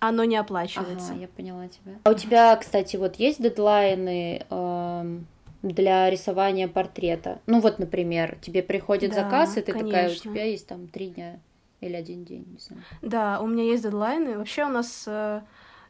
Оно 0.00 0.24
не 0.24 0.36
оплачивается. 0.36 1.12
Ага, 1.12 1.20
я 1.22 1.28
поняла 1.28 1.68
тебя. 1.68 1.92
А 2.04 2.10
у 2.10 2.14
тебя, 2.14 2.54
кстати, 2.56 2.96
вот 2.96 3.16
есть 3.16 3.40
дедлайны? 3.42 4.44
Эм 4.50 5.26
для 5.62 6.10
рисования 6.10 6.68
портрета. 6.68 7.40
Ну 7.46 7.60
вот, 7.60 7.78
например, 7.78 8.38
тебе 8.40 8.62
приходит 8.62 9.10
да, 9.10 9.24
заказ, 9.24 9.56
и 9.56 9.60
ты 9.60 9.72
конечно. 9.72 9.90
такая, 9.90 10.10
у 10.10 10.14
тебя 10.14 10.44
есть 10.44 10.66
там 10.66 10.88
три 10.88 11.08
дня 11.08 11.38
или 11.80 11.94
один 11.94 12.24
день, 12.24 12.46
не 12.50 12.58
знаю. 12.58 12.82
Да, 13.00 13.40
у 13.40 13.46
меня 13.46 13.64
есть 13.64 13.82
дедлайны. 13.82 14.38
Вообще 14.38 14.64
у 14.64 14.68
нас 14.68 15.04
э, 15.06 15.42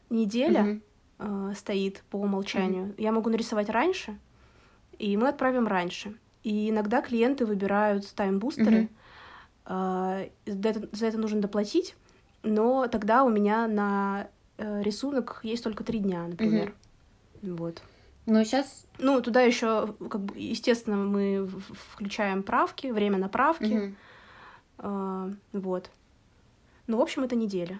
неделя 0.09 0.61
угу. 0.63 1.49
э, 1.51 1.53
стоит 1.55 2.03
по 2.09 2.17
умолчанию. 2.17 2.85
Угу. 2.85 2.93
Я 2.97 3.11
могу 3.11 3.29
нарисовать 3.29 3.69
раньше, 3.69 4.17
и 4.99 5.15
мы 5.17 5.29
отправим 5.29 5.67
раньше. 5.67 6.15
И 6.43 6.69
иногда 6.69 7.01
клиенты 7.01 7.45
выбирают 7.45 8.07
таймбустеры. 8.13 8.81
Угу. 8.81 8.89
Э, 9.67 10.29
за, 10.45 10.69
это, 10.69 10.89
за 10.91 11.07
это 11.07 11.17
нужно 11.17 11.41
доплатить, 11.41 11.95
но 12.43 12.87
тогда 12.87 13.23
у 13.23 13.29
меня 13.29 13.67
на 13.67 14.27
э, 14.57 14.81
рисунок 14.83 15.39
есть 15.43 15.63
только 15.63 15.83
три 15.83 15.99
дня, 15.99 16.27
например. 16.27 16.73
Угу. 17.41 17.55
Вот. 17.55 17.81
Ну, 18.25 18.43
сейчас... 18.43 18.85
Ну, 18.99 19.21
туда 19.21 19.41
еще, 19.41 19.93
как 20.09 20.21
бы, 20.21 20.39
естественно, 20.39 20.97
мы 20.97 21.47
включаем 21.47 22.43
правки, 22.43 22.87
время 22.87 23.17
на 23.17 23.27
правки. 23.27 23.95
Угу. 24.77 25.35
Вот. 25.53 25.89
Ну, 26.87 26.97
в 26.97 27.01
общем, 27.01 27.23
это 27.23 27.35
неделя. 27.35 27.79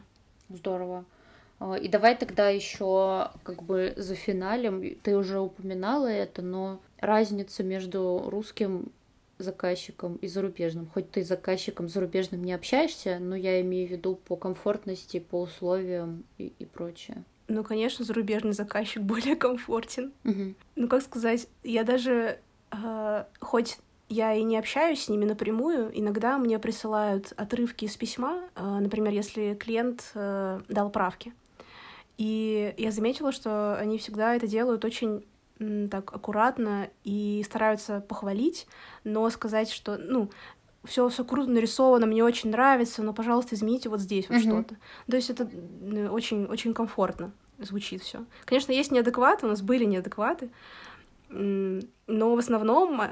Здорово. 0.49 1.05
А, 1.59 1.75
и 1.75 1.87
давай 1.87 2.17
тогда 2.17 2.49
еще 2.49 3.31
как 3.43 3.63
бы 3.63 3.93
за 3.95 4.15
финалем. 4.15 4.97
Ты 5.01 5.15
уже 5.17 5.39
упоминала 5.39 6.07
это, 6.07 6.41
но 6.41 6.79
разница 6.99 7.63
между 7.63 8.23
русским 8.27 8.91
заказчиком 9.37 10.15
и 10.17 10.27
зарубежным. 10.27 10.87
Хоть 10.93 11.11
ты 11.11 11.23
с 11.23 11.27
заказчиком 11.27 11.87
зарубежным 11.87 12.43
не 12.43 12.53
общаешься, 12.53 13.19
но 13.19 13.35
я 13.35 13.61
имею 13.61 13.87
в 13.87 13.91
виду 13.91 14.15
по 14.15 14.35
комфортности, 14.35 15.19
по 15.19 15.41
условиям 15.41 16.23
и, 16.37 16.53
и 16.59 16.65
прочее. 16.65 17.23
Ну, 17.47 17.63
конечно, 17.63 18.05
зарубежный 18.05 18.53
заказчик 18.53 19.01
более 19.03 19.35
комфортен. 19.35 20.13
Угу. 20.23 20.53
Ну, 20.75 20.87
как 20.87 21.01
сказать, 21.01 21.47
я 21.63 21.83
даже, 21.83 22.39
э, 22.71 23.23
хоть 23.39 23.79
я 24.09 24.33
и 24.33 24.43
не 24.43 24.57
общаюсь 24.57 25.03
с 25.03 25.09
ними 25.09 25.25
напрямую, 25.25 25.89
иногда 25.93 26.37
мне 26.37 26.59
присылают 26.59 27.33
отрывки 27.35 27.85
из 27.85 27.95
письма, 27.97 28.43
э, 28.55 28.79
например, 28.79 29.13
если 29.13 29.55
клиент 29.55 30.11
э, 30.13 30.61
дал 30.67 30.89
правки. 30.89 31.33
И 32.17 32.73
я 32.77 32.91
заметила, 32.91 33.31
что 33.31 33.75
они 33.75 33.97
всегда 33.97 34.35
это 34.35 34.47
делают 34.47 34.85
очень 34.85 35.25
так 35.89 36.13
аккуратно 36.13 36.89
и 37.03 37.41
стараются 37.45 38.01
похвалить, 38.01 38.67
но 39.03 39.29
сказать, 39.29 39.69
что, 39.69 39.97
ну, 39.97 40.29
все, 40.83 41.07
все 41.09 41.23
круто 41.23 41.49
нарисовано, 41.49 42.05
мне 42.05 42.23
очень 42.23 42.49
нравится, 42.49 43.03
но, 43.03 43.13
пожалуйста, 43.13 43.55
измените 43.55 43.89
вот 43.89 43.99
здесь 43.99 44.29
вот 44.29 44.37
mm-hmm. 44.37 44.41
что-то. 44.41 44.75
То 45.09 45.15
есть 45.15 45.29
это 45.29 45.49
очень, 46.11 46.45
очень 46.45 46.73
комфортно 46.73 47.31
звучит 47.59 48.01
все. 48.01 48.25
Конечно, 48.45 48.71
есть 48.71 48.91
неадекваты, 48.91 49.45
у 49.45 49.49
нас 49.49 49.61
были 49.61 49.85
неадекваты, 49.85 50.49
но 51.29 52.35
в 52.35 52.37
основном... 52.37 53.01
Э, 53.01 53.09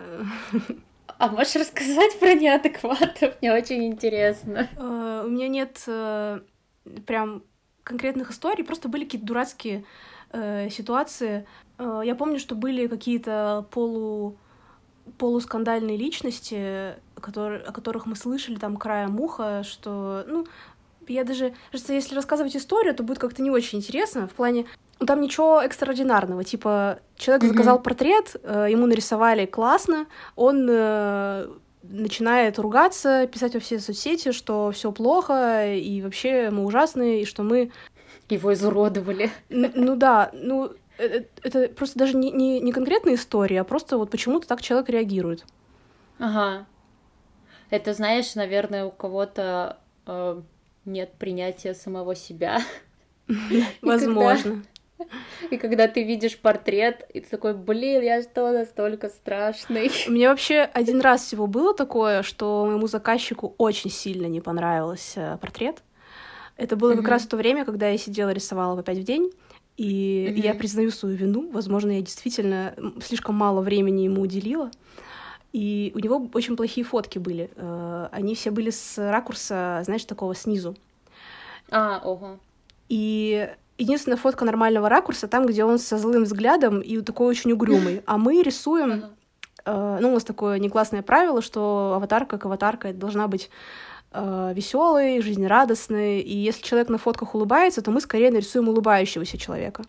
а 1.17 1.27
можешь 1.29 1.55
рассказать 1.55 2.19
про 2.19 2.33
неадекватов? 2.33 3.35
Мне 3.41 3.53
очень 3.53 3.85
интересно. 3.85 4.67
Uh, 4.75 5.25
у 5.25 5.29
меня 5.29 5.47
нет 5.47 5.81
uh, 5.87 6.43
прям 7.05 7.43
конкретных 7.83 8.31
историй, 8.31 8.63
просто 8.63 8.89
были 8.89 9.05
какие-то 9.05 9.27
дурацкие 9.27 9.85
uh, 10.31 10.69
ситуации. 10.69 11.47
Я 11.79 12.15
помню, 12.15 12.37
что 12.37 12.53
были 12.53 12.85
какие-то 12.87 13.65
полу 13.71 14.37
полускандальные 15.17 15.97
личности, 15.97 16.95
которые, 17.21 17.61
о 17.61 17.71
которых 17.71 18.05
мы 18.05 18.15
слышали 18.15 18.55
там 18.55 18.77
краем 18.77 19.19
уха, 19.19 19.63
что, 19.63 20.23
ну, 20.27 20.45
я 21.07 21.23
даже, 21.23 21.53
кажется, 21.71 21.93
если 21.93 22.15
рассказывать 22.15 22.55
историю, 22.55 22.93
то 22.95 23.03
будет 23.03 23.19
как-то 23.19 23.41
не 23.41 23.51
очень 23.51 23.79
интересно, 23.79 24.27
в 24.27 24.31
плане, 24.31 24.65
ну, 24.99 25.05
там 25.05 25.21
ничего 25.21 25.61
экстраординарного, 25.61 26.43
типа, 26.43 26.99
человек 27.15 27.43
mm-hmm. 27.43 27.49
заказал 27.49 27.81
портрет, 27.81 28.35
э, 28.43 28.67
ему 28.69 28.85
нарисовали 28.85 29.45
классно, 29.45 30.07
он 30.35 30.67
э, 30.69 31.47
начинает 31.83 32.59
ругаться, 32.59 33.27
писать 33.27 33.53
во 33.53 33.59
все 33.59 33.79
соцсети, 33.79 34.31
что 34.31 34.71
все 34.71 34.91
плохо, 34.91 35.73
и 35.73 36.01
вообще 36.01 36.49
мы 36.51 36.65
ужасные, 36.65 37.21
и 37.21 37.25
что 37.25 37.43
мы... 37.43 37.71
Его 38.29 38.53
изуродовали. 38.53 39.29
Ну, 39.49 39.71
ну 39.75 39.95
да, 39.95 40.31
ну 40.33 40.71
это, 40.97 41.25
это 41.43 41.73
просто 41.73 41.99
даже 41.99 42.15
не, 42.15 42.31
не, 42.31 42.59
не 42.59 42.71
конкретная 42.71 43.15
история, 43.15 43.61
а 43.61 43.63
просто 43.63 43.97
вот 43.97 44.09
почему-то 44.09 44.47
так 44.47 44.61
человек 44.61 44.89
реагирует. 44.89 45.45
Ага. 46.19 46.65
Это, 47.71 47.93
знаешь, 47.93 48.35
наверное, 48.35 48.85
у 48.85 48.91
кого-то 48.91 49.77
э, 50.05 50.41
нет 50.85 51.13
принятия 51.17 51.73
самого 51.73 52.15
себя. 52.15 52.61
Возможно. 53.81 54.63
И 55.49 55.57
когда 55.57 55.87
ты 55.87 56.03
видишь 56.03 56.37
портрет, 56.37 57.07
и 57.13 57.21
ты 57.21 57.29
такой, 57.29 57.55
блин, 57.55 58.03
я 58.03 58.21
что, 58.21 58.51
настолько 58.51 59.09
страшный. 59.09 59.91
У 60.07 60.11
меня 60.11 60.29
вообще 60.29 60.59
один 60.61 61.01
раз 61.01 61.25
всего 61.25 61.47
было 61.47 61.73
такое, 61.73 62.21
что 62.21 62.65
моему 62.67 62.87
заказчику 62.87 63.55
очень 63.57 63.89
сильно 63.89 64.27
не 64.27 64.41
понравился 64.41 65.33
э, 65.33 65.37
портрет. 65.37 65.81
Это 66.57 66.75
было 66.75 66.95
как 66.95 67.07
раз 67.07 67.23
в 67.23 67.27
то 67.29 67.37
время, 67.37 67.65
когда 67.65 67.89
я 67.89 67.97
сидела 67.97 68.29
рисовала 68.29 68.75
по 68.75 68.83
пять 68.83 68.99
в 68.99 69.03
день, 69.03 69.31
и 69.77 70.27
mm-hmm. 70.29 70.41
я 70.41 70.53
признаю 70.53 70.91
свою 70.91 71.15
вину. 71.15 71.49
Возможно, 71.51 71.91
я 71.91 72.01
действительно 72.01 72.75
слишком 73.03 73.33
мало 73.35 73.61
времени 73.61 74.03
ему 74.03 74.21
уделила. 74.21 74.69
И 75.53 75.91
у 75.95 75.99
него 75.99 76.29
очень 76.33 76.55
плохие 76.55 76.85
фотки 76.85 77.19
были. 77.19 77.49
Э, 77.55 78.07
они 78.11 78.35
все 78.35 78.51
были 78.51 78.69
с 78.69 78.97
ракурса, 78.97 79.81
знаешь, 79.83 80.05
такого 80.05 80.33
снизу. 80.33 80.75
А, 81.69 82.01
ого. 82.03 82.37
И 82.87 83.49
единственная 83.77 84.17
фотка 84.17 84.45
нормального 84.45 84.87
ракурса 84.87 85.27
там, 85.27 85.45
где 85.45 85.65
он 85.65 85.79
со 85.79 85.97
злым 85.97 86.23
взглядом 86.23 86.79
и 86.79 87.01
такой 87.01 87.27
очень 87.27 87.51
угрюмый. 87.51 88.01
А 88.05 88.17
мы 88.17 88.41
рисуем... 88.41 89.05
Э, 89.65 89.97
ну, 89.99 90.09
у 90.09 90.13
нас 90.13 90.23
такое 90.23 90.57
негласное 90.59 91.01
правило, 91.01 91.41
что 91.41 91.93
аватарка 91.95 92.37
как 92.37 92.45
аватарка 92.45 92.93
должна 92.93 93.27
быть 93.27 93.49
э, 94.13 94.53
веселый, 94.55 95.21
жизнерадостный. 95.21 96.21
И 96.21 96.37
если 96.37 96.63
человек 96.63 96.87
на 96.87 96.97
фотках 96.97 97.35
улыбается, 97.35 97.81
то 97.81 97.91
мы 97.91 97.99
скорее 97.99 98.31
нарисуем 98.31 98.69
улыбающегося 98.69 99.37
человека. 99.37 99.83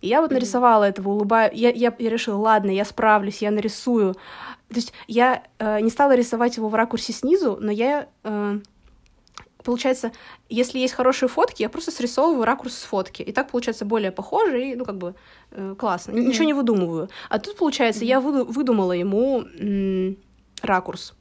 И 0.00 0.08
я 0.08 0.20
вот 0.20 0.30
нарисовала 0.30 0.84
этого 0.84 1.10
улыбаю. 1.10 1.50
Я, 1.54 1.70
я, 1.70 1.94
я 1.98 2.10
решила, 2.10 2.36
ладно, 2.36 2.70
я 2.70 2.84
справлюсь, 2.84 3.42
я 3.42 3.50
нарисую. 3.50 4.16
То 4.68 4.76
есть 4.76 4.92
я 5.06 5.44
э, 5.58 5.80
не 5.80 5.90
стала 5.90 6.14
рисовать 6.14 6.56
его 6.56 6.68
в 6.68 6.74
ракурсе 6.74 7.12
снизу, 7.12 7.58
но 7.60 7.70
я 7.70 8.08
э, 8.24 8.60
получается, 9.62 10.12
если 10.48 10.78
есть 10.78 10.94
хорошие 10.94 11.28
фотки, 11.28 11.62
я 11.62 11.68
просто 11.68 11.90
срисовываю 11.90 12.44
ракурс 12.44 12.74
с 12.74 12.82
фотки. 12.82 13.22
И 13.22 13.32
так 13.32 13.50
получается 13.50 13.84
более 13.84 14.12
похоже 14.12 14.70
и, 14.70 14.74
ну, 14.74 14.84
как 14.84 14.98
бы, 14.98 15.14
э, 15.50 15.74
классно. 15.78 16.12
Mm-hmm. 16.12 16.26
Ничего 16.26 16.44
не 16.44 16.54
выдумываю. 16.54 17.08
А 17.28 17.38
тут, 17.38 17.56
получается, 17.56 18.02
mm-hmm. 18.02 18.08
я 18.08 18.20
выду- 18.20 18.44
выдумала 18.44 18.92
ему 18.92 19.42
м- 19.42 20.16
ракурс 20.62 21.14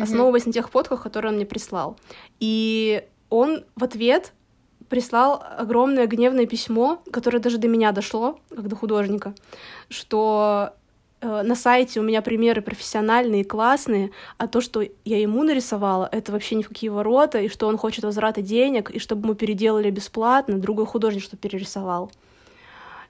основываясь 0.00 0.46
на 0.46 0.52
тех 0.52 0.70
фотках, 0.70 1.02
которые 1.02 1.30
он 1.30 1.36
мне 1.36 1.46
прислал. 1.46 1.96
И 2.40 3.04
он 3.30 3.64
в 3.76 3.84
ответ 3.84 4.32
прислал 4.88 5.42
огромное 5.58 6.06
гневное 6.06 6.46
письмо, 6.46 7.02
которое 7.12 7.40
даже 7.40 7.58
до 7.58 7.68
меня 7.68 7.92
дошло, 7.92 8.38
как 8.48 8.68
до 8.68 8.76
художника, 8.76 9.34
что 9.88 10.74
на 11.20 11.54
сайте 11.54 12.00
у 12.00 12.02
меня 12.02 12.22
примеры 12.22 12.62
профессиональные, 12.62 13.44
классные, 13.44 14.10
а 14.36 14.46
то, 14.46 14.60
что 14.60 14.82
я 15.04 15.20
ему 15.20 15.42
нарисовала, 15.42 16.08
это 16.12 16.30
вообще 16.32 16.54
ни 16.54 16.62
в 16.62 16.68
какие 16.68 16.90
ворота, 16.90 17.40
и 17.40 17.48
что 17.48 17.66
он 17.66 17.76
хочет 17.76 18.04
возврата 18.04 18.40
денег, 18.40 18.90
и 18.90 18.98
чтобы 18.98 19.26
мы 19.26 19.34
переделали 19.34 19.90
бесплатно, 19.90 20.58
другой 20.58 20.86
художник 20.86 21.22
что 21.22 21.36
перерисовал. 21.36 22.12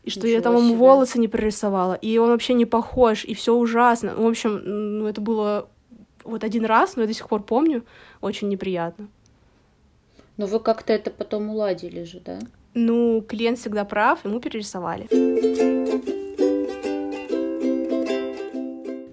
И 0.04 0.10
что 0.10 0.20
Ничего 0.20 0.32
я 0.36 0.40
там 0.40 0.56
ему 0.56 0.68
себе. 0.68 0.78
волосы 0.78 1.18
не 1.18 1.28
прорисовала, 1.28 1.94
и 1.94 2.16
он 2.18 2.30
вообще 2.30 2.54
не 2.54 2.64
похож, 2.64 3.24
и 3.24 3.34
все 3.34 3.54
ужасно. 3.54 4.14
В 4.16 4.26
общем, 4.26 4.62
ну, 4.64 5.06
это 5.06 5.20
было 5.20 5.68
вот 6.24 6.44
один 6.44 6.64
раз, 6.64 6.96
но 6.96 7.02
я 7.02 7.08
до 7.08 7.14
сих 7.14 7.28
пор 7.28 7.42
помню, 7.42 7.84
очень 8.22 8.48
неприятно. 8.48 9.08
Но 10.38 10.46
вы 10.46 10.60
как-то 10.60 10.92
это 10.92 11.10
потом 11.10 11.50
уладили 11.50 12.04
же, 12.04 12.20
да? 12.20 12.38
Ну, 12.74 13.22
клиент 13.22 13.58
всегда 13.58 13.84
прав, 13.84 14.24
ему 14.24 14.40
перерисовали. 14.40 15.08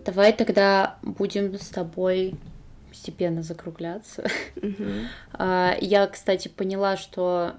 Давай 0.06 0.34
тогда 0.34 0.98
будем 1.02 1.58
с 1.58 1.70
тобой 1.70 2.36
постепенно 2.90 3.42
закругляться. 3.42 4.26
Uh-huh. 4.56 5.78
Я, 5.82 6.08
кстати, 6.08 6.48
поняла, 6.48 6.96
что 6.96 7.56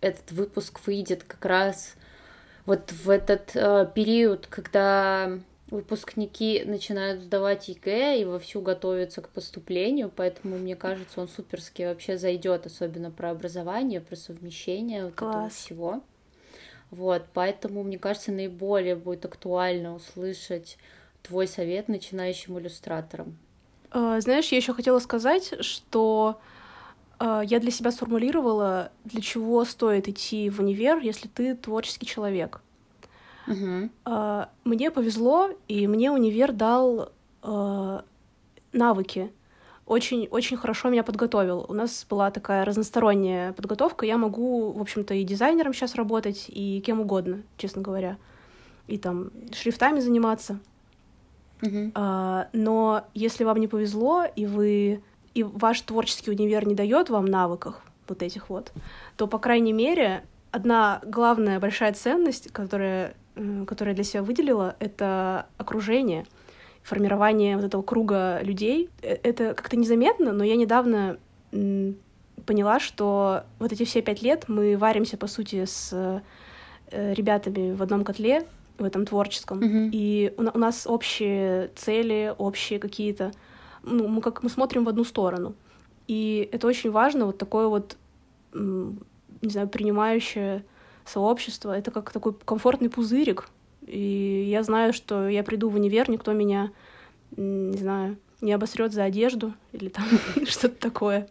этот 0.00 0.30
выпуск 0.32 0.80
выйдет 0.86 1.24
как 1.24 1.44
раз 1.44 1.94
вот 2.66 2.92
в 2.92 3.08
этот 3.08 3.56
э, 3.56 3.90
период, 3.94 4.46
когда 4.46 5.38
выпускники 5.70 6.62
начинают 6.64 7.22
сдавать 7.22 7.68
ЕГЭ 7.68 8.20
и 8.20 8.24
вовсю 8.24 8.60
готовятся 8.60 9.22
к 9.22 9.30
поступлению, 9.30 10.10
поэтому, 10.14 10.58
мне 10.58 10.76
кажется, 10.76 11.20
он 11.20 11.28
суперски 11.28 11.82
вообще 11.82 12.18
зайдет, 12.18 12.66
особенно 12.66 13.10
про 13.10 13.30
образование, 13.30 14.00
про 14.00 14.16
совмещение 14.16 15.06
вот 15.06 15.14
этого 15.14 15.48
всего. 15.48 16.02
Вот, 16.90 17.24
поэтому, 17.34 17.82
мне 17.82 17.98
кажется, 17.98 18.32
наиболее 18.32 18.96
будет 18.96 19.24
актуально 19.24 19.94
услышать 19.94 20.78
твой 21.28 21.46
совет 21.46 21.88
начинающим 21.88 22.58
иллюстраторам. 22.58 23.36
А, 23.90 24.20
знаешь, 24.20 24.48
я 24.48 24.58
еще 24.58 24.72
хотела 24.72 24.98
сказать, 24.98 25.54
что 25.60 26.40
а, 27.18 27.42
я 27.42 27.60
для 27.60 27.70
себя 27.70 27.90
сформулировала, 27.92 28.90
для 29.04 29.20
чего 29.20 29.64
стоит 29.64 30.08
идти 30.08 30.50
в 30.50 30.60
универ, 30.60 30.98
если 30.98 31.28
ты 31.28 31.54
творческий 31.54 32.06
человек. 32.06 32.60
Uh-huh. 33.46 34.48
Мне 34.64 34.90
повезло, 34.90 35.50
и 35.68 35.86
мне 35.86 36.10
универ 36.10 36.52
дал 36.52 37.12
э, 37.42 38.00
навыки. 38.72 39.32
Очень, 39.86 40.28
очень 40.30 40.58
хорошо 40.58 40.90
меня 40.90 41.02
подготовил. 41.02 41.64
У 41.66 41.72
нас 41.72 42.04
была 42.10 42.30
такая 42.30 42.66
разносторонняя 42.66 43.54
подготовка. 43.54 44.04
Я 44.04 44.18
могу, 44.18 44.72
в 44.72 44.80
общем-то, 44.82 45.14
и 45.14 45.24
дизайнером 45.24 45.72
сейчас 45.72 45.94
работать, 45.94 46.44
и 46.48 46.82
кем 46.84 47.00
угодно, 47.00 47.42
честно 47.56 47.80
говоря. 47.80 48.18
И 48.86 48.98
там 48.98 49.30
шрифтами 49.52 50.00
заниматься. 50.00 50.58
Uh-huh. 51.60 51.90
А, 51.94 52.48
но 52.52 53.04
если 53.14 53.44
вам 53.44 53.58
не 53.58 53.68
повезло, 53.68 54.24
и 54.24 54.46
вы 54.46 55.02
и 55.34 55.42
ваш 55.42 55.80
творческий 55.82 56.30
универ 56.30 56.66
не 56.66 56.74
дает 56.74 57.10
вам 57.10 57.26
навыков 57.26 57.80
вот 58.08 58.22
этих 58.22 58.48
вот, 58.48 58.72
то, 59.16 59.26
по 59.26 59.38
крайней 59.38 59.72
мере, 59.72 60.24
одна 60.50 61.00
главная 61.04 61.60
большая 61.60 61.92
ценность, 61.92 62.52
которая 62.52 63.14
которое 63.66 63.90
я 63.90 63.94
для 63.94 64.04
себя 64.04 64.22
выделила, 64.22 64.76
это 64.80 65.46
окружение, 65.58 66.24
формирование 66.82 67.56
вот 67.56 67.64
этого 67.64 67.82
круга 67.82 68.40
людей. 68.42 68.90
Э, 69.02 69.16
это 69.22 69.54
как-то 69.54 69.76
незаметно, 69.76 70.32
но 70.32 70.44
я 70.44 70.56
недавно 70.56 71.18
поняла, 71.50 72.78
что 72.78 73.44
вот 73.58 73.72
эти 73.72 73.84
все 73.84 74.02
пять 74.02 74.22
лет 74.22 74.44
мы 74.48 74.76
варимся, 74.76 75.16
по 75.16 75.26
сути, 75.26 75.64
с 75.64 75.90
э, 76.90 77.14
ребятами 77.14 77.72
в 77.72 77.82
одном 77.82 78.04
котле, 78.04 78.46
в 78.78 78.84
этом 78.84 79.04
творческом, 79.04 79.60
mm-hmm. 79.60 79.90
и 79.92 80.34
у, 80.36 80.42
у 80.42 80.58
нас 80.58 80.86
общие 80.86 81.68
цели, 81.74 82.34
общие 82.38 82.78
какие-то, 82.78 83.32
ну, 83.82 84.08
мы 84.08 84.20
как 84.22 84.42
мы 84.42 84.48
смотрим 84.48 84.84
в 84.84 84.88
одну 84.88 85.04
сторону. 85.04 85.54
И 86.06 86.48
это 86.52 86.66
очень 86.66 86.90
важно, 86.90 87.26
вот 87.26 87.38
такое 87.38 87.66
вот, 87.68 87.96
не 88.54 89.50
знаю, 89.50 89.68
принимающее 89.68 90.64
сообщество. 91.04 91.76
Это 91.76 91.90
как 91.90 92.10
такой 92.10 92.34
комфортный 92.44 92.88
пузырик. 92.88 93.48
И 93.86 94.46
я 94.48 94.62
знаю, 94.62 94.92
что 94.92 95.28
я 95.28 95.42
приду 95.42 95.68
в 95.68 95.74
универ, 95.74 96.10
никто 96.10 96.32
меня, 96.32 96.70
не 97.36 97.76
знаю, 97.76 98.16
не 98.40 98.52
обосрет 98.52 98.92
за 98.92 99.04
одежду 99.04 99.54
или 99.72 99.88
там 99.88 100.06
что-то 100.46 100.76
такое. 100.76 101.28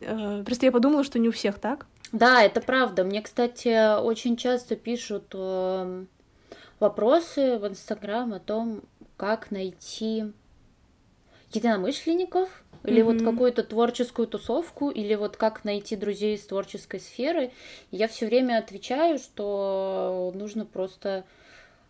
Э, 0.00 0.42
просто 0.44 0.66
я 0.66 0.72
подумала, 0.72 1.04
что 1.04 1.18
не 1.18 1.28
у 1.28 1.32
всех 1.32 1.58
так. 1.58 1.86
Да, 2.12 2.42
это 2.42 2.60
правда. 2.60 3.04
Мне, 3.04 3.22
кстати, 3.22 4.00
очень 4.00 4.36
часто 4.36 4.76
пишут 4.76 5.32
э, 5.34 6.04
вопросы 6.80 7.58
в 7.58 7.68
Инстаграм 7.68 8.32
о 8.32 8.40
том, 8.40 8.82
как 9.16 9.50
найти 9.50 10.24
единомышленников, 11.52 12.48
или 12.84 13.02
mm-hmm. 13.02 13.04
вот 13.04 13.22
какую-то 13.22 13.62
творческую 13.62 14.26
тусовку, 14.26 14.90
или 14.90 15.14
вот 15.14 15.36
как 15.36 15.64
найти 15.64 15.96
друзей 15.96 16.36
из 16.36 16.46
творческой 16.46 17.00
сферы. 17.00 17.52
я 17.90 18.08
все 18.08 18.26
время 18.26 18.58
отвечаю, 18.58 19.18
что 19.18 20.32
нужно 20.34 20.64
просто 20.64 21.24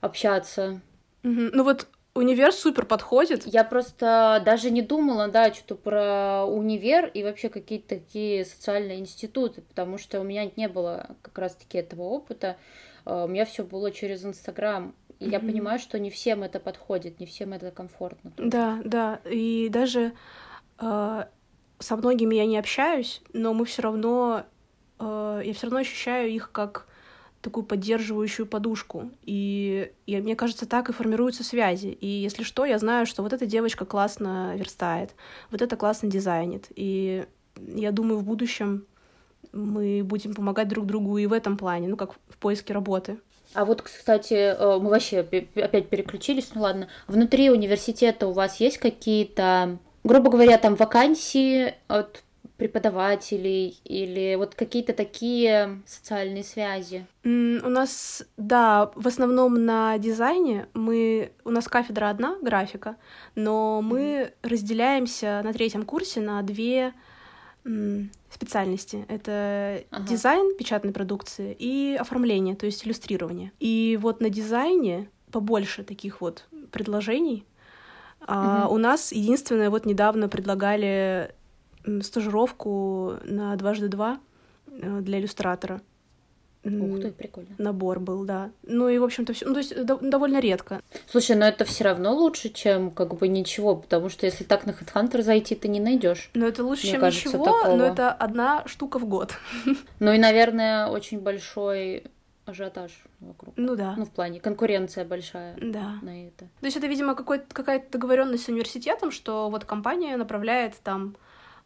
общаться. 0.00 0.80
Mm-hmm. 1.22 1.50
Ну 1.52 1.64
вот 1.64 1.86
универ 2.14 2.52
супер 2.52 2.86
подходит. 2.86 3.46
Я 3.46 3.62
просто 3.62 4.42
даже 4.44 4.70
не 4.70 4.82
думала, 4.82 5.28
да, 5.28 5.52
что-то 5.52 5.76
про 5.76 6.44
универ 6.44 7.06
и 7.06 7.22
вообще 7.22 7.48
какие-то 7.48 7.90
такие 7.90 8.44
социальные 8.44 8.98
институты, 8.98 9.62
потому 9.62 9.98
что 9.98 10.20
у 10.20 10.24
меня 10.24 10.50
не 10.56 10.68
было 10.68 11.16
как 11.22 11.38
раз-таки 11.38 11.78
этого 11.78 12.02
опыта. 12.02 12.56
А, 13.10 13.24
у 13.24 13.28
меня 13.28 13.44
все 13.44 13.64
было 13.64 13.90
через 13.90 14.24
Инстаграм. 14.24 14.94
И 15.18 15.24
mm-hmm. 15.24 15.30
я 15.30 15.40
понимаю, 15.40 15.78
что 15.78 15.98
не 15.98 16.10
всем 16.10 16.42
это 16.42 16.60
подходит, 16.60 17.18
не 17.20 17.26
всем 17.26 17.52
это 17.52 17.70
комфортно. 17.70 18.30
Тоже. 18.30 18.50
Да, 18.50 18.80
да. 18.84 19.20
И 19.28 19.68
даже 19.68 20.12
э, 20.78 21.24
со 21.78 21.96
многими 21.96 22.36
я 22.36 22.46
не 22.46 22.56
общаюсь, 22.56 23.20
но 23.32 23.52
мы 23.52 23.64
все 23.64 23.82
равно, 23.82 24.44
э, 24.98 25.42
я 25.44 25.52
все 25.52 25.66
равно 25.66 25.80
ощущаю 25.80 26.30
их 26.30 26.52
как 26.52 26.86
такую 27.42 27.64
поддерживающую 27.64 28.46
подушку. 28.46 29.10
И, 29.24 29.92
и 30.06 30.16
мне 30.20 30.36
кажется, 30.36 30.66
так 30.66 30.88
и 30.88 30.92
формируются 30.92 31.42
связи. 31.42 31.88
И 31.88 32.06
если 32.06 32.44
что, 32.44 32.64
я 32.64 32.78
знаю, 32.78 33.06
что 33.06 33.22
вот 33.22 33.32
эта 33.32 33.44
девочка 33.44 33.84
классно 33.84 34.54
верстает, 34.56 35.14
вот 35.50 35.62
это 35.62 35.76
классно 35.76 36.08
дизайнит. 36.08 36.66
И 36.76 37.26
я 37.56 37.92
думаю, 37.92 38.18
в 38.18 38.24
будущем 38.24 38.86
мы 39.52 40.02
будем 40.04 40.34
помогать 40.34 40.68
друг 40.68 40.86
другу 40.86 41.18
и 41.18 41.26
в 41.26 41.32
этом 41.32 41.56
плане, 41.56 41.88
ну, 41.88 41.96
как 41.96 42.14
в 42.28 42.38
поиске 42.38 42.72
работы. 42.72 43.18
А 43.54 43.64
вот, 43.64 43.82
кстати, 43.82 44.34
э, 44.34 44.78
мы 44.78 44.90
вообще 44.90 45.20
опять 45.20 45.88
переключились, 45.88 46.50
ну 46.54 46.62
ладно. 46.62 46.88
Внутри 47.08 47.50
университета 47.50 48.28
у 48.28 48.32
вас 48.32 48.60
есть 48.60 48.78
какие-то 48.78 49.78
грубо 50.04 50.30
говоря, 50.30 50.58
там 50.58 50.74
вакансии 50.74 51.74
от 51.88 52.22
преподавателей 52.56 53.80
или 53.84 54.34
вот 54.34 54.54
какие-то 54.54 54.92
такие 54.92 55.80
социальные 55.86 56.44
связи? 56.44 57.06
Mm, 57.24 57.66
у 57.66 57.70
нас, 57.70 58.22
да, 58.36 58.90
в 58.94 59.06
основном 59.06 59.64
на 59.64 59.96
дизайне 59.96 60.66
мы, 60.74 61.32
у 61.44 61.50
нас 61.50 61.68
кафедра 61.68 62.10
одна, 62.10 62.36
графика, 62.42 62.96
но 63.34 63.80
мы 63.80 64.00
mm. 64.02 64.32
разделяемся 64.42 65.40
на 65.42 65.54
третьем 65.54 65.84
курсе 65.84 66.20
на 66.20 66.42
две 66.42 66.92
специальности. 68.30 69.04
Это 69.08 69.84
ага. 69.90 70.06
дизайн 70.06 70.56
печатной 70.56 70.92
продукции 70.92 71.56
и 71.58 71.96
оформление, 71.98 72.54
то 72.54 72.66
есть 72.66 72.86
иллюстрирование. 72.86 73.52
И 73.60 73.98
вот 74.00 74.20
на 74.20 74.30
дизайне 74.30 75.08
побольше 75.30 75.84
таких 75.84 76.20
вот 76.20 76.46
предложений, 76.70 77.44
а 78.20 78.66
угу. 78.66 78.74
у 78.74 78.78
нас 78.78 79.12
единственное, 79.12 79.70
вот 79.70 79.86
недавно 79.86 80.28
предлагали 80.28 81.34
стажировку 82.02 83.14
на 83.24 83.56
дважды 83.56 83.88
два 83.88 84.20
э, 84.66 85.00
для 85.00 85.18
иллюстратора. 85.18 85.80
Ух 86.62 87.00
ты, 87.00 87.10
прикольно. 87.10 87.54
Набор 87.56 88.00
был, 88.00 88.24
да. 88.24 88.50
Ну 88.64 88.88
и, 88.88 88.98
в 88.98 89.04
общем-то, 89.04 89.32
все. 89.32 89.46
Ну, 89.46 89.54
то 89.54 89.58
есть 89.60 89.74
довольно 89.84 90.40
редко. 90.40 90.82
Слушай, 91.06 91.36
но 91.36 91.46
это 91.46 91.64
все 91.64 91.84
равно 91.84 92.14
лучше, 92.14 92.50
чем 92.50 92.90
как 92.90 93.14
бы 93.14 93.28
ничего, 93.28 93.76
потому 93.76 94.10
что 94.10 94.26
если 94.26 94.44
так 94.44 94.66
на 94.66 94.70
HeadHunter 94.70 95.22
зайти, 95.22 95.54
ты 95.54 95.68
не 95.68 95.80
найдешь. 95.80 96.30
Ну, 96.34 96.46
это 96.46 96.62
лучше, 96.62 96.86
чем 96.86 97.00
кажется, 97.00 97.28
ничего, 97.28 97.44
такого. 97.44 97.76
но 97.76 97.84
это 97.86 98.12
одна 98.12 98.66
штука 98.66 98.98
в 98.98 99.06
год. 99.06 99.34
Ну 100.00 100.12
и, 100.12 100.18
наверное, 100.18 100.86
очень 100.86 101.20
большой 101.20 102.04
ажиотаж 102.46 102.90
вокруг. 103.20 103.54
Ну 103.56 103.76
да. 103.76 103.94
Ну, 103.96 104.04
в 104.04 104.10
плане 104.10 104.40
конкуренция 104.40 105.04
большая 105.04 105.56
да. 105.60 105.98
на 106.02 106.26
это. 106.26 106.46
То 106.60 106.66
есть 106.66 106.76
это, 106.76 106.86
видимо, 106.86 107.14
какая-то 107.14 107.90
договоренность 107.90 108.44
с 108.44 108.48
университетом, 108.48 109.10
что 109.10 109.48
вот 109.50 109.64
компания 109.64 110.16
направляет 110.16 110.74
там 110.82 111.16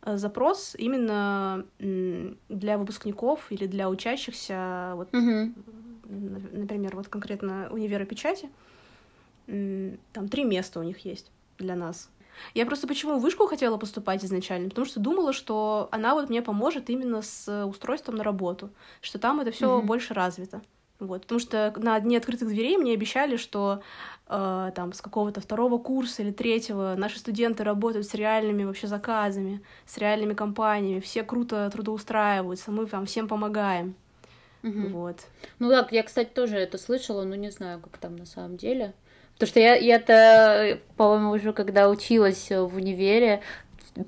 запрос 0.04 0.74
именно 0.78 1.64
для 1.78 2.78
выпускников 2.78 3.50
или 3.50 3.66
для 3.66 3.88
учащихся, 3.88 4.92
вот, 4.94 5.14
угу. 5.14 5.52
например, 6.52 6.96
вот 6.96 7.08
конкретно 7.08 7.68
универа 7.70 8.04
печати, 8.04 8.48
там 9.46 10.28
три 10.28 10.44
места 10.44 10.80
у 10.80 10.82
них 10.82 11.00
есть 11.00 11.30
для 11.58 11.76
нас. 11.76 12.10
Я 12.54 12.66
просто 12.66 12.88
почему 12.88 13.18
в 13.18 13.22
вышку 13.22 13.46
хотела 13.46 13.76
поступать 13.76 14.24
изначально, 14.24 14.68
потому 14.68 14.86
что 14.86 15.00
думала, 15.00 15.32
что 15.32 15.88
она 15.92 16.14
вот 16.14 16.28
мне 16.30 16.42
поможет 16.42 16.90
именно 16.90 17.22
с 17.22 17.66
устройством 17.66 18.16
на 18.16 18.24
работу, 18.24 18.70
что 19.00 19.18
там 19.18 19.40
это 19.40 19.50
все 19.50 19.78
угу. 19.78 19.86
больше 19.86 20.14
развито. 20.14 20.62
Вот, 21.00 21.22
потому 21.22 21.40
что 21.40 21.72
на 21.76 21.98
дне 21.98 22.18
открытых 22.18 22.48
дверей 22.48 22.76
мне 22.76 22.94
обещали, 22.94 23.36
что 23.36 23.82
э, 24.28 24.72
там 24.74 24.92
с 24.92 25.00
какого-то 25.00 25.40
второго 25.40 25.78
курса 25.78 26.22
или 26.22 26.30
третьего 26.30 26.94
наши 26.96 27.18
студенты 27.18 27.64
работают 27.64 28.06
с 28.06 28.14
реальными 28.14 28.64
вообще 28.64 28.86
заказами, 28.86 29.60
с 29.86 29.98
реальными 29.98 30.34
компаниями, 30.34 31.00
все 31.00 31.24
круто 31.24 31.68
трудоустраиваются, 31.72 32.70
мы 32.70 32.86
там 32.86 33.06
всем 33.06 33.26
помогаем. 33.26 33.96
Мгм. 34.62 34.92
Вот. 34.92 35.16
Ну 35.58 35.68
да, 35.68 35.86
я, 35.90 36.02
кстати, 36.04 36.28
тоже 36.28 36.56
это 36.56 36.78
слышала, 36.78 37.24
но 37.24 37.34
не 37.34 37.50
знаю, 37.50 37.80
как 37.80 37.98
там 37.98 38.16
на 38.16 38.24
самом 38.24 38.56
деле. 38.56 38.94
Потому 39.34 39.48
что 39.48 39.60
я, 39.60 39.74
я-то, 39.74 40.78
по-моему, 40.96 41.32
уже 41.32 41.52
когда 41.52 41.90
училась 41.90 42.50
в 42.50 42.76
универе, 42.76 43.42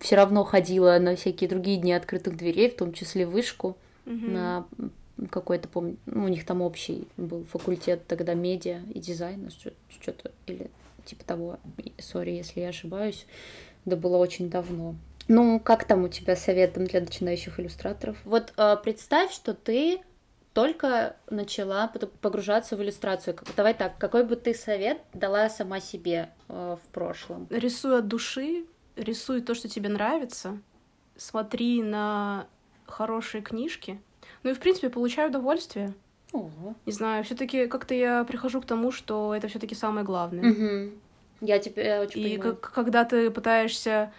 все 0.01 0.17
равно 0.17 0.45
ходила 0.45 0.99
на 0.99 1.17
всякие 1.17 1.51
другие 1.51 1.79
дни 1.79 1.93
открытых 1.93 2.37
дверей, 2.37 2.71
в 2.71 2.77
том 2.77 2.93
числе 2.93 3.27
вышку, 3.27 3.77
Мгм. 4.05 4.33
на 4.33 4.67
какой-то, 5.31 5.69
помню, 5.69 5.97
ну, 6.07 6.25
у 6.25 6.29
них 6.29 6.45
там 6.45 6.63
общий 6.63 7.09
был 7.17 7.45
факультет 7.45 8.07
тогда 8.07 8.35
медиа 8.35 8.81
и 8.93 8.99
дизайна, 8.99 9.51
что- 9.51 9.73
что-то, 9.89 10.31
или 10.47 10.71
типа 11.05 11.25
того. 11.25 11.59
Sorry, 11.99 12.31
если 12.33 12.61
я 12.61 12.69
ошибаюсь. 12.69 13.27
Это 13.85 13.97
было 13.97 14.17
очень 14.17 14.51
давно. 14.51 14.97
Ну, 15.29 15.59
как 15.61 15.85
там 15.85 16.05
у 16.05 16.09
тебя 16.09 16.37
советом 16.37 16.87
для 16.87 17.01
начинающих 17.01 17.59
иллюстраторов? 17.59 18.17
Вот 18.25 18.53
э, 18.57 18.77
представь, 18.83 19.33
что 19.33 19.55
ты 19.55 20.01
только 20.53 21.17
начала 21.29 21.93
погружаться 22.21 22.77
в 22.77 22.83
иллюстрацию. 22.83 23.37
Давай 23.57 23.75
так, 23.75 23.99
какой 23.99 24.25
бы 24.25 24.37
ты 24.37 24.55
совет 24.55 24.99
дала 25.13 25.51
сама 25.51 25.81
себе 25.81 26.31
э, 26.49 26.77
в 26.83 26.89
прошлом? 26.89 27.47
Рисуй 27.51 27.99
от 27.99 28.09
души, 28.09 28.65
рисуй 28.97 29.43
то, 29.43 29.55
что 29.55 29.69
тебе 29.69 29.89
нравится, 29.89 30.59
смотри 31.17 31.83
на 31.83 32.47
хорошие 32.87 33.43
книжки. 33.43 34.01
Ну 34.43 34.51
и, 34.51 34.55
в 34.55 34.59
принципе, 34.61 34.89
получай 34.91 35.29
удовольствие. 35.29 35.95
Ого. 36.33 36.75
Не 36.87 36.93
знаю, 36.93 37.25
все-таки 37.25 37.67
как-то 37.67 37.95
я 37.95 38.25
прихожу 38.25 38.61
к 38.61 38.67
тому, 38.67 38.91
что 38.93 39.35
это 39.35 39.49
все-таки 39.49 39.75
самое 39.75 40.05
главное. 40.05 40.43
Мгм. 40.45 40.93
Я 41.41 41.59
тебя 41.59 42.01
очень 42.03 42.21
И 42.21 42.37
понимаю. 42.37 42.57
как- 42.57 42.73
когда 42.73 43.05
ты 43.05 43.31
пытаешься 43.31 44.13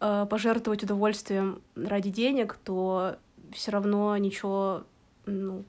э, 0.00 0.26
пожертвовать 0.28 0.82
удовольствием 0.82 1.62
ради 1.76 2.10
денег, 2.10 2.58
то 2.64 3.16
все 3.52 3.70
равно 3.70 4.16
ничего 4.16 4.82
ну, 5.26 5.64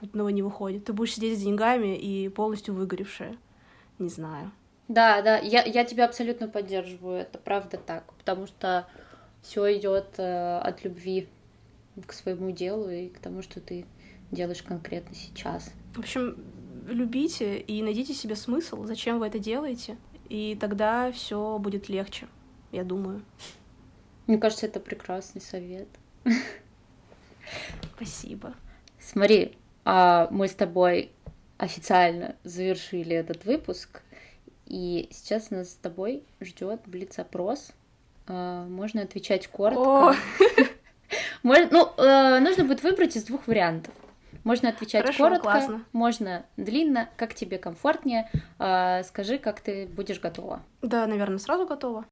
путного 0.00 0.30
не 0.30 0.42
выходит. 0.42 0.84
Ты 0.86 0.92
будешь 0.92 1.14
сидеть 1.14 1.38
с 1.38 1.42
деньгами 1.42 1.96
и 1.96 2.28
полностью 2.28 2.74
выгоревшая. 2.74 3.36
Не 4.00 4.08
знаю. 4.08 4.50
Да, 4.88 5.22
да, 5.22 5.38
я, 5.38 5.62
я 5.62 5.84
тебя 5.84 6.04
абсолютно 6.06 6.48
поддерживаю, 6.48 7.20
это 7.20 7.38
правда 7.38 7.76
так, 7.76 8.04
потому 8.18 8.46
что 8.46 8.86
все 9.42 9.76
идет 9.78 10.18
от 10.18 10.84
любви 10.84 11.28
к 12.06 12.12
своему 12.12 12.50
делу 12.50 12.88
и 12.88 13.08
к 13.08 13.18
тому, 13.18 13.42
что 13.42 13.60
ты 13.60 13.86
делаешь 14.30 14.62
конкретно 14.62 15.14
сейчас. 15.14 15.70
В 15.94 16.00
общем, 16.00 16.36
любите 16.86 17.58
и 17.58 17.82
найдите 17.82 18.14
себе 18.14 18.36
смысл, 18.36 18.84
зачем 18.84 19.18
вы 19.18 19.26
это 19.26 19.38
делаете, 19.38 19.96
и 20.28 20.56
тогда 20.60 21.12
все 21.12 21.58
будет 21.58 21.88
легче, 21.88 22.26
я 22.72 22.84
думаю. 22.84 23.22
Мне 24.26 24.38
кажется, 24.38 24.66
это 24.66 24.80
прекрасный 24.80 25.40
совет. 25.40 25.88
Спасибо. 27.94 28.54
Смотри, 28.98 29.56
а 29.84 30.28
мы 30.30 30.48
с 30.48 30.54
тобой 30.54 31.12
официально 31.58 32.34
завершили 32.42 33.14
этот 33.14 33.44
выпуск, 33.44 34.02
и 34.66 35.08
сейчас 35.12 35.50
нас 35.50 35.70
с 35.70 35.74
тобой 35.74 36.24
ждет 36.40 36.80
блиц-опрос. 36.86 37.70
А, 38.26 38.66
Можно 38.66 39.02
отвечать 39.02 39.46
коротко. 39.46 40.10
О, 40.10 40.14
Мож- 41.46 41.68
Ну, 41.70 41.88
э, 41.96 42.40
нужно 42.40 42.64
будет 42.64 42.82
выбрать 42.82 43.14
из 43.16 43.22
двух 43.22 43.46
вариантов. 43.46 43.94
Можно 44.42 44.68
отвечать 44.70 45.02
Хорошо, 45.02 45.24
коротко, 45.24 45.42
классно. 45.44 45.84
можно 45.92 46.44
длинно, 46.56 47.08
как 47.16 47.34
тебе 47.34 47.58
комфортнее. 47.58 48.28
А, 48.58 49.02
Скажи, 49.04 49.38
как 49.38 49.60
ты 49.60 49.86
будешь 49.86 50.18
готова. 50.20 50.60
да, 50.82 51.06
наверное, 51.06 51.38
сразу 51.38 51.66
готова. 51.66 52.04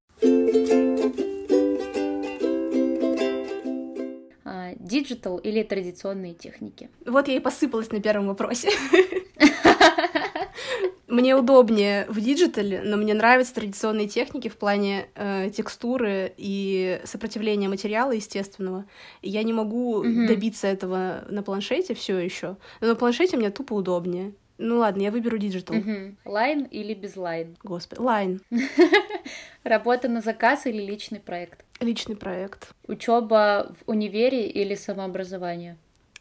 А, 4.44 4.72
Digital 4.76 5.38
или 5.38 5.62
традиционные 5.62 6.34
техники? 6.34 6.90
Вот 7.06 7.28
я 7.28 7.34
и 7.36 7.40
посыпалась 7.40 7.90
на 7.90 8.00
первом 8.00 8.28
вопросе. 8.28 8.70
Мне 11.14 11.36
удобнее 11.36 12.06
в 12.08 12.20
digital 12.20 12.68
е, 12.68 12.82
но 12.84 12.96
мне 12.96 13.14
нравятся 13.14 13.54
традиционные 13.54 14.08
техники 14.08 14.48
в 14.48 14.56
плане 14.56 15.06
э, 15.14 15.48
текстуры 15.56 16.32
и 16.36 17.00
сопротивления 17.04 17.68
материала 17.68 18.10
естественного. 18.10 18.84
И 19.22 19.30
я 19.30 19.44
не 19.44 19.52
могу 19.52 20.02
Мгм. 20.02 20.26
добиться 20.26 20.66
этого 20.66 21.24
на 21.28 21.44
планшете 21.44 21.94
все 21.94 22.18
еще. 22.18 22.56
Но 22.80 22.88
на 22.88 22.96
планшете 22.96 23.36
мне 23.36 23.50
тупо 23.50 23.74
удобнее. 23.74 24.32
Ну 24.58 24.78
ладно, 24.78 25.02
я 25.02 25.12
выберу 25.12 25.38
digital. 25.38 25.76
Line 26.24 26.64
или 26.64 26.94
без 26.94 27.14
line? 27.14 27.56
Господи, 27.62 28.00
line. 28.00 28.40
Работа 29.62 30.08
на 30.08 30.20
заказ 30.20 30.66
или 30.66 30.82
личный 30.82 31.20
проект? 31.20 31.64
Личный 31.78 32.16
проект. 32.16 32.70
Учеба 32.88 33.72
в 33.80 33.88
универе 33.88 34.48
или 34.48 34.74
самообразование? 34.74 35.76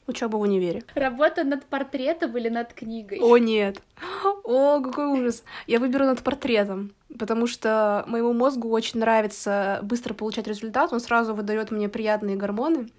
Учеба 0.06 0.36
в 0.38 0.42
универе. 0.42 0.84
Работа 0.96 1.44
над 1.46 1.66
портретом 1.66 2.36
или 2.38 2.50
над 2.50 2.74
книгой? 2.74 3.20
О, 3.22 3.38
нет. 3.38 3.82
О, 4.44 4.82
какой 4.82 5.06
ужас. 5.06 5.44
Я 5.66 5.80
выберу 5.80 6.06
над 6.06 6.22
портретом, 6.22 6.92
потому 7.18 7.48
что 7.48 8.04
моему 8.08 8.34
мозгу 8.34 8.70
очень 8.70 9.00
нравится 9.00 9.80
быстро 9.84 10.14
получать 10.14 10.48
результат. 10.48 10.92
Он 10.92 11.00
сразу 11.00 11.34
выдает 11.34 11.72
мне 11.72 11.88
приятные 11.88 12.36
гормоны, 12.36 12.90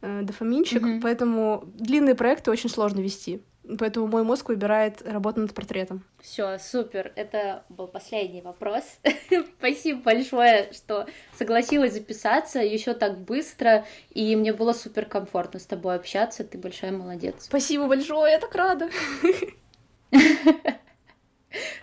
э, 0.00 0.22
дофаминчик, 0.22 0.82
Мгм. 0.82 1.00
поэтому 1.02 1.64
длинные 1.74 2.14
проекты 2.14 2.50
очень 2.50 2.70
сложно 2.70 3.00
вести. 3.00 3.42
Поэтому 3.78 4.06
мой 4.06 4.22
мозг 4.22 4.48
выбирает 4.48 5.02
работу 5.02 5.40
над 5.40 5.54
портретом. 5.54 6.02
Все, 6.20 6.58
супер. 6.58 7.12
Это 7.14 7.64
был 7.68 7.86
последний 7.86 8.40
вопрос. 8.40 8.84
Спасибо 9.58 10.00
большое, 10.00 10.72
что 10.72 11.06
согласилась 11.34 11.92
записаться 11.92 12.58
еще 12.60 12.94
так 12.94 13.18
быстро, 13.18 13.84
и 14.10 14.34
мне 14.34 14.52
было 14.52 14.72
супер 14.72 15.04
комфортно 15.04 15.60
с 15.60 15.66
тобой 15.66 15.96
общаться. 15.96 16.42
Ты 16.42 16.58
большая 16.58 16.92
молодец. 16.92 17.44
Спасибо 17.44 17.86
большое, 17.86 18.32
я 18.32 18.38
так 18.38 18.54
рада. 18.54 18.88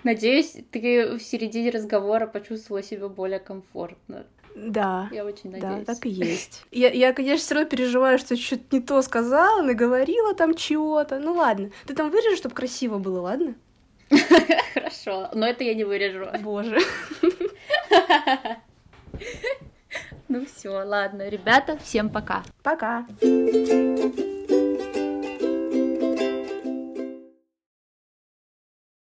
Надеюсь, 0.03 0.57
ты 0.71 1.17
в 1.17 1.21
середине 1.21 1.69
разговора 1.69 2.27
почувствовала 2.27 2.81
себя 2.81 3.07
более 3.07 3.39
комфортно. 3.39 4.25
Да. 4.65 5.07
Я 5.11 5.23
очень 5.23 5.51
Да, 5.51 5.67
надеюсь. 5.69 5.85
так 5.85 6.05
и 6.05 6.09
есть. 6.09 6.63
Я, 6.71 6.89
я 6.89 7.13
конечно, 7.13 7.37
все 7.45 7.53
равно 7.55 7.69
переживаю, 7.69 8.17
что 8.17 8.35
что-то 8.35 8.63
не 8.71 8.81
то 8.81 9.01
сказала, 9.03 9.61
наговорила 9.61 10.33
там 10.33 10.55
чего-то. 10.55 11.19
Ну 11.19 11.33
ладно. 11.33 11.69
Ты 11.85 11.93
там 11.93 12.09
вырежешь, 12.09 12.39
чтобы 12.39 12.55
красиво 12.55 12.97
было, 12.97 13.21
ладно? 13.21 13.53
Хорошо, 14.73 15.29
но 15.33 15.45
это 15.45 15.63
я 15.63 15.73
не 15.75 15.83
вырежу. 15.83 16.25
Боже. 16.41 16.79
Ну 20.29 20.45
все, 20.45 20.69
ладно, 20.83 21.29
ребята, 21.29 21.77
всем 21.77 22.09
пока. 22.09 22.43
Пока. 22.61 23.05